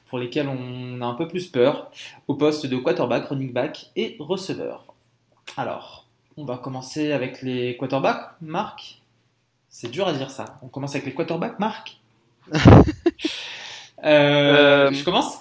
pour 0.07 0.19
lesquels 0.19 0.49
on 0.49 1.03
a 1.03 1.05
un 1.05 1.13
peu 1.13 1.29
plus 1.29 1.49
peur, 1.49 1.91
au 2.29 2.35
poste 2.35 2.65
de 2.65 2.79
quarterback, 2.79 3.27
running 3.27 3.53
back 3.53 3.91
et 3.95 4.17
receveur. 4.21 4.87
Alors, 5.59 6.07
on 6.39 6.47
va 6.47 6.57
commencer 6.57 7.13
avec 7.13 7.43
les 7.43 7.77
quarterbacks, 7.77 8.37
Marc. 8.41 9.03
C'est 9.69 9.91
dur 9.91 10.09
à 10.09 10.15
dire 10.15 10.31
ça. 10.31 10.57
On 10.63 10.69
commence 10.69 10.95
avec 10.95 11.05
les 11.05 11.13
quarterbacks, 11.13 11.59
Marc. 11.59 12.01
Je 14.03 15.05
commence 15.05 15.41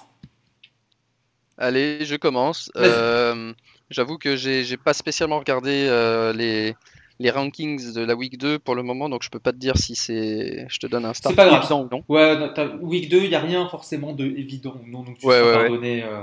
Allez, 1.58 2.04
je 2.04 2.16
commence. 2.16 2.70
Euh, 2.78 3.52
J'avoue 3.90 4.18
que 4.18 4.36
j'ai 4.36 4.76
pas 4.76 4.92
spécialement 4.92 5.38
regardé 5.38 5.86
euh, 5.88 6.34
les, 6.34 6.74
les 7.20 7.30
rankings 7.30 7.94
de 7.94 8.04
la 8.04 8.14
week 8.14 8.36
2 8.36 8.58
pour 8.58 8.74
le 8.74 8.82
moment, 8.82 9.08
donc 9.08 9.22
je 9.22 9.30
peux 9.30 9.38
pas 9.38 9.52
te 9.52 9.56
dire 9.56 9.78
si 9.78 9.94
c'est. 9.94 10.66
Je 10.68 10.78
te 10.78 10.86
donne 10.86 11.06
un 11.06 11.14
start 11.14 11.34
pas 11.34 11.46
grave. 11.46 11.72
ou 11.72 11.88
non. 11.90 12.04
Ouais, 12.06 12.36
non, 12.38 12.52
week 12.82 13.08
2, 13.08 13.22
il 13.22 13.30
n'y 13.30 13.34
a 13.34 13.40
rien 13.40 13.66
forcément 13.66 14.12
de 14.12 14.26
évident 14.26 14.78
ou 14.84 14.90
non, 14.90 15.04
donc 15.04 15.18
tu 15.18 15.26
Ouais, 15.26 15.40
ouais, 15.40 16.04
euh, 16.04 16.22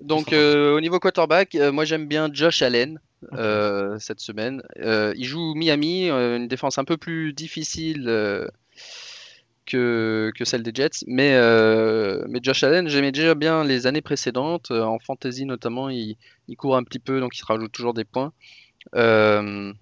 Donc 0.00 0.32
au 0.32 0.80
niveau 0.80 0.98
quarterback, 0.98 1.54
moi 1.72 1.84
j'aime 1.84 2.06
bien 2.06 2.30
Josh 2.32 2.62
Allen 2.62 2.98
cette 3.98 4.20
semaine. 4.20 4.62
Il 4.76 5.24
joue 5.26 5.54
Miami, 5.54 6.08
une 6.08 6.48
défense 6.48 6.78
un 6.78 6.84
peu 6.84 6.96
plus 6.96 7.34
difficile 7.34 8.08
que, 9.66 10.30
que 10.36 10.44
celle 10.44 10.62
des 10.62 10.72
Jets, 10.74 11.04
mais, 11.06 11.34
euh, 11.34 12.24
mais 12.28 12.38
Josh 12.42 12.62
Allen, 12.64 12.88
j'aimais 12.88 13.12
déjà 13.12 13.34
bien 13.34 13.64
les 13.64 13.86
années 13.86 14.02
précédentes, 14.02 14.70
euh, 14.70 14.82
en 14.82 14.98
fantasy 14.98 15.46
notamment, 15.46 15.88
il, 15.88 16.16
il 16.48 16.56
court 16.56 16.76
un 16.76 16.82
petit 16.84 16.98
peu, 16.98 17.20
donc 17.20 17.34
il 17.34 17.38
se 17.38 17.46
rajoute 17.46 17.72
toujours 17.72 17.94
des 17.94 18.04
points. 18.04 18.32
Euh, 18.94 19.72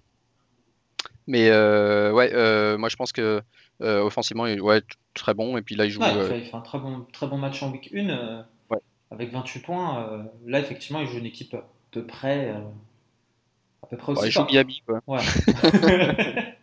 mais 1.27 1.49
euh, 1.49 2.11
ouais, 2.11 2.77
moi 2.77 2.89
je 2.89 2.95
pense 2.95 3.11
que 3.11 3.41
offensivement, 3.81 4.45
il 4.45 4.61
ouais, 4.61 4.81
t- 4.81 4.87
très 5.13 5.33
bon, 5.33 5.57
et 5.57 5.61
puis 5.61 5.75
là 5.75 5.85
il 5.85 5.91
joue. 5.91 6.01
Ouais, 6.01 6.13
il 6.15 6.21
fait, 6.27 6.39
il 6.39 6.45
fait 6.45 6.55
un 6.55 6.61
très 6.61 6.79
bon, 6.79 7.05
très 7.11 7.27
bon 7.27 7.37
match 7.37 7.61
en 7.63 7.71
week 7.71 7.91
1 7.93 8.09
euh, 8.09 8.41
Ouais. 8.69 8.79
avec 9.11 9.31
28 9.31 9.59
points. 9.61 10.25
là, 10.45 10.59
effectivement, 10.59 11.01
il 11.01 11.07
joue 11.07 11.17
une 11.17 11.25
équipe 11.25 11.53
à 11.53 11.67
peu 11.91 12.05
près, 12.05 12.49
à 13.83 13.87
peu 13.87 13.97
près 13.97 14.13
aussi 14.13 14.21
ouais, 14.21 14.27
il 14.29 14.31
joue. 14.31 14.45
Miami, 14.49 14.81
quoi. 14.85 15.01
Ouais. 15.07 15.19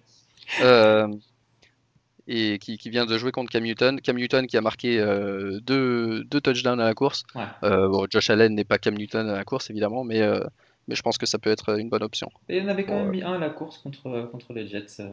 Euh, 2.30 2.54
et 2.54 2.58
qui, 2.58 2.78
qui 2.78 2.90
vient 2.90 3.06
de 3.06 3.18
jouer 3.18 3.32
contre 3.32 3.50
Cam 3.50 3.62
Newton. 3.64 4.00
Cam 4.00 4.16
Newton 4.16 4.46
qui 4.46 4.56
a 4.56 4.60
marqué 4.60 4.98
euh, 5.00 5.58
deux, 5.60 6.24
deux 6.24 6.40
touchdowns 6.40 6.80
à 6.80 6.84
la 6.84 6.94
course. 6.94 7.24
Ouais. 7.34 7.42
Euh, 7.64 7.88
bon, 7.88 8.06
Josh 8.10 8.30
Allen 8.30 8.54
n'est 8.54 8.64
pas 8.64 8.78
Cam 8.78 8.94
Newton 8.94 9.28
à 9.28 9.34
la 9.36 9.44
course 9.44 9.70
évidemment, 9.70 10.04
mais, 10.04 10.20
euh, 10.22 10.44
mais 10.88 10.94
je 10.94 11.02
pense 11.02 11.18
que 11.18 11.26
ça 11.26 11.38
peut 11.38 11.50
être 11.50 11.78
une 11.78 11.88
bonne 11.88 12.02
option. 12.02 12.30
Et 12.48 12.58
il 12.58 12.62
y 12.62 12.66
en 12.66 12.68
avait 12.68 12.84
quand 12.84 12.94
même 12.96 13.06
Ouais. 13.06 13.16
mis 13.16 13.22
un 13.22 13.32
à 13.34 13.38
la 13.38 13.50
course 13.50 13.78
contre, 13.78 14.28
contre 14.30 14.52
les 14.52 14.66
Jets. 14.68 15.00
euh, 15.00 15.08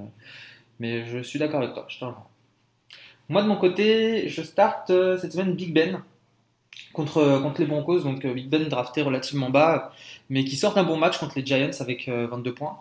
mais 0.80 1.06
je 1.06 1.20
suis 1.20 1.40
d'accord 1.40 1.62
avec 1.62 1.74
toi, 1.74 1.86
je 1.90 1.98
te 2.00 2.06
rejoins. 2.06 2.26
Moi, 3.30 3.42
de 3.44 3.48
mon 3.48 3.58
côté, 3.58 4.30
je 4.30 4.42
start 4.42 4.90
euh, 4.90 5.18
cette 5.18 5.34
semaine 5.34 5.54
Big 5.54 5.74
Ben 5.74 6.02
contre, 6.94 7.42
contre 7.42 7.60
les 7.62 7.68
Broncos. 7.68 8.02
Donc, 8.02 8.24
euh, 8.26 8.34
Big 8.34 8.48
Ben 8.48 8.68
drafté 8.70 9.02
relativement 9.02 9.50
bas, 9.50 9.92
mais 10.30 10.46
qui 10.46 10.56
sort 10.56 10.78
un 10.78 10.84
bon 10.84 10.98
match 10.98 11.18
contre 11.18 11.34
les 11.38 11.46
Giants 11.46 11.72
avec 11.80 12.08
euh, 12.08 12.28
22 12.28 12.54
points. 12.54 12.78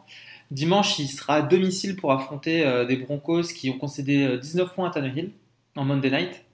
Dimanche, 0.51 0.99
il 0.99 1.09
sera 1.09 1.37
à 1.37 1.43
domicile 1.43 1.97
pour 1.97 2.13
affronter 2.13 2.65
euh, 2.67 2.85
des 2.85 2.97
Broncos 2.97 3.43
qui 3.55 3.69
ont 3.71 3.79
concédé 3.79 4.25
euh, 4.27 4.39
19 4.39 4.75
points 4.75 4.89
à 4.89 4.93
Tannehill 4.93 5.33
en 5.77 5.85
Monday 5.85 6.11
Night. 6.11 6.45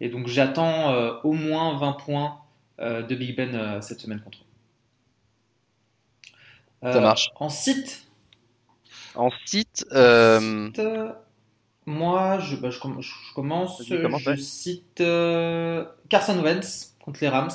Et 0.00 0.08
donc, 0.08 0.26
j'attends 0.26 0.92
euh, 0.92 1.14
au 1.24 1.32
moins 1.32 1.78
20 1.78 1.92
points 1.92 2.38
euh, 2.80 3.02
de 3.02 3.14
Big 3.14 3.36
Ben 3.36 3.54
euh, 3.54 3.80
cette 3.80 4.00
semaine 4.00 4.20
contre 4.20 4.38
eux. 4.38 4.46
Ça 6.92 7.00
marche. 7.00 7.30
En 7.36 7.48
site, 7.48 8.06
En 9.14 9.30
site, 9.46 9.86
euh, 9.92 10.70
euh, 10.78 11.12
moi, 11.86 12.38
je, 12.40 12.56
bah, 12.56 12.70
je, 12.70 12.80
comm- 12.80 13.00
je 13.00 13.12
commence. 13.34 13.82
Je 14.18 14.36
cite 14.36 15.00
euh, 15.00 15.84
Carson 16.08 16.38
Wentz 16.42 16.91
contre 17.02 17.18
les 17.20 17.28
Rams. 17.28 17.50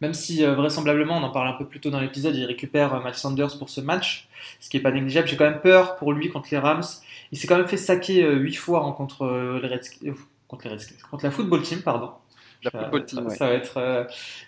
Même 0.00 0.14
si 0.14 0.44
euh, 0.44 0.54
vraisemblablement, 0.54 1.16
on 1.18 1.22
en 1.22 1.30
parle 1.30 1.48
un 1.48 1.52
peu 1.54 1.66
plus 1.66 1.80
tôt 1.80 1.90
dans 1.90 2.00
l'épisode, 2.00 2.36
il 2.36 2.44
récupère 2.44 2.94
euh, 2.94 3.00
Miles 3.04 3.14
Sanders 3.14 3.58
pour 3.58 3.70
ce 3.70 3.80
match, 3.80 4.28
ce 4.60 4.68
qui 4.70 4.76
est 4.76 4.80
pas 4.80 4.90
négligeable. 4.92 5.28
J'ai 5.28 5.36
quand 5.36 5.48
même 5.50 5.60
peur 5.60 5.96
pour 5.96 6.12
lui 6.12 6.28
contre 6.30 6.48
les 6.50 6.58
Rams. 6.58 6.82
Il 7.32 7.38
s'est 7.38 7.46
quand 7.46 7.56
même 7.56 7.68
fait 7.68 7.76
saquer 7.78 8.22
8 8.30 8.54
fois 8.54 8.84
hein, 8.84 8.92
contre, 8.92 9.22
euh, 9.24 9.60
les 9.62 9.68
Redskins, 9.68 10.08
euh, 10.10 10.14
contre 10.48 10.64
les 10.66 10.70
Redskins, 10.72 10.96
contre 11.10 11.24
la 11.24 11.30
football 11.30 11.62
team, 11.62 11.82
pardon. 11.82 12.12
la 12.62 12.70
Euh, 12.74 12.80
football 12.80 13.04
team, 13.06 13.20
ça, 13.20 13.24
ouais. 13.28 13.36
ça 13.36 13.46
va 13.48 13.52
être 13.54 13.76
euh, 13.78 14.04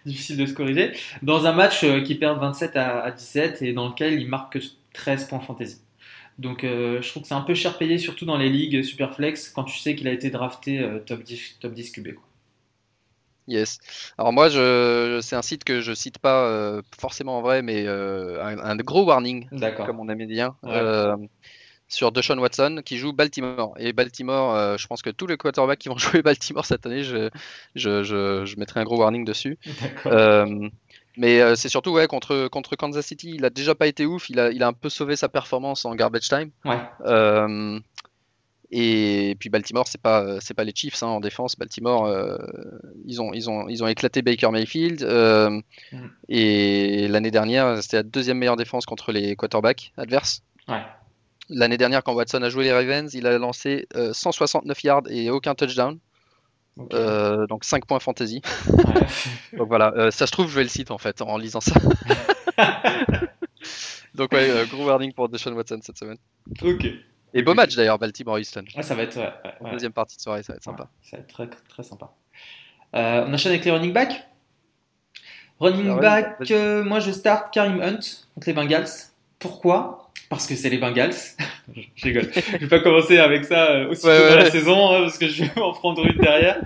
difficile 0.06 0.36
de 0.36 0.46
se 0.46 0.52
corriger. 0.54 0.92
Dans 1.22 1.46
un 1.46 1.52
match 1.52 1.82
euh, 1.84 2.00
qui 2.02 2.14
perd 2.16 2.38
27 2.40 2.76
à, 2.76 3.02
à 3.02 3.10
17 3.10 3.62
et 3.62 3.72
dans 3.72 3.88
lequel 3.88 4.20
il 4.20 4.28
marque 4.28 4.58
que 4.58 4.64
13 4.92 5.26
points 5.28 5.40
fantasy. 5.40 5.80
Donc 6.38 6.64
euh, 6.64 7.00
je 7.02 7.08
trouve 7.10 7.22
que 7.22 7.28
c'est 7.28 7.34
un 7.34 7.40
peu 7.42 7.54
cher 7.54 7.78
payé, 7.78 7.98
surtout 7.98 8.24
dans 8.26 8.36
les 8.36 8.50
ligues 8.50 8.82
Superflex, 8.82 9.50
quand 9.50 9.64
tu 9.64 9.78
sais 9.78 9.94
qu'il 9.94 10.08
a 10.08 10.12
été 10.12 10.30
drafté 10.30 10.80
euh, 10.80 10.98
top 11.00 11.22
10, 11.22 11.58
top 11.60 11.74
10 11.74 11.92
QB. 11.92 12.14
Quoi. 12.14 12.24
Yes. 13.46 13.78
Alors 14.18 14.32
moi, 14.32 14.48
je, 14.48 15.20
c'est 15.22 15.36
un 15.36 15.42
site 15.42 15.64
que 15.64 15.80
je 15.80 15.92
cite 15.92 16.18
pas 16.18 16.46
euh, 16.46 16.82
forcément 16.98 17.38
en 17.38 17.42
vrai, 17.42 17.60
mais 17.62 17.84
euh, 17.86 18.42
un, 18.42 18.58
un 18.58 18.76
gros 18.76 19.04
warning, 19.04 19.48
comme 19.86 20.00
on 20.00 20.08
aimait 20.08 20.26
dire, 20.26 20.54
Ouais. 20.62 20.70
euh, 20.74 21.16
sur 21.86 22.10
Deshaun 22.10 22.38
Watson 22.38 22.80
qui 22.84 22.96
joue 22.96 23.12
Baltimore. 23.12 23.74
Et 23.78 23.92
Baltimore, 23.92 24.78
je 24.78 24.86
pense 24.86 25.02
que 25.02 25.10
tous 25.10 25.26
les 25.26 25.36
quarterbacks 25.36 25.78
qui 25.78 25.90
vont 25.90 25.98
jouer 25.98 26.22
Baltimore 26.22 26.64
cette 26.64 26.86
année, 26.86 27.04
je, 27.04 27.28
je, 27.74 28.02
je, 28.02 28.44
je 28.46 28.56
mettrai 28.56 28.80
un 28.80 28.84
gros 28.84 28.96
warning 28.98 29.24
dessus. 29.26 29.58
Mais 31.16 31.54
c'est 31.56 31.68
surtout 31.68 31.90
ouais, 31.92 32.06
contre, 32.08 32.48
contre 32.48 32.74
Kansas 32.76 33.06
City, 33.06 33.32
il 33.34 33.44
a 33.44 33.50
déjà 33.50 33.74
pas 33.74 33.86
été 33.86 34.06
ouf, 34.06 34.30
il 34.30 34.40
a, 34.40 34.50
il 34.50 34.62
a 34.62 34.68
un 34.68 34.72
peu 34.72 34.88
sauvé 34.88 35.14
sa 35.14 35.28
performance 35.28 35.84
en 35.84 35.94
garbage 35.94 36.28
time. 36.28 36.50
Ouais. 36.64 36.78
Euh, 38.74 39.30
Et 39.30 39.36
puis 39.38 39.48
Baltimore, 39.48 39.86
c'est 39.86 40.00
pas 40.00 40.40
c'est 40.40 40.54
pas 40.54 40.64
les 40.64 40.72
Chiefs 40.74 41.02
hein, 41.02 41.08
en 41.08 41.20
défense. 41.20 41.56
Baltimore, 41.56 42.10
ils 43.06 43.22
ont 43.22 43.32
ils 43.32 43.48
ont 43.48 43.68
ils 43.68 43.82
ont 43.82 43.86
éclaté 43.86 44.22
Baker 44.22 44.50
Mayfield. 44.50 45.02
Mm. 45.02 45.60
Et 46.28 47.08
l'année 47.08 47.30
dernière, 47.30 47.82
c'était 47.82 47.98
la 47.98 48.02
deuxième 48.02 48.38
meilleure 48.38 48.56
défense 48.56 48.86
contre 48.86 49.12
les 49.12 49.36
quarterbacks 49.36 49.92
adverses. 49.96 50.42
L'année 51.50 51.76
dernière, 51.76 52.02
quand 52.02 52.14
Watson 52.14 52.42
a 52.42 52.48
joué 52.48 52.64
les 52.64 52.72
Ravens, 52.72 53.12
il 53.12 53.26
a 53.26 53.38
lancé 53.38 53.86
169 54.12 54.82
yards 54.84 55.02
et 55.10 55.30
aucun 55.30 55.54
touchdown. 55.54 55.98
Euh, 56.92 57.46
donc 57.46 57.64
5 57.64 57.86
points 57.86 58.00
fantasy. 58.00 58.42
donc 59.56 59.68
voilà, 59.68 59.92
euh, 59.96 60.10
ça 60.10 60.26
se 60.26 60.32
trouve, 60.32 60.48
je 60.48 60.56
vais 60.56 60.64
le 60.64 60.68
site 60.68 60.90
en 60.90 60.98
fait 60.98 61.22
en 61.22 61.38
lisant 61.38 61.60
ça. 61.60 61.74
donc 64.14 64.32
ouais, 64.32 64.50
euh, 64.50 64.66
gros 64.66 64.86
warning 64.86 65.12
pour 65.12 65.28
Deshaun 65.28 65.54
Watson 65.54 65.78
cette 65.82 65.98
semaine. 65.98 66.18
Ok. 66.62 66.86
Et 67.34 67.42
beau 67.42 67.54
match 67.54 67.74
d'ailleurs, 67.74 67.98
Baltimore-Houston. 67.98 68.64
Ah, 68.76 68.82
ça 68.82 68.94
va 68.94 69.02
être. 69.02 69.18
Ouais, 69.18 69.72
Deuxième 69.72 69.92
partie 69.92 70.16
de 70.16 70.22
soirée, 70.22 70.42
ça 70.42 70.52
va 70.52 70.56
être 70.56 70.64
sympa. 70.64 70.88
ça 71.02 71.16
va 71.16 71.22
être 71.22 71.28
très, 71.28 71.48
très 71.68 71.82
sympa. 71.82 72.10
on 72.92 73.32
enchaîne 73.34 73.52
avec 73.52 73.64
les 73.64 73.70
running 73.70 73.92
back. 73.92 74.26
Running 75.60 75.98
back, 76.00 76.50
moi 76.84 77.00
je 77.00 77.10
start 77.10 77.52
Karim 77.52 77.80
Hunt 77.80 78.00
contre 78.34 78.46
les 78.46 78.52
Bengals. 78.52 78.88
Pourquoi? 79.38 80.10
Parce 80.30 80.46
que 80.46 80.56
c'est 80.56 80.70
les 80.70 80.78
Bengals. 80.78 81.14
je 81.94 82.04
rigole. 82.04 82.30
Je 82.34 82.56
vais 82.58 82.66
pas 82.66 82.80
commencer 82.80 83.18
avec 83.18 83.44
ça 83.44 83.70
euh, 83.70 83.90
aussi 83.90 84.06
ouais, 84.06 84.30
dans 84.30 84.36
la 84.36 84.50
saison 84.50 84.90
hein, 84.90 85.00
parce 85.02 85.18
que 85.18 85.28
je 85.28 85.44
vais 85.44 85.60
en 85.60 85.72
prendre 85.72 86.04
une 86.06 86.18
derrière. 86.18 86.60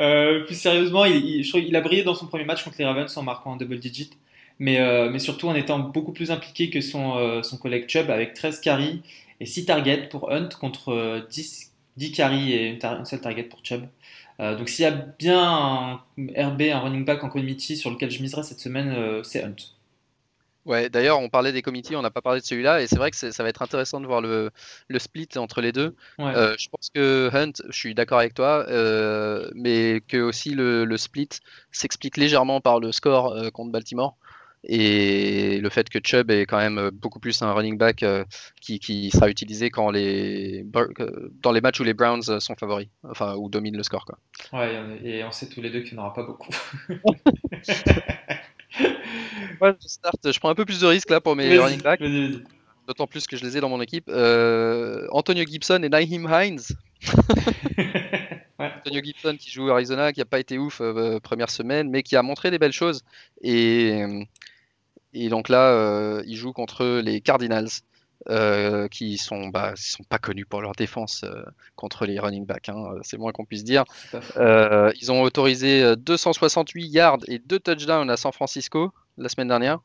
Euh, 0.00 0.44
plus 0.44 0.54
sérieusement, 0.54 1.04
il, 1.04 1.44
je 1.44 1.58
il 1.58 1.76
a 1.76 1.80
brillé 1.80 2.02
dans 2.04 2.14
son 2.14 2.26
premier 2.26 2.44
match 2.44 2.64
contre 2.64 2.76
les 2.78 2.84
Ravens 2.84 3.14
en 3.16 3.22
marquant 3.22 3.52
un 3.52 3.56
double 3.56 3.78
digit, 3.78 4.10
mais, 4.58 4.80
euh, 4.80 5.10
mais 5.10 5.18
surtout 5.18 5.48
en 5.48 5.54
étant 5.54 5.78
beaucoup 5.78 6.12
plus 6.12 6.30
impliqué 6.30 6.70
que 6.70 6.80
son, 6.80 7.16
euh, 7.16 7.42
son 7.42 7.58
collègue 7.58 7.88
Chubb 7.88 8.10
avec 8.10 8.34
13 8.34 8.60
carries 8.60 9.02
et 9.40 9.46
6 9.46 9.66
targets 9.66 10.08
pour 10.08 10.30
Hunt 10.32 10.48
contre 10.60 11.26
10, 11.30 11.72
10 11.96 12.12
carries 12.12 12.52
et 12.52 12.68
une, 12.68 13.04
seule 13.04 13.20
target 13.20 13.44
pour 13.44 13.60
Chubb. 13.64 13.86
donc 14.38 14.68
s'il 14.68 14.84
y 14.84 14.88
a 14.88 14.90
bien 14.90 15.42
un 15.42 15.94
RB, 16.18 16.62
un 16.62 16.80
running 16.80 17.04
back 17.04 17.24
en 17.24 17.28
committee 17.28 17.76
sur 17.76 17.90
lequel 17.90 18.10
je 18.10 18.22
miserai 18.22 18.42
cette 18.42 18.60
semaine, 18.60 19.22
c'est 19.22 19.42
Hunt. 19.44 19.56
Ouais, 20.66 20.90
d'ailleurs, 20.90 21.20
on 21.20 21.28
parlait 21.28 21.52
des 21.52 21.62
comités, 21.62 21.94
on 21.94 22.02
n'a 22.02 22.10
pas 22.10 22.22
parlé 22.22 22.40
de 22.40 22.44
celui-là, 22.44 22.82
et 22.82 22.88
c'est 22.88 22.96
vrai 22.96 23.12
que 23.12 23.16
ça 23.16 23.42
va 23.44 23.48
être 23.48 23.62
intéressant 23.62 24.00
de 24.00 24.06
voir 24.06 24.20
le, 24.20 24.50
le 24.88 24.98
split 24.98 25.28
entre 25.36 25.60
les 25.60 25.70
deux. 25.70 25.94
Euh, 26.18 26.56
je 26.58 26.68
pense 26.68 26.90
que 26.92 27.30
Hunt, 27.32 27.52
je 27.68 27.78
suis 27.78 27.94
d'accord 27.94 28.18
avec 28.18 28.34
toi, 28.34 28.66
euh, 28.68 29.48
mais 29.54 30.02
que 30.08 30.16
aussi 30.16 30.50
le, 30.50 30.84
le 30.84 30.96
split 30.96 31.28
s'explique 31.70 32.16
légèrement 32.16 32.60
par 32.60 32.80
le 32.80 32.90
score 32.90 33.32
euh, 33.32 33.50
contre 33.50 33.70
Baltimore 33.70 34.16
et 34.66 35.58
le 35.60 35.70
fait 35.70 35.88
que 35.88 35.98
Chubb 36.02 36.30
est 36.30 36.46
quand 36.46 36.58
même 36.58 36.90
beaucoup 36.92 37.20
plus 37.20 37.40
un 37.42 37.52
running 37.52 37.78
back 37.78 38.04
qui, 38.60 38.78
qui, 38.78 39.10
sera 39.10 39.28
utilisé 39.28 39.70
quand 39.70 39.90
les 39.90 40.64
dans 41.42 41.52
les 41.52 41.60
matchs 41.60 41.80
où 41.80 41.84
les 41.84 41.94
Browns 41.94 42.40
sont 42.40 42.54
favoris, 42.56 42.88
enfin 43.04 43.36
ou 43.36 43.48
dominent 43.48 43.76
le 43.76 43.82
score 43.82 44.04
quoi. 44.04 44.18
Ouais, 44.52 44.74
et 45.04 45.24
on 45.24 45.30
sait 45.30 45.48
tous 45.48 45.60
les 45.60 45.70
deux 45.70 45.80
qu'il 45.82 45.94
n'y 45.94 46.00
en 46.00 46.04
aura 46.04 46.14
pas 46.14 46.24
beaucoup. 46.24 46.52
je, 49.60 50.38
prends 50.38 50.50
un 50.50 50.54
peu 50.54 50.64
plus 50.64 50.80
de 50.80 50.86
risques 50.86 51.10
là 51.10 51.20
pour 51.20 51.36
mes 51.36 51.58
running 51.58 51.82
backs. 51.82 52.02
D'autant 52.86 53.06
plus 53.08 53.26
que 53.26 53.36
je 53.36 53.44
les 53.44 53.56
ai 53.56 53.60
dans 53.60 53.68
mon 53.68 53.80
équipe. 53.80 54.08
Euh, 54.08 55.08
Antonio 55.10 55.44
Gibson 55.44 55.82
et 55.82 55.88
Naheem 55.88 56.28
Hines. 56.30 56.60
Antonio 58.58 59.02
Gibson 59.02 59.36
qui 59.38 59.50
joue 59.50 59.70
Arizona, 59.70 60.12
qui 60.12 60.20
n'a 60.20 60.24
pas 60.24 60.38
été 60.38 60.56
ouf 60.58 60.80
euh, 60.80 61.18
première 61.20 61.50
semaine, 61.50 61.90
mais 61.90 62.02
qui 62.02 62.16
a 62.16 62.22
montré 62.22 62.50
des 62.50 62.58
belles 62.58 62.72
choses. 62.72 63.02
Et, 63.42 64.04
et 65.24 65.28
donc 65.28 65.48
là, 65.48 65.70
euh, 65.72 66.22
il 66.26 66.36
joue 66.36 66.52
contre 66.52 67.00
les 67.00 67.20
Cardinals. 67.20 67.68
Euh, 68.28 68.88
qui 68.88 69.18
sont, 69.18 69.48
bah, 69.48 69.74
sont 69.76 70.02
pas 70.02 70.18
connus 70.18 70.46
pour 70.46 70.60
leur 70.60 70.72
défense 70.72 71.22
euh, 71.22 71.44
contre 71.76 72.06
les 72.06 72.18
running 72.18 72.44
backs, 72.44 72.70
hein, 72.70 72.94
c'est 73.02 73.18
moins 73.18 73.30
qu'on 73.30 73.44
puisse 73.44 73.62
dire. 73.62 73.84
Euh, 74.36 74.90
ils 75.00 75.12
ont 75.12 75.22
autorisé 75.22 75.94
268 75.96 76.88
yards 76.88 77.18
et 77.28 77.38
2 77.38 77.60
touchdowns 77.60 78.10
à 78.10 78.16
San 78.16 78.32
Francisco 78.32 78.92
la 79.16 79.28
semaine 79.28 79.46
dernière. 79.46 79.78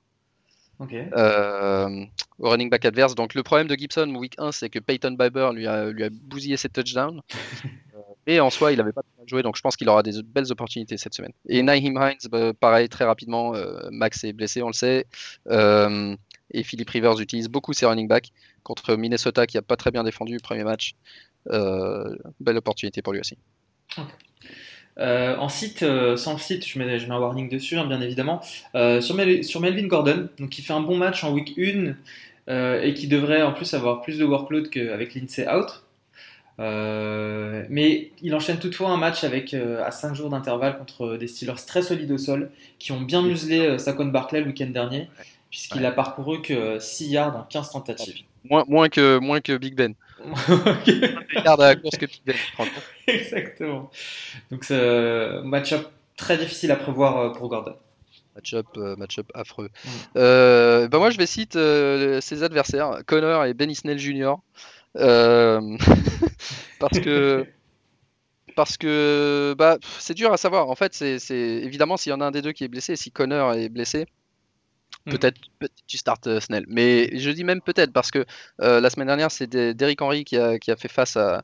au 0.79 2.49
running 2.49 2.71
back 2.71 2.85
adverse. 2.85 3.13
Donc 3.13 3.35
le 3.35 3.43
problème 3.43 3.67
de 3.67 3.75
Gibson 3.75 4.11
week 4.15 4.33
1, 4.39 4.51
c'est 4.53 4.69
que 4.69 4.79
Peyton 4.79 5.11
Biber 5.11 5.51
lui 5.53 5.67
a, 5.67 5.91
lui 5.91 6.03
a 6.03 6.09
bousillé 6.09 6.57
ses 6.57 6.69
touchdowns. 6.69 7.21
et 8.25 8.39
en 8.39 8.49
soi, 8.49 8.71
il 8.71 8.77
n'avait 8.77 8.93
pas 8.93 9.03
joué, 9.31 9.41
donc 9.41 9.55
je 9.57 9.61
pense 9.61 9.75
qu'il 9.75 9.89
aura 9.89 10.03
des 10.03 10.21
belles 10.23 10.51
opportunités 10.51 10.97
cette 10.97 11.15
semaine. 11.15 11.33
Et 11.47 11.63
Naheem 11.63 11.97
Hines, 11.97 12.29
bah, 12.29 12.53
pareil, 12.53 12.87
très 12.87 13.05
rapidement, 13.05 13.53
Max 13.91 14.23
est 14.23 14.33
blessé, 14.33 14.61
on 14.61 14.67
le 14.67 14.73
sait 14.73 15.07
et 16.53 16.63
Philip 16.63 16.89
Rivers 16.89 17.19
utilise 17.19 17.47
beaucoup 17.47 17.73
ses 17.73 17.85
running 17.85 18.07
backs 18.07 18.31
contre 18.63 18.95
Minnesota 18.95 19.47
qui 19.47 19.57
a 19.57 19.61
pas 19.61 19.75
très 19.75 19.91
bien 19.91 20.03
défendu 20.03 20.33
le 20.33 20.39
premier 20.39 20.63
match. 20.63 20.93
Euh, 21.49 22.15
belle 22.39 22.57
opportunité 22.57 23.01
pour 23.01 23.13
lui 23.13 23.19
aussi. 23.19 23.37
Euh, 24.99 25.35
en 25.37 25.49
site, 25.49 25.83
euh, 25.83 26.17
sans 26.17 26.37
site, 26.37 26.67
je 26.67 26.77
mets, 26.77 26.99
je 26.99 27.07
mets, 27.07 27.15
un 27.15 27.19
warning 27.19 27.49
dessus, 27.49 27.77
hein, 27.77 27.85
bien 27.85 28.01
évidemment. 28.01 28.41
sur, 28.73 29.15
Melvin 29.15 29.87
Gordon, 29.87 30.29
donc 30.37 30.49
qui 30.49 30.61
fait 30.61 30.73
un 30.73 30.81
bon 30.81 30.97
match 30.97 31.23
en 31.23 31.31
week 31.33 31.57
1 31.57 31.95
et 32.83 32.93
qui 32.93 33.07
devrait 33.07 33.41
en 33.41 33.53
plus 33.53 33.73
avoir 33.73 34.01
plus 34.01 34.17
de 34.17 34.25
workload 34.25 34.69
qu'avec 34.69 35.15
Lindsay 35.15 35.47
out. 35.47 35.83
Mais 36.59 38.11
il 38.21 38.35
enchaîne 38.35 38.59
toutefois 38.59 38.89
un 38.89 38.97
match 38.97 39.23
avec 39.23 39.53
à 39.53 39.91
5 39.91 40.13
jours 40.13 40.29
d'intervalle 40.29 40.77
contre 40.77 41.17
des 41.17 41.27
Steelers 41.27 41.65
très 41.65 41.81
solides 41.81 42.11
au 42.11 42.17
sol 42.17 42.51
qui 42.79 42.91
ont 42.91 43.01
bien 43.01 43.21
muselé 43.21 43.79
Saquon 43.79 44.05
Barclay 44.05 44.41
le 44.41 44.47
week-end 44.47 44.67
dernier 44.67 45.07
puisqu'il 45.51 45.85
a 45.85 45.91
parcouru 45.91 46.41
que 46.41 46.79
6 46.79 47.09
yards 47.09 47.35
en 47.35 47.43
15 47.43 47.71
tentatives. 47.71 48.23
Moins, 48.49 48.63
moins, 48.67 48.89
que, 48.89 49.19
moins 49.19 49.41
que 49.41 49.55
Big 49.57 49.75
Ben. 49.75 49.93
yards 51.45 51.61
à 51.61 51.67
la 51.67 51.75
course 51.75 51.97
que 51.97 52.05
Big 52.05 52.21
Ben. 52.25 52.35
Exactement. 53.07 53.91
Donc, 54.49 54.63
c'est 54.63 55.41
match-up 55.43 55.87
très 56.15 56.37
difficile 56.37 56.71
à 56.71 56.77
prévoir 56.77 57.17
euh, 57.17 57.29
pour 57.31 57.49
Gordon. 57.49 57.75
Match-up 58.35 58.65
euh, 58.77 58.95
match 58.95 59.19
affreux. 59.33 59.69
Mm. 59.83 59.89
Euh, 60.15 60.87
bah 60.87 60.99
moi, 60.99 61.09
je 61.09 61.17
vais 61.17 61.25
citer 61.25 62.21
ses 62.21 62.43
adversaires, 62.43 63.01
Connor 63.05 63.45
et 63.45 63.53
Benny 63.53 63.75
Snell 63.75 63.99
Jr. 63.99 64.35
parce 66.79 66.99
que. 66.99 67.45
parce 68.55 68.77
que 68.77 69.55
bah, 69.57 69.77
c'est 69.99 70.13
dur 70.13 70.33
à 70.33 70.37
savoir. 70.37 70.69
En 70.69 70.75
fait, 70.75 70.93
c'est 70.93 71.31
évidemment 71.31 71.97
s'il 71.97 72.11
y 72.11 72.13
en 72.13 72.21
a 72.21 72.25
un 72.25 72.31
des 72.31 72.41
deux 72.41 72.51
qui 72.51 72.63
est 72.63 72.67
blessé, 72.67 72.95
si 72.95 73.11
Connor 73.11 73.53
est 73.53 73.69
blessé, 73.69 74.05
Mm. 75.05 75.11
Peut-être 75.11 75.41
tu 75.87 75.97
startes 75.97 76.27
euh, 76.27 76.39
Snell. 76.39 76.65
Mais 76.67 77.17
je 77.17 77.31
dis 77.31 77.43
même 77.43 77.61
peut-être 77.61 77.91
parce 77.91 78.11
que 78.11 78.25
euh, 78.61 78.79
la 78.79 78.89
semaine 78.89 79.07
dernière, 79.07 79.31
c'est 79.31 79.47
Derrick 79.47 80.01
Henry 80.01 80.23
qui 80.23 80.37
a, 80.37 80.57
fait 80.77 80.87
face 80.87 81.17
à, 81.17 81.43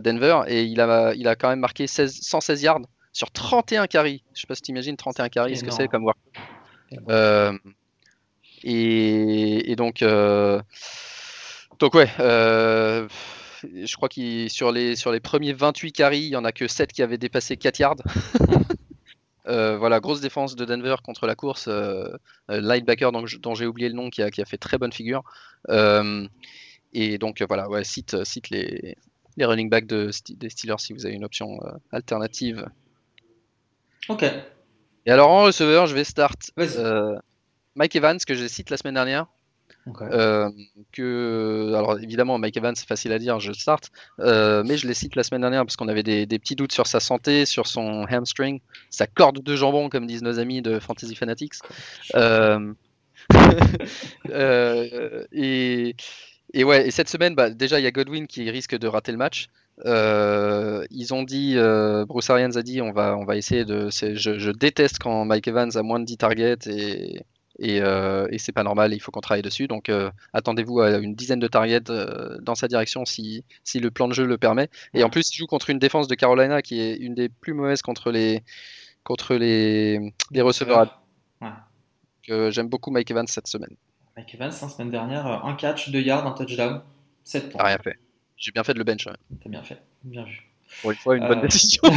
Denver 0.00 0.42
et 0.48 0.64
il 0.64 0.80
a, 0.80 1.14
il 1.14 1.28
a 1.28 1.36
quand 1.36 1.48
même 1.48 1.60
marqué 1.60 1.86
116 1.86 2.62
yards 2.62 2.80
sur 3.12 3.30
31 3.30 3.86
carries. 3.86 4.22
Je 4.34 4.40
sais 4.40 4.46
pas 4.46 4.54
si 4.54 4.62
tu 4.62 4.70
imagines 4.72 4.96
31 4.96 5.28
carries, 5.28 5.56
ce 5.56 5.64
que 5.64 5.70
c'est 5.70 5.88
comme 5.88 6.04
work. 6.04 6.18
Euh, 7.08 7.56
et, 8.62 9.74
donc, 9.76 10.04
donc 11.80 11.94
ouais, 11.94 12.08
je 13.62 13.96
crois 13.96 14.08
qu'il 14.08 14.50
sur 14.50 14.72
les, 14.72 14.96
sur 14.96 15.12
les 15.12 15.20
premiers 15.20 15.52
28 15.52 15.92
carries, 15.92 16.20
il 16.20 16.28
y 16.28 16.36
en 16.36 16.44
a 16.44 16.52
que 16.52 16.68
7 16.68 16.92
qui 16.92 17.02
avaient 17.02 17.18
dépassé 17.18 17.56
4 17.56 17.78
yards. 17.78 17.96
Euh, 19.46 19.78
voilà, 19.78 20.00
grosse 20.00 20.20
défense 20.20 20.54
de 20.54 20.64
Denver 20.64 20.96
contre 21.02 21.26
la 21.26 21.34
course. 21.34 21.66
Euh, 21.66 22.08
euh 22.50 22.60
linebacker 22.60 23.10
dont, 23.10 23.24
dont 23.40 23.54
j'ai 23.54 23.66
oublié 23.66 23.88
le 23.88 23.94
nom 23.94 24.10
qui 24.10 24.22
a, 24.22 24.30
qui 24.30 24.40
a, 24.40 24.44
fait 24.44 24.58
très 24.58 24.78
bonne 24.78 24.92
figure. 24.92 25.24
Euh, 25.70 26.28
et 26.92 27.18
donc 27.18 27.42
voilà, 27.48 27.68
ouais, 27.68 27.82
cite, 27.82 28.22
cite 28.24 28.50
les, 28.50 28.96
les 29.36 29.44
running 29.44 29.68
backs 29.68 29.86
de, 29.86 30.10
des 30.28 30.50
Steelers 30.50 30.78
si 30.78 30.92
vous 30.92 31.06
avez 31.06 31.14
une 31.14 31.24
option 31.24 31.58
alternative. 31.90 32.66
Ok. 34.08 34.24
Et 35.06 35.10
alors 35.10 35.30
en 35.30 35.44
receveur, 35.44 35.86
je 35.86 35.94
vais 35.94 36.04
start 36.04 36.52
Mike 37.74 37.96
Evans 37.96 38.18
que 38.18 38.34
j'ai 38.34 38.46
cité 38.46 38.72
la 38.72 38.76
semaine 38.76 38.94
dernière. 38.94 39.26
Euh, 40.02 40.50
que, 40.92 41.72
alors 41.74 41.98
évidemment, 41.98 42.38
Mike 42.38 42.56
Evans, 42.56 42.74
c'est 42.74 42.86
facile 42.86 43.12
à 43.12 43.18
dire, 43.18 43.40
je 43.40 43.52
start, 43.52 43.90
euh, 44.18 44.62
mais 44.64 44.76
je 44.76 44.86
les 44.86 44.94
cite 44.94 45.16
la 45.16 45.22
semaine 45.22 45.40
dernière 45.40 45.64
parce 45.64 45.76
qu'on 45.76 45.88
avait 45.88 46.02
des, 46.02 46.26
petits 46.26 46.56
doutes 46.56 46.72
sur 46.72 46.86
sa 46.86 47.00
santé, 47.00 47.44
sur 47.44 47.66
son 47.66 48.06
hamstring, 48.10 48.60
sa 48.90 49.06
corde 49.06 49.42
de 49.42 49.56
jambon, 49.56 49.88
comme 49.88 50.06
disent 50.06 50.22
nos 50.22 50.38
amis 50.38 50.62
de 50.62 50.78
Fantasy 50.78 51.14
Fanatics. 51.14 51.54
Euh, 52.14 52.72
et, 55.32 55.94
ouais, 56.64 56.86
et 56.86 56.90
cette 56.90 57.08
semaine, 57.08 57.34
bah, 57.34 57.50
déjà, 57.50 57.78
il 57.78 57.82
y 57.82 57.86
a 57.86 57.90
Godwin 57.90 58.26
qui 58.26 58.50
risque 58.50 58.76
de 58.76 58.86
rater 58.86 59.12
le 59.12 59.18
match. 59.18 59.48
ils 59.84 61.14
ont 61.14 61.22
dit, 61.22 61.56
Bruce 62.06 62.30
Arians 62.30 62.56
a 62.56 62.62
dit, 62.62 62.80
on 62.80 62.92
va, 62.92 63.16
on 63.16 63.24
va 63.24 63.36
essayer 63.36 63.64
de. 63.64 63.88
Je, 63.90 64.38
je, 64.38 64.50
déteste 64.50 64.98
quand 64.98 65.24
Mike 65.24 65.48
Evans 65.48 65.76
a 65.76 65.82
moins 65.82 66.00
de 66.00 66.04
10 66.04 66.16
targets 66.16 66.58
et, 66.66 67.22
euh, 67.62 68.26
et, 68.30 68.38
c'est 68.38 68.52
pas 68.52 68.62
normal, 68.62 68.94
il 68.94 69.00
faut 69.00 69.10
qu'on 69.10 69.20
travaille 69.20 69.42
dessus. 69.42 69.68
Donc 69.68 69.88
euh, 69.88 70.10
attendez-vous 70.32 70.80
à 70.80 70.98
une 70.98 71.14
dizaine 71.14 71.40
de 71.40 71.48
targets 71.48 71.90
euh, 71.90 72.38
dans 72.40 72.54
sa 72.54 72.68
direction 72.68 73.04
si, 73.04 73.44
si, 73.64 73.80
le 73.80 73.90
plan 73.90 74.08
de 74.08 74.14
jeu 74.14 74.26
le 74.26 74.38
permet. 74.38 74.68
Et 74.94 75.04
en 75.04 75.10
plus, 75.10 75.30
il 75.30 75.36
joue 75.36 75.46
contre 75.46 75.70
une 75.70 75.78
défense 75.78 76.08
de 76.08 76.14
Carolina 76.14 76.62
qui 76.62 76.80
est 76.80 76.96
une 76.96 77.14
des 77.14 77.28
plus 77.28 77.52
mauvaises 77.52 77.82
contre 77.82 78.10
les, 78.10 78.42
contre 79.04 79.34
les, 79.34 80.14
les 80.30 80.42
receveurs. 80.42 81.02
J'aime 82.22 82.68
beaucoup 82.68 82.90
Mike 82.90 83.10
Evans 83.10 83.26
cette 83.26 83.48
semaine. 83.48 83.74
Mike 84.16 84.34
Evans, 84.34 84.52
la 84.62 84.68
semaine 84.68 84.90
dernière, 84.90 85.26
un 85.26 85.54
catch, 85.54 85.90
deux 85.90 86.00
yards, 86.00 86.26
un 86.26 86.32
touchdown, 86.32 86.82
7 87.24 87.50
points. 87.50 87.64
rien 87.64 87.78
fait. 87.78 87.98
j'ai 88.36 88.52
bien 88.52 88.62
fait 88.62 88.74
de 88.74 88.78
le 88.78 88.84
bench. 88.84 89.06
Ouais. 89.06 89.12
T'as 89.42 89.50
bien 89.50 89.62
fait, 89.62 89.82
bien 90.04 90.24
vu. 90.24 90.49
Pour 90.82 90.90
une 90.92 90.96
fois, 90.96 91.16
une 91.16 91.24
Euh. 91.24 91.28
bonne 91.28 91.40
décision. 91.42 91.82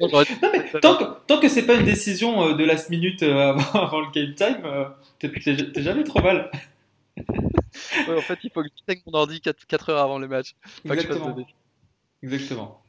Non, 0.00 0.08
mais 0.52 0.80
tant 0.80 0.96
que, 0.96 1.04
tant 1.26 1.40
que 1.40 1.48
c'est 1.48 1.66
pas 1.66 1.74
une 1.74 1.84
décision 1.84 2.40
euh, 2.42 2.54
de 2.54 2.64
last 2.64 2.88
minute 2.88 3.22
euh, 3.24 3.50
avant, 3.50 3.80
avant 3.84 4.00
le 4.00 4.10
game 4.12 4.32
time, 4.34 4.58
euh, 4.64 4.84
t'es- 5.18 5.82
jamais 5.82 6.04
trop 6.04 6.20
mal. 6.22 6.50
Ouais, 8.08 8.16
en 8.16 8.20
fait, 8.20 8.38
il 8.42 8.50
faut 8.50 8.62
que 8.62 8.68
j'éteigne 8.76 9.02
mon 9.06 9.18
ordi 9.18 9.40
4, 9.40 9.90
heures 9.90 9.98
avant 10.02 10.18
le 10.18 10.26
match. 10.28 10.54
Que 10.86 10.94
je 10.94 11.06
Exactement. 12.22 12.80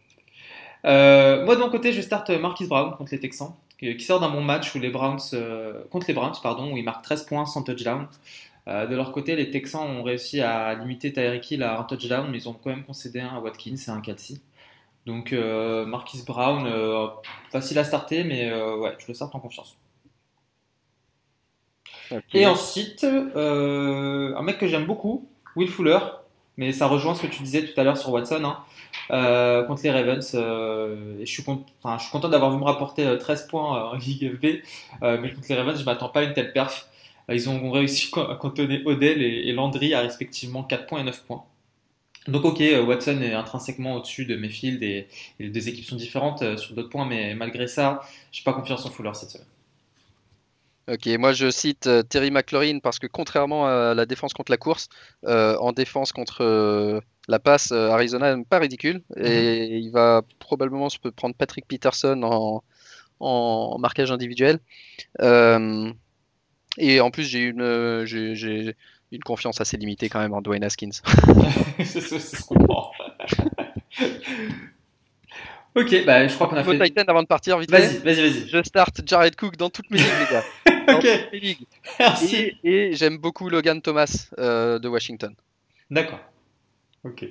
Euh, 0.86 1.46
moi 1.46 1.56
de 1.56 1.60
mon 1.62 1.70
côté, 1.70 1.94
je 1.94 2.02
starte 2.02 2.30
Marquis 2.32 2.66
Brown 2.68 2.96
contre 2.98 3.12
les 3.12 3.20
Texans, 3.20 3.54
qui, 3.80 4.00
sort 4.00 4.20
d'un 4.20 4.30
bon 4.30 4.42
match 4.42 4.74
où 4.76 4.80
les 4.80 4.90
Browns 4.90 5.20
euh, 5.34 5.84
contre 5.92 6.08
les 6.08 6.14
Browns, 6.14 6.34
pardon, 6.42 6.74
où 6.74 6.78
ils 6.78 6.84
marquent 6.84 7.04
13 7.04 7.26
points 7.26 7.46
sans 7.46 7.62
touchdown. 7.64 8.08
Euh, 8.68 8.86
de 8.88 8.96
leur 8.96 9.12
côté, 9.12 9.36
les 9.36 9.50
Texans 9.52 9.82
ont 9.88 10.04
réussi 10.04 10.42
à 10.42 10.74
limiter 10.76 11.14
Tyreek 11.14 11.50
Hill 11.52 11.64
à 11.64 11.80
un 11.80 11.84
touchdown, 11.84 12.28
mais 12.32 12.38
ils 12.40 12.50
ont 12.50 12.54
quand 12.54 12.70
même 12.72 12.84
concédé 12.84 13.20
un 13.20 13.36
à 13.36 13.40
Watkins 13.40 13.76
et 13.76 13.90
un 13.92 14.02
Kelsey. 14.02 14.38
Donc 15.06 15.34
euh, 15.34 15.86
Marquis 15.86 16.24
Brown, 16.26 16.66
euh, 16.68 17.08
facile 17.52 17.80
à 17.80 17.84
starter, 17.84 18.24
mais 18.24 18.50
euh, 18.52 18.78
ouais, 18.78 18.96
je 19.00 19.08
le 19.08 19.14
starte 19.14 19.34
en 19.36 19.40
confiance. 19.40 19.78
Et 22.34 22.46
ensuite, 22.46 23.04
un 23.04 24.42
mec 24.42 24.58
que 24.58 24.68
j'aime 24.68 24.86
beaucoup, 24.86 25.28
Will 25.56 25.68
Fuller, 25.70 26.00
mais 26.58 26.72
ça 26.72 26.88
rejoint 26.88 27.16
ce 27.16 27.22
que 27.24 27.28
tu 27.28 27.44
disais 27.44 27.66
tout 27.66 27.80
à 27.80 27.84
l'heure 27.84 27.98
sur 27.98 28.12
Watson, 28.12 28.44
hein, 28.46 28.60
euh, 29.12 29.64
contre 29.64 29.84
les 29.84 29.92
Ravens. 29.92 30.32
euh, 30.36 31.20
et 31.20 31.26
je, 31.26 31.32
suis 31.32 31.44
con- 31.44 31.66
enfin, 31.84 31.98
je 31.98 32.04
suis 32.04 32.12
content 32.12 32.30
d'avoir 32.30 32.52
vu 32.52 32.58
me 32.58 32.64
rapporter 32.64 33.06
euh, 33.06 33.18
13 33.18 33.48
points 33.48 33.92
en 33.92 33.96
Ligue 33.96 34.34
FB, 34.36 34.46
euh, 35.04 35.18
mais 35.22 35.34
contre 35.34 35.48
les 35.50 35.56
Ravens, 35.56 35.80
je 35.80 35.86
m'attends 35.86 36.10
pas 36.10 36.22
à 36.22 36.24
une 36.24 36.34
telle 36.34 36.54
perf. 36.54 36.88
Ils 37.30 37.50
ont 37.50 37.72
réussi 37.72 38.10
à 38.30 38.36
cantonner 38.36 38.82
Odell 38.86 39.22
et, 39.22 39.48
et 39.50 39.54
Landry 39.54 39.94
à 39.94 40.02
respectivement 40.02 40.64
4 40.64 40.86
points 40.88 41.00
et 41.02 41.04
9 41.04 41.22
points. 41.24 41.44
Donc 42.28 42.46
ok, 42.46 42.62
euh, 42.62 42.84
Watson 42.84 43.20
est 43.22 43.34
intrinsèquement 43.34 43.96
au-dessus 43.96 44.26
de 44.26 44.36
Mayfield 44.36 44.84
et, 44.84 45.08
et 45.40 45.44
les 45.44 45.50
deux 45.50 45.68
équipes 45.68 45.86
sont 45.86 45.96
différentes 45.96 46.44
euh, 46.44 46.56
sur 46.56 46.76
d'autres 46.76 46.90
points, 46.90 47.08
mais 47.08 47.34
malgré 47.34 47.68
ça, 47.68 48.02
j'ai 48.32 48.44
pas 48.44 48.54
confiance 48.54 48.86
en 48.86 48.92
Fuller 48.92 49.12
cette 49.16 49.32
semaine. 49.32 49.48
Ok, 50.88 51.08
moi 51.20 51.32
je 51.32 51.50
cite 51.50 51.88
euh, 51.88 52.04
Terry 52.04 52.32
McLaurin 52.32 52.80
parce 52.80 53.00
que 53.00 53.08
contrairement 53.08 53.66
à 53.68 53.94
la 53.94 54.06
défense 54.06 54.34
contre 54.34 54.52
la 54.52 54.58
course, 54.58 54.90
euh, 55.26 55.56
en 55.58 55.72
défense 55.72 56.12
contre 56.12 56.44
euh, 56.44 57.00
la 57.28 57.40
passe, 57.40 57.72
Arizona 57.72 58.36
n'est 58.36 58.44
pas 58.44 58.60
ridicule 58.60 59.02
et 59.16 59.78
il 59.78 59.92
va 59.92 60.22
probablement 60.40 60.90
se 60.90 60.98
prendre 60.98 61.36
Patrick 61.36 61.66
Peterson 61.68 62.22
en, 62.24 62.64
en 63.20 63.78
marquage 63.80 64.12
individuel. 64.12 64.60
Et 66.78 67.00
en 67.00 67.12
plus 67.12 67.24
j'ai 67.24 67.44
une, 67.44 68.04
j'ai 68.06 68.76
une 69.12 69.22
confiance 69.24 69.60
assez 69.62 69.78
limitée 69.78 70.10
quand 70.10 70.20
même 70.20 70.34
en 70.34 70.42
Dwayne 70.42 70.64
Haskins. 70.64 70.90
c'est 71.84 72.02
ça, 72.02 72.20
c'est 72.20 72.38
ce 72.38 72.44
qu'on 72.46 72.56
prend. 72.56 72.92
ok, 75.76 76.06
bah 76.06 76.28
je 76.28 76.34
crois 76.36 76.48
qu'on 76.48 76.56
a 76.58 76.64
fait. 76.64 76.80
Titan 76.80 77.04
avant 77.08 77.22
de 77.24 77.28
partir, 77.28 77.58
vite 77.60 77.72
Vas-y, 77.72 77.98
vas-y, 78.00 78.22
vas-y. 78.22 78.48
Je 78.48 78.64
start 78.64 79.02
Jared 79.06 79.36
Cook 79.36 79.58
dans 79.58 79.70
toutes 79.70 79.90
mes 79.92 79.98
ligues, 79.98 80.08
les 80.20 80.34
gars. 80.36 80.44
Dans 80.88 80.98
Ok, 80.98 81.02
toutes 81.02 81.32
mes 81.34 81.40
ligues. 81.40 81.68
merci. 82.00 82.36
Et, 82.64 82.90
et 82.90 82.94
j'aime 82.96 83.18
beaucoup 83.18 83.50
Logan 83.50 83.82
Thomas 83.82 84.30
euh, 84.40 84.80
de 84.80 84.88
Washington. 84.88 85.34
D'accord. 85.90 86.20
Ok. 87.04 87.26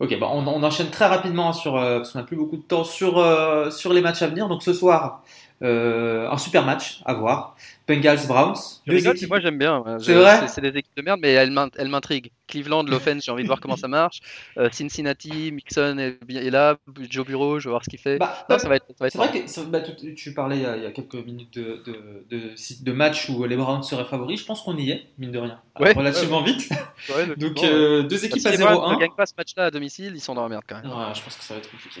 Ok, 0.00 0.18
bah 0.18 0.28
on, 0.32 0.46
on 0.46 0.62
enchaîne 0.62 0.90
très 0.90 1.06
rapidement 1.06 1.52
sur, 1.52 1.76
euh, 1.76 1.98
parce 1.98 2.12
qu'on 2.12 2.18
n'a 2.18 2.24
plus 2.24 2.36
beaucoup 2.36 2.56
de 2.56 2.62
temps 2.62 2.82
sur, 2.84 3.18
euh, 3.18 3.70
sur 3.70 3.92
les 3.92 4.00
matchs 4.00 4.22
à 4.22 4.26
venir. 4.26 4.48
Donc 4.48 4.62
ce 4.62 4.72
soir, 4.72 5.22
euh, 5.62 6.28
un 6.28 6.36
super 6.38 6.64
match 6.64 7.00
à 7.04 7.14
voir. 7.14 7.56
Bengals 7.86 8.26
Browns. 8.26 8.54
Tu 8.84 8.90
Deux 8.90 8.96
rigoles, 8.96 9.16
équipes- 9.16 9.28
moi 9.28 9.40
j'aime 9.40 9.58
bien. 9.58 9.84
Je- 9.98 10.04
C'est 10.04 10.14
vrai 10.14 10.48
C'est 10.48 10.60
des 10.62 10.68
équipes 10.78 10.96
de 10.96 11.02
merde, 11.02 11.20
mais 11.22 11.32
elles 11.32 11.50
m'in- 11.50 11.68
elles 11.76 11.88
m'intriguent. 11.88 12.30
Cleveland, 12.48 12.82
l'offense, 12.84 13.24
j'ai 13.24 13.30
envie 13.30 13.42
de 13.42 13.46
voir 13.48 13.60
comment 13.60 13.76
ça 13.76 13.88
marche. 13.88 14.20
Euh, 14.58 14.68
Cincinnati, 14.72 15.50
Mixon 15.52 15.98
est, 15.98 16.50
là. 16.50 16.76
Joe 17.10 17.26
Bureau, 17.26 17.58
je 17.58 17.68
vais 17.68 17.70
voir 17.72 17.84
ce 17.84 17.90
qu'il 17.90 17.98
fait. 17.98 18.18
Bah, 18.18 18.46
non, 18.48 18.58
ça 18.58 18.68
va 18.68 18.76
être, 18.76 18.86
ça 18.88 18.94
va 19.00 19.06
être 19.08 19.12
C'est 19.12 19.18
vrai 19.18 19.30
que 19.32 19.60
bah, 19.70 19.80
tu, 19.80 20.14
tu 20.14 20.32
parlais 20.34 20.56
il 20.56 20.62
y, 20.62 20.66
a, 20.66 20.76
il 20.76 20.82
y 20.82 20.86
a 20.86 20.92
quelques 20.92 21.14
minutes 21.14 21.52
de, 21.58 21.82
de, 21.84 22.26
de, 22.30 22.54
de 22.84 22.92
match 22.92 23.28
où 23.28 23.44
les 23.44 23.56
Browns 23.56 23.82
seraient 23.82 24.04
favoris. 24.04 24.40
Je 24.40 24.46
pense 24.46 24.62
qu'on 24.62 24.76
y 24.76 24.90
est, 24.90 25.06
mine 25.18 25.32
de 25.32 25.38
rien. 25.38 25.60
Ouais, 25.80 25.92
Relativement 25.92 26.42
vite. 26.42 26.70
Ouais, 27.14 27.26
le- 27.26 27.36
Donc 27.36 27.62
euh, 27.64 28.02
deux 28.02 28.16
Si 28.18 28.26
équipes 28.26 28.46
à 28.46 28.50
les 28.52 28.58
Browns 28.58 28.90
ne 28.92 28.94
0-1. 28.96 29.00
gagnent 29.00 29.14
pas 29.16 29.26
ce 29.26 29.34
match-là 29.36 29.64
à 29.66 29.70
domicile, 29.70 30.12
ils 30.14 30.20
sont 30.20 30.34
dans 30.34 30.42
la 30.44 30.48
merde 30.48 30.64
quand 30.66 30.76
même. 30.76 30.84
Je 31.14 31.20
pense 31.22 31.36
que 31.36 31.44
ça 31.44 31.54
va 31.54 31.60
être 31.60 31.70
compliqué. 31.70 32.00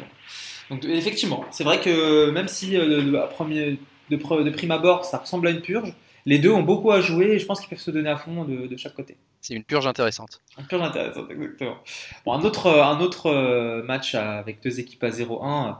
Donc 0.70 0.84
effectivement, 0.86 1.44
c'est 1.50 1.64
vrai 1.64 1.78
que 1.80 2.30
même 2.30 2.48
si 2.48 2.76
euh, 2.76 3.22
à 3.22 3.26
premier, 3.26 3.78
de, 4.10 4.50
prime 4.50 4.70
abord 4.70 5.04
ça 5.04 5.18
ressemble 5.18 5.48
à 5.48 5.50
une 5.50 5.60
purge, 5.60 5.92
les 6.26 6.38
deux 6.38 6.50
ont 6.50 6.62
beaucoup 6.62 6.90
à 6.90 7.00
jouer 7.00 7.32
et 7.32 7.38
je 7.38 7.46
pense 7.46 7.60
qu'ils 7.60 7.68
peuvent 7.68 7.78
se 7.78 7.90
donner 7.90 8.08
à 8.10 8.16
fond 8.16 8.44
de, 8.44 8.66
de 8.66 8.76
chaque 8.76 8.94
côté. 8.94 9.16
C'est 9.40 9.54
une 9.54 9.64
purge 9.64 9.86
intéressante. 9.86 10.40
Une 10.58 10.66
purge 10.66 10.82
intéressante, 10.82 11.30
exactement. 11.30 11.76
Bon, 12.24 12.32
un 12.32 12.40
autre, 12.42 12.70
un 12.70 12.98
autre 13.00 13.26
euh, 13.26 13.82
match 13.82 14.14
avec 14.14 14.62
deux 14.62 14.80
équipes 14.80 15.04
à 15.04 15.10
0-1, 15.10 15.68
euh, 15.68 15.72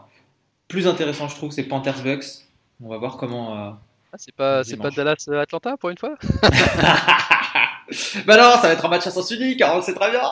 plus 0.69 0.87
intéressant 0.87 1.29
je 1.29 1.37
trouve, 1.37 1.51
c'est 1.51 1.63
Panthers 1.65 2.03
Bucks. 2.03 2.25
On 2.83 2.89
va 2.89 2.99
voir 2.99 3.17
comment. 3.17 3.55
euh, 3.57 3.71
Ah, 4.13 4.17
c'est 4.19 4.35
pas, 4.35 4.65
c'est 4.65 4.77
pas 4.77 4.91
Dimanche. 4.91 4.97
Dallas 4.97 5.25
euh, 5.29 5.41
Atlanta 5.41 5.77
pour 5.79 5.89
une 5.91 5.99
fois? 5.99 6.17
Bah 8.27 8.37
non, 8.39 8.53
ça 8.57 8.63
va 8.69 8.73
être 8.73 8.85
un 8.85 8.89
match 8.89 9.07
à 9.07 9.11
sens 9.11 9.31
unique, 9.31 9.63
on 9.65 9.77
le 9.77 9.83
sait 9.83 9.95
très 9.95 10.11
bien. 10.11 10.23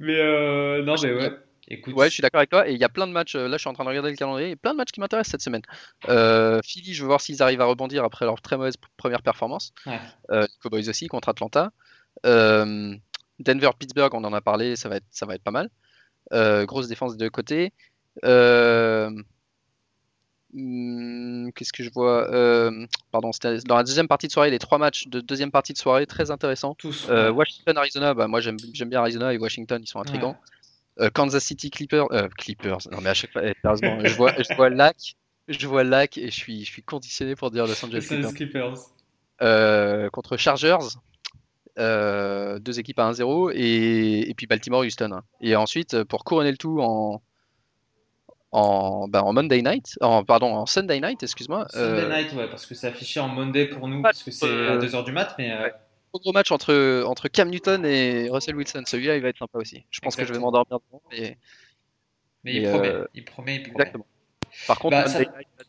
Mais 0.00 0.16
euh, 0.18 0.82
non, 0.82 0.94
mais 1.02 1.12
ouais. 1.12 1.30
Écoute, 1.72 1.94
Ouais, 1.94 2.08
je 2.08 2.12
suis 2.14 2.20
d'accord 2.20 2.38
avec 2.40 2.50
toi. 2.50 2.68
Et 2.68 2.72
il 2.74 2.78
y 2.78 2.84
a 2.84 2.88
plein 2.88 3.06
de 3.06 3.12
matchs. 3.12 3.34
euh, 3.34 3.48
Là, 3.48 3.56
je 3.56 3.62
suis 3.62 3.68
en 3.68 3.72
train 3.72 3.84
de 3.84 3.88
regarder 3.88 4.10
le 4.10 4.16
calendrier. 4.16 4.48
Il 4.48 4.50
y 4.50 4.54
a 4.54 4.56
plein 4.56 4.72
de 4.72 4.76
matchs 4.76 4.90
qui 4.92 5.00
m'intéressent 5.00 5.30
cette 5.32 5.40
semaine. 5.42 5.62
Euh, 6.08 6.60
Philly, 6.64 6.92
je 6.94 7.02
veux 7.02 7.08
voir 7.08 7.20
s'ils 7.20 7.42
arrivent 7.42 7.60
à 7.62 7.64
rebondir 7.64 8.04
après 8.04 8.24
leur 8.26 8.40
très 8.42 8.56
mauvaise 8.56 8.74
première 8.96 9.22
performance. 9.22 9.72
Ouais. 9.86 9.98
Euh, 10.30 10.46
Cowboys 10.62 10.88
aussi 10.88 11.06
contre 11.08 11.28
Atlanta. 11.30 11.72
Euh, 12.26 12.94
Denver, 13.38 13.70
Pittsburgh, 13.78 14.14
on 14.14 14.22
en 14.24 14.32
a 14.32 14.40
parlé. 14.40 14.76
Ça 14.76 14.88
va 14.88 14.96
être, 14.96 15.06
ça 15.10 15.24
va 15.26 15.34
être 15.34 15.42
pas 15.42 15.50
mal. 15.50 15.70
Grosse 16.66 16.88
défense 16.88 17.16
des 17.16 17.24
deux 17.24 17.30
côtés. 17.30 17.72
Hmm, 20.54 21.48
Qu'est-ce 21.54 21.72
que 21.72 21.82
je 21.82 21.90
vois 21.90 22.26
Pardon, 23.10 23.30
dans 23.66 23.76
la 23.76 23.82
deuxième 23.84 24.08
partie 24.08 24.26
de 24.26 24.32
soirée, 24.32 24.50
les 24.50 24.58
trois 24.58 24.76
matchs 24.78 25.06
de 25.08 25.20
deuxième 25.20 25.50
partie 25.50 25.72
de 25.72 25.78
soirée, 25.78 26.06
très 26.06 26.30
intéressants. 26.30 26.74
tous. 26.74 27.08
Washington, 27.08 27.78
Arizona, 27.78 28.12
bah, 28.14 28.28
moi 28.28 28.40
j'aime 28.40 28.56
bien 28.86 29.00
Arizona 29.00 29.32
et 29.32 29.38
Washington, 29.38 29.80
ils 29.82 29.86
sont 29.88 30.00
intrigants. 30.00 30.36
Kansas 31.14 31.44
City 31.44 31.70
Clippers, 31.70 32.06
euh, 32.12 32.28
Clippers, 32.36 32.78
non 32.90 32.98
mais 33.00 33.10
à 33.10 33.14
chaque 33.14 33.32
fois, 33.32 33.42
eh, 33.44 33.54
sérieusement, 33.62 33.98
je 34.04 34.14
vois, 34.14 34.32
je 34.38 34.54
vois 34.54 34.70
Lac, 34.70 35.14
je 35.48 35.66
vois 35.66 35.84
Lac 35.84 36.18
et 36.18 36.26
je 36.26 36.36
suis, 36.36 36.64
je 36.64 36.70
suis 36.70 36.82
conditionné 36.82 37.34
pour 37.34 37.50
dire 37.50 37.66
Los 37.66 37.74
Les 37.74 37.84
Angeles 37.84 38.06
Clippers. 38.06 38.34
Clippers. 38.34 38.74
Euh, 39.40 40.10
contre 40.10 40.36
Chargers, 40.36 40.98
euh, 41.78 42.58
deux 42.58 42.78
équipes 42.78 42.98
à 42.98 43.10
1-0 43.10 43.52
et, 43.54 44.28
et 44.30 44.34
puis 44.34 44.46
Baltimore, 44.46 44.82
Houston. 44.82 45.20
Et 45.40 45.56
ensuite, 45.56 45.94
euh, 45.94 46.04
pour 46.04 46.24
couronner 46.24 46.50
le 46.50 46.58
tout 46.58 46.80
en, 46.80 47.22
en, 48.52 49.08
bah, 49.08 49.24
en 49.24 49.32
Monday 49.32 49.62
night, 49.62 49.96
en, 50.00 50.24
pardon, 50.24 50.54
en 50.54 50.66
Sunday 50.66 51.00
night, 51.00 51.22
excuse-moi. 51.22 51.66
Sunday 51.70 52.02
euh, 52.02 52.08
night, 52.22 52.32
ouais, 52.34 52.48
parce 52.48 52.66
que 52.66 52.74
c'est 52.74 52.86
affiché 52.86 53.18
en 53.18 53.28
Monday 53.28 53.66
pour 53.66 53.88
nous, 53.88 54.02
parce 54.02 54.22
que 54.22 54.30
c'est 54.30 54.46
à 54.46 54.72
euh, 54.74 54.80
2h 54.80 55.04
du 55.04 55.12
mat, 55.12 55.34
mais 55.38 55.50
euh, 55.52 55.62
ouais. 55.62 55.72
Gros 56.20 56.32
match 56.32 56.50
entre, 56.52 57.02
entre 57.06 57.28
Cam 57.28 57.48
Newton 57.48 57.84
et 57.84 58.28
Russell 58.30 58.56
Wilson. 58.56 58.82
Celui-là, 58.86 59.16
il 59.16 59.22
va 59.22 59.28
être 59.28 59.38
sympa 59.38 59.58
aussi. 59.58 59.84
Je 59.90 60.00
pense 60.00 60.16
que 60.16 60.24
je 60.24 60.32
vais 60.32 60.38
m'endormir 60.38 60.78
devant. 60.88 61.02
Mais... 61.10 61.36
mais 62.44 62.54
il 62.54 62.64
Et, 62.64 62.68
promet, 62.70 62.88
euh, 62.88 63.04
il 63.14 63.24
promet, 63.24 63.54
il 63.56 63.62
promet. 63.62 63.72
Exactement. 63.74 64.06
Par 64.66 64.78
contre, 64.78 64.96
Bah, 64.96 65.06
ça- 65.08 65.20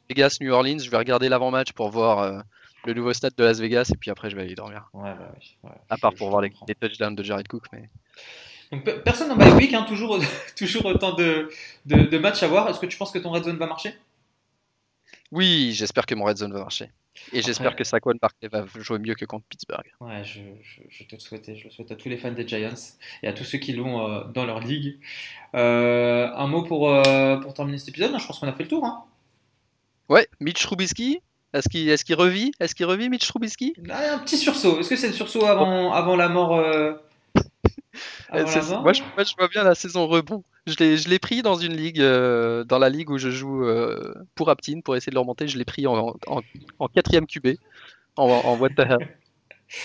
Vegas, 0.10 0.38
New 0.42 0.52
Orleans, 0.52 0.80
je 0.80 0.90
vais 0.90 0.98
regarder 0.98 1.30
l'avant-match 1.30 1.72
pour 1.72 1.90
voir 1.90 2.20
euh, 2.20 2.40
le 2.86 2.94
nouveau 2.94 3.14
stade 3.14 3.34
de 3.38 3.44
Las 3.44 3.60
Vegas 3.60 3.92
et 3.94 3.98
puis 3.98 4.12
après 4.12 4.30
je 4.30 4.36
vais 4.36 4.42
aller 4.42 4.56
dormir. 4.56 4.90
Ouais, 4.94 5.14
bah 5.14 5.32
oui, 5.40 5.56
ouais, 5.64 5.72
À 5.90 5.98
part 5.98 6.12
je 6.12 6.18
pour 6.18 6.30
voir 6.30 6.42
les, 6.42 6.52
les 6.68 6.76
touchdowns 6.76 7.16
de 7.16 7.24
Jared 7.24 7.48
Cook. 7.48 7.64
Mais... 7.72 7.90
Donc, 8.72 8.84
personne 9.04 9.32
en 9.32 9.38
bye 9.38 9.54
week, 9.54 9.74
hein, 9.74 9.86
toujours, 9.88 10.20
toujours 10.58 10.86
autant 10.86 11.14
de, 11.14 11.50
de, 11.86 11.96
de 12.02 12.18
matchs 12.18 12.44
à 12.44 12.48
voir. 12.48 12.68
Est-ce 12.70 12.80
que 12.80 12.86
tu 12.88 12.98
penses 12.98 13.12
que 13.12 13.20
ton 13.20 13.30
red 13.32 13.44
zone 13.46 13.58
va 13.58 13.68
marcher? 13.68 13.96
Oui, 15.32 15.72
j'espère 15.74 16.06
que 16.06 16.16
mon 16.16 16.26
red 16.26 16.38
zone 16.38 16.52
va 16.54 16.60
marcher. 16.60 16.90
Et 17.32 17.42
j'espère 17.42 17.68
Après- 17.68 17.78
que 17.78 17.84
Saquon 17.84 18.14
Barkley 18.22 18.48
va 18.50 18.66
jouer 18.80 19.00
mieux 19.00 19.16
que 19.16 19.26
contre 19.26 19.46
Pittsburgh. 19.48 19.86
Ouais, 20.00 20.24
je, 20.24 20.40
je, 20.62 20.82
je 20.90 21.04
te 21.04 21.16
le 21.16 21.20
souhaitais. 21.20 21.56
Je 21.56 21.66
le 21.66 21.70
souhaite 21.70 21.92
à 21.92 21.96
tous 21.96 22.10
les 22.10 22.18
fans 22.18 22.32
des 22.32 22.48
Giants 22.48 22.74
et 23.22 23.28
à 23.28 23.34
tous 23.34 23.44
ceux 23.44 23.60
qui 23.60 23.74
l'ont 23.74 24.08
euh, 24.10 24.24
dans 24.34 24.46
leur 24.46 24.60
ligue. 24.60 25.00
Euh, 25.56 26.30
un 26.34 26.48
mot 26.48 26.64
pour, 26.64 26.90
euh, 26.90 27.38
pour 27.38 27.54
terminer 27.54 27.78
cet 27.78 27.90
épisode. 27.90 28.18
Je 28.20 28.26
pense 28.26 28.40
qu'on 28.40 28.48
a 28.48 28.54
fait 28.54 28.64
le 28.64 28.70
tour. 28.70 28.86
Hein. 28.86 29.04
Ouais, 30.10 30.28
Mitch 30.40 30.62
Trubisky, 30.64 31.22
est-ce 31.54 31.70
qu'il 31.70 31.88
est 31.90 32.04
qu'il 32.04 32.16
revit? 32.16 32.52
Est-ce 32.60 32.74
qu'il 32.76 32.86
revit 32.86 33.10
Mitch 33.10 33.28
Trubisky? 33.28 33.74
Allez, 33.90 34.08
un 34.10 34.20
petit 34.20 34.38
sursaut. 34.38 34.80
Est-ce 34.80 34.90
que 34.90 34.96
c'est 34.96 35.08
le 35.08 35.14
sursaut 35.14 35.46
avant, 35.46 35.94
avant 35.94 36.16
la 36.16 36.30
mort 36.30 36.60
euh, 38.34 38.40
avant 38.46 38.52
la 38.56 38.62
mort 38.70 38.82
moi, 38.84 38.94
je, 38.94 39.02
moi, 39.16 39.24
je 39.24 39.34
vois 39.38 39.48
bien 39.48 39.64
la 39.64 39.76
saison 39.76 40.08
rebond. 40.08 40.44
Je 40.68 40.76
l'ai 40.80 40.98
je 40.98 41.10
l'ai 41.10 41.20
pris 41.20 41.42
dans 41.42 41.56
une 41.56 41.76
ligue, 41.76 42.00
euh, 42.02 42.64
dans 42.64 42.80
la 42.80 42.90
ligue 42.90 43.10
où 43.10 43.18
je 43.18 43.30
joue 43.30 43.66
euh, 43.66 44.14
pour 44.36 44.50
Aptine, 44.50 44.82
pour 44.84 44.96
essayer 44.96 45.10
de 45.12 45.16
le 45.16 45.20
remonter. 45.22 45.48
Je 45.48 45.58
l'ai 45.58 45.66
pris 45.66 45.86
en, 45.88 46.16
en, 46.28 46.42
en 46.80 46.88
quatrième 46.88 47.28
QB, 47.28 47.56
en, 48.18 48.24
en 48.30 48.58
what 48.58 48.70
the 48.70 48.80
hell. 48.80 48.98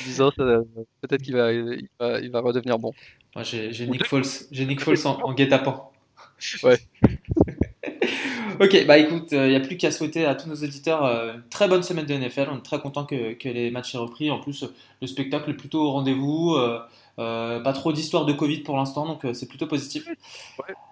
En 0.02 0.04
disant, 0.04 0.30
ça- 0.36 0.60
peut-être 1.00 1.22
qu'il 1.22 1.34
va, 1.34 1.50
il 1.52 1.88
va, 1.98 2.20
il 2.20 2.30
va 2.30 2.40
redevenir 2.40 2.78
bon. 2.78 2.92
Moi, 3.34 3.42
j'ai 3.42 3.70
Nick. 3.86 4.04
Foles, 4.06 4.24
j'ai 4.50 4.66
Nick 4.66 4.80
Foles 4.80 5.06
en, 5.06 5.18
en 5.22 5.32
guet-apens. 5.32 5.90
Ouais. 6.62 6.78
ok, 8.60 8.86
bah 8.86 8.98
écoute, 8.98 9.28
il 9.32 9.48
n'y 9.48 9.56
a 9.56 9.60
plus 9.60 9.76
qu'à 9.76 9.90
souhaiter 9.90 10.24
à 10.24 10.34
tous 10.34 10.48
nos 10.48 10.54
auditeurs 10.56 11.04
euh, 11.04 11.34
une 11.34 11.42
très 11.48 11.68
bonne 11.68 11.82
semaine 11.82 12.06
de 12.06 12.14
NFL. 12.14 12.48
On 12.50 12.58
est 12.58 12.62
très 12.62 12.80
content 12.80 13.04
que, 13.04 13.32
que 13.34 13.48
les 13.48 13.70
matchs 13.70 13.94
aient 13.94 13.98
repris. 13.98 14.30
En 14.30 14.38
plus, 14.40 14.64
le 15.00 15.06
spectacle 15.06 15.50
est 15.50 15.54
plutôt 15.54 15.82
au 15.82 15.90
rendez-vous. 15.92 16.54
Euh, 16.54 16.78
Euh, 17.18 17.60
pas 17.60 17.72
trop 17.72 17.92
d'histoire 17.92 18.24
de 18.26 18.32
Covid 18.32 18.60
pour 18.60 18.76
l'instant, 18.76 19.04
donc 19.06 19.24
euh, 19.24 19.34
c'est 19.34 19.48
plutôt 19.48 19.66
positif. 19.66 20.06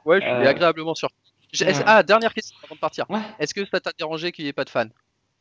Ouais, 0.05 0.21
je 0.21 0.25
suis 0.27 0.31
Euh, 0.35 0.49
agréablement 0.49 0.95
surpris. 0.95 1.17
Ouais. 1.61 1.73
Ah, 1.87 2.03
dernière 2.03 2.35
question 2.35 2.57
avant 2.65 2.75
de 2.75 2.81
partir. 2.81 3.07
Ouais. 3.09 3.21
Est-ce 3.39 3.55
que 3.55 3.65
ça 3.65 3.79
t'a 3.81 3.93
dérangé 3.97 4.33
qu'il 4.33 4.45
n'y 4.45 4.49
ait 4.49 4.53
pas 4.53 4.65
de 4.65 4.71
fans? 4.71 4.89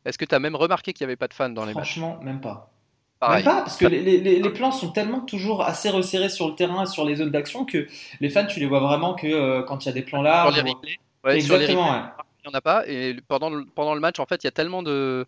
Est-ce 0.06 0.18
que 0.20 0.26
tu 0.26 0.36
as 0.36 0.40
même 0.40 0.56
remarqué 0.56 0.94
qu'il 0.94 1.04
n'y 1.06 1.10
avait 1.10 1.16
pas 1.18 1.28
de 1.28 1.34
fans 1.34 1.50
dans 1.50 1.66
les 1.66 1.74
matchs? 1.74 1.94
Franchement, 1.98 2.20
même 2.22 2.40
pas. 2.40 2.72
Pareil. 3.20 3.44
Même 3.44 3.56
pas, 3.56 3.62
parce 3.64 3.78
que 3.78 3.86
les, 3.88 4.02
les- 4.02 4.20
les- 4.20 4.40
les 4.40 4.50
plans 4.52 4.72
sont 4.72 4.92
tellement 4.92 5.22
toujours 5.22 5.64
assez 5.64 5.90
resserrés 5.90 6.30
sur 6.30 6.48
le 6.50 6.56
terrain, 6.56 6.86
sur 6.86 7.04
les 7.06 7.16
zones 7.16 7.32
d'action, 7.32 7.66
que 7.66 7.88
les 8.20 8.30
fans, 8.30 8.46
tu 8.46 8.60
les 8.60 8.68
vois 8.68 8.82
vraiment 8.82 9.16
que 9.16 9.62
quand 9.62 9.84
il 9.84 9.88
y 9.88 9.90
a 9.90 9.94
des 9.94 10.04
plans 10.04 10.20
Sur 10.20 10.24
larges. 10.24 10.56
les 10.64 10.70
ou- 10.70 10.74
replays, 10.76 11.00
ouais, 11.24 11.40
sur 11.42 11.54
les 11.58 11.64
Exactement, 11.64 11.88
replays, 11.88 12.12
il 12.44 12.50
n'y 12.50 12.54
en 12.56 12.58
a 12.58 12.62
pas. 12.62 12.88
Et 12.88 13.16
pendant 13.28 13.50
le, 13.50 13.66
pendant 13.66 13.96
le 13.96 14.02
match, 14.02 14.20
en 14.20 14.26
fait, 14.28 14.44
il 14.44 14.48
y 14.48 14.50
a 14.50 14.52
tellement 14.52 14.84
de. 14.84 15.26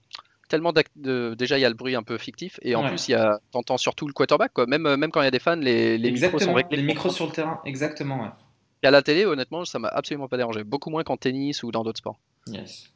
Tellement 0.47 0.71
de, 0.73 1.33
déjà 1.35 1.57
il 1.57 1.61
y 1.61 1.65
a 1.65 1.69
le 1.69 1.75
bruit 1.75 1.95
un 1.95 2.03
peu 2.03 2.17
fictif 2.17 2.57
et 2.61 2.75
en 2.75 2.83
Ouais. 2.83 2.89
plus 2.89 3.09
il 3.09 3.11
y 3.11 3.15
a 3.15 3.39
t'entends 3.51 3.77
surtout 3.77 4.07
le 4.07 4.13
quarterback 4.13 4.53
quoi 4.53 4.65
même 4.65 4.95
même 4.95 5.11
quand 5.11 5.21
il 5.21 5.25
y 5.25 5.27
a 5.27 5.31
des 5.31 5.39
fans 5.39 5.55
les, 5.57 5.97
les 5.97 6.11
micros 6.11 6.39
sont 6.39 6.53
réglés 6.53 6.77
les 6.77 6.83
micros 6.83 7.09
sur 7.09 7.25
le 7.25 7.31
terrain, 7.33 7.59
exactement, 7.65 8.21
ouais. 8.21 8.29
Et 8.83 8.87
à 8.87 8.91
la 8.91 9.01
télé 9.01 9.25
honnêtement 9.25 9.65
ça 9.65 9.77
m'a 9.79 9.89
absolument 9.89 10.27
pas 10.29 10.37
dérangé 10.37 10.63
beaucoup 10.63 10.89
moins 10.89 11.03
qu'en 11.03 11.17
tennis 11.17 11.63
ou 11.63 11.71
dans 11.71 11.83
d'autres 11.83 11.97
sports 11.99 12.17
Yes. 12.47 12.89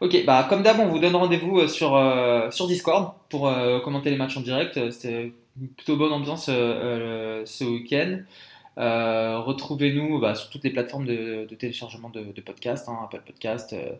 Ok, 0.00 0.16
bah 0.24 0.46
comme 0.48 0.62
d'hab, 0.62 0.78
on 0.78 0.86
vous 0.86 1.00
donne 1.00 1.16
rendez-vous 1.16 1.58
euh, 1.58 1.66
sur, 1.66 1.96
euh, 1.96 2.52
sur 2.52 2.68
Discord 2.68 3.14
pour 3.28 3.48
euh, 3.48 3.80
commenter 3.80 4.10
les 4.10 4.16
matchs 4.16 4.36
en 4.36 4.40
direct. 4.42 4.74
C'était 4.92 5.32
une 5.60 5.68
plutôt 5.70 5.96
bonne 5.96 6.12
ambiance 6.12 6.46
euh, 6.48 7.42
ce 7.46 7.64
week-end. 7.64 8.20
Euh, 8.78 9.38
Retrouvez-nous 9.38 10.20
bah, 10.20 10.34
sur 10.34 10.50
toutes 10.50 10.64
les 10.64 10.70
plateformes 10.70 11.06
de, 11.06 11.46
de 11.48 11.54
téléchargement 11.54 12.10
de, 12.10 12.32
de 12.32 12.40
podcasts, 12.42 12.88
hein, 12.88 12.98
Apple 13.04 13.22
Podcast, 13.26 13.72
euh, 13.72 13.92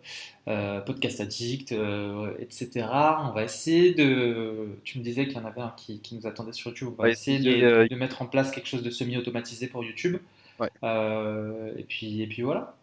euh, 0.49 0.81
Podcast 0.81 1.21
Addict, 1.21 1.73
euh, 1.73 2.33
etc. 2.39 2.87
On 3.25 3.31
va 3.31 3.45
essayer 3.45 3.95
de. 3.95 4.69
Tu 4.85 4.99
me 4.99 5.05
disais 5.05 5.27
qu'il 5.27 5.37
y 5.37 5.41
en 5.41 5.47
avait 5.47 5.63
un 5.63 5.73
qui, 5.77 6.01
qui 6.01 6.15
nous 6.15 6.27
attendait 6.27 6.53
sur 6.53 6.71
YouTube. 6.71 6.89
On 6.93 7.03
va 7.03 7.05
Ouais, 7.05 7.13
essayer 7.13 7.39
de, 7.39 7.87
de 7.89 7.95
mettre 7.97 8.21
en 8.23 8.27
place 8.27 8.51
quelque 8.51 8.69
chose 8.69 8.83
de 8.83 8.91
semi-automatisé 8.91 9.67
pour 9.67 9.83
YouTube. 9.85 10.19
Ouais. 10.59 10.71
Et, 11.79 11.85
puis, 11.85 12.23
et 12.23 12.27
puis 12.27 12.43
voilà. 12.43 12.75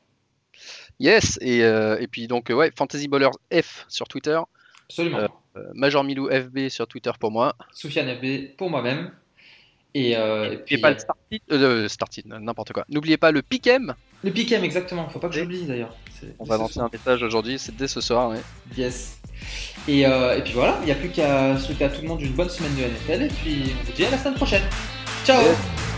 yes 0.99 1.37
et, 1.41 1.59
et 1.59 2.07
puis 2.07 2.27
donc 2.27 2.49
ouais 2.49 2.71
Fantasy 2.75 3.07
Ballers 3.07 3.31
F 3.53 3.85
sur 3.87 4.07
Twitter 4.07 4.39
Absolument. 4.89 5.27
Major 5.73 6.03
Milou 6.03 6.29
FB 6.29 6.69
sur 6.69 6.87
Twitter 6.87 7.11
pour 7.19 7.31
moi 7.31 7.55
Soufiane 7.71 8.15
FB 8.17 8.55
pour 8.57 8.69
moi-même. 8.69 9.11
Et, 9.95 10.17
euh, 10.17 10.45
et 10.45 10.49
N'oubliez 10.49 10.63
puis, 10.65 10.77
pas 10.77 10.89
le 10.89 10.95
euh, 10.95 10.99
Startit, 10.99 11.41
euh, 11.51 11.87
Startit, 11.87 12.23
n'importe 12.25 12.73
quoi. 12.73 12.83
N'oubliez 12.89 13.17
pas 13.17 13.31
le 13.31 13.41
Pikem. 13.41 13.93
le 14.23 14.31
Piquem, 14.31 14.63
exactement. 14.63 15.07
Faut 15.09 15.19
pas 15.19 15.29
que 15.29 15.35
j'oublie 15.35 15.65
d'ailleurs. 15.65 15.95
On 16.39 16.45
va 16.45 16.57
lancer 16.57 16.75
ce 16.75 16.79
un 16.79 16.89
message 16.91 17.21
aujourd'hui, 17.21 17.59
c'est 17.59 17.75
dès 17.75 17.87
ce 17.87 18.01
soir. 18.01 18.29
ouais. 18.29 18.41
Yes. 18.75 19.19
Et, 19.87 20.05
euh, 20.07 20.37
et 20.37 20.41
puis 20.41 20.53
voilà, 20.53 20.77
il 20.81 20.85
n'y 20.85 20.91
a 20.91 20.95
plus 20.95 21.09
qu'à 21.09 21.57
souhaiter 21.57 21.85
à 21.85 21.89
tout 21.89 22.01
le 22.01 22.07
monde 22.07 22.21
une 22.21 22.33
bonne 22.33 22.49
semaine 22.49 22.73
de 22.75 22.81
NFL. 22.81 23.23
Et 23.23 23.27
puis 23.27 23.73
on 23.81 23.85
vous 23.85 23.91
dit 23.91 24.05
à 24.05 24.09
la 24.11 24.17
semaine 24.17 24.35
prochaine. 24.35 24.63
Ciao 25.25 25.41
Yes. 25.41 25.92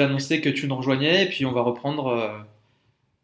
J'ai 0.00 0.06
annoncé 0.06 0.40
que 0.40 0.48
tu 0.48 0.66
nous 0.66 0.76
rejoignais. 0.76 1.24
Et 1.24 1.28
puis 1.28 1.44
on 1.44 1.52
va 1.52 1.60
reprendre. 1.60 2.06
euh, 2.08 2.38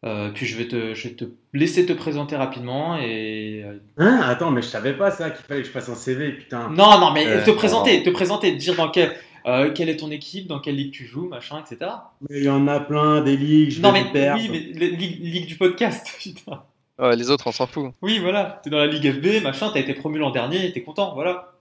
euh, 0.05 0.31
puis 0.31 0.45
je 0.47 0.57
vais, 0.59 0.69
te, 0.69 0.93
je 0.95 1.09
vais 1.09 1.15
te 1.15 1.25
laisser 1.55 1.87
te 1.87 1.93
présenter 1.95 2.37
rapidement. 2.37 2.99
Et 2.99 3.63
euh, 3.65 3.79
Hein 3.97 4.21
Attends, 4.25 4.51
mais 4.51 4.61
je 4.63 4.67
savais 4.69 4.93
pas 4.93 5.11
ça 5.11 5.31
qu'il 5.31 5.45
fallait 5.47 5.63
que 5.63 5.67
je 5.67 5.73
fasse 5.73 5.89
un 5.89 5.95
CV, 5.95 6.33
putain. 6.33 6.69
Non, 6.71 7.01
non, 7.01 7.13
mais 7.13 7.27
Euh, 7.27 7.45
te 7.45 7.51
présenter, 7.51 8.03
te 8.03 8.11
présenter, 8.11 8.53
te 8.53 8.59
dire 8.59 8.77
dans 8.77 8.91
quel, 8.91 9.15
euh, 9.47 9.73
quelle 9.73 9.89
est 9.89 9.97
ton 9.97 10.11
équipe, 10.11 10.47
dans 10.49 10.61
quelle 10.61 10.77
ligue 10.77 10.93
tu 10.93 11.07
joues, 11.07 11.29
machin, 11.29 11.61
etc. 11.61 11.91
Mais 12.29 12.39
il 12.39 12.45
y 12.45 12.49
en 12.51 12.69
a 12.69 12.79
plein, 12.79 13.23
des 13.23 13.37
ligues, 13.39 13.71
je 13.71 13.81
non, 13.81 13.91
vais 13.93 14.05
mais 14.05 14.13
perdre. 14.13 14.41
oui, 14.43 14.49
mais 14.53 14.79
les- 14.79 14.91
ligue, 14.91 15.25
ligue 15.25 15.47
du 15.47 15.57
podcast, 15.57 16.07
putain. 16.21 16.63
Ouais, 16.99 17.17
les 17.17 17.31
autres, 17.31 17.47
on 17.47 17.53
s'en 17.53 17.67
fout. 17.67 17.93
Oui, 18.03 18.19
voilà, 18.21 18.61
t'es 18.63 18.71
dans 18.71 18.79
la 18.79 18.87
ligue 18.87 19.11
FB, 19.11 19.43
machin, 19.43 19.71
t'as 19.73 19.81
été 19.81 19.95
promu 19.95 20.19
l'an 20.19 20.31
dernier, 20.31 20.73
t'es 20.73 20.83
content, 20.83 21.15
voilà. 21.15 21.53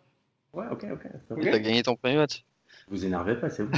Ouais, 0.53 0.66
ok. 0.72 0.86
Ok. 1.32 1.41
T'as 1.41 1.59
gagné 1.59 1.84
ton 1.84 1.95
premier 1.95 2.16
match. 2.18 2.43
Vous 2.89 3.05
énervez 3.05 3.36
pas, 3.36 3.49
c'est 3.49 3.63
vous. 3.63 3.72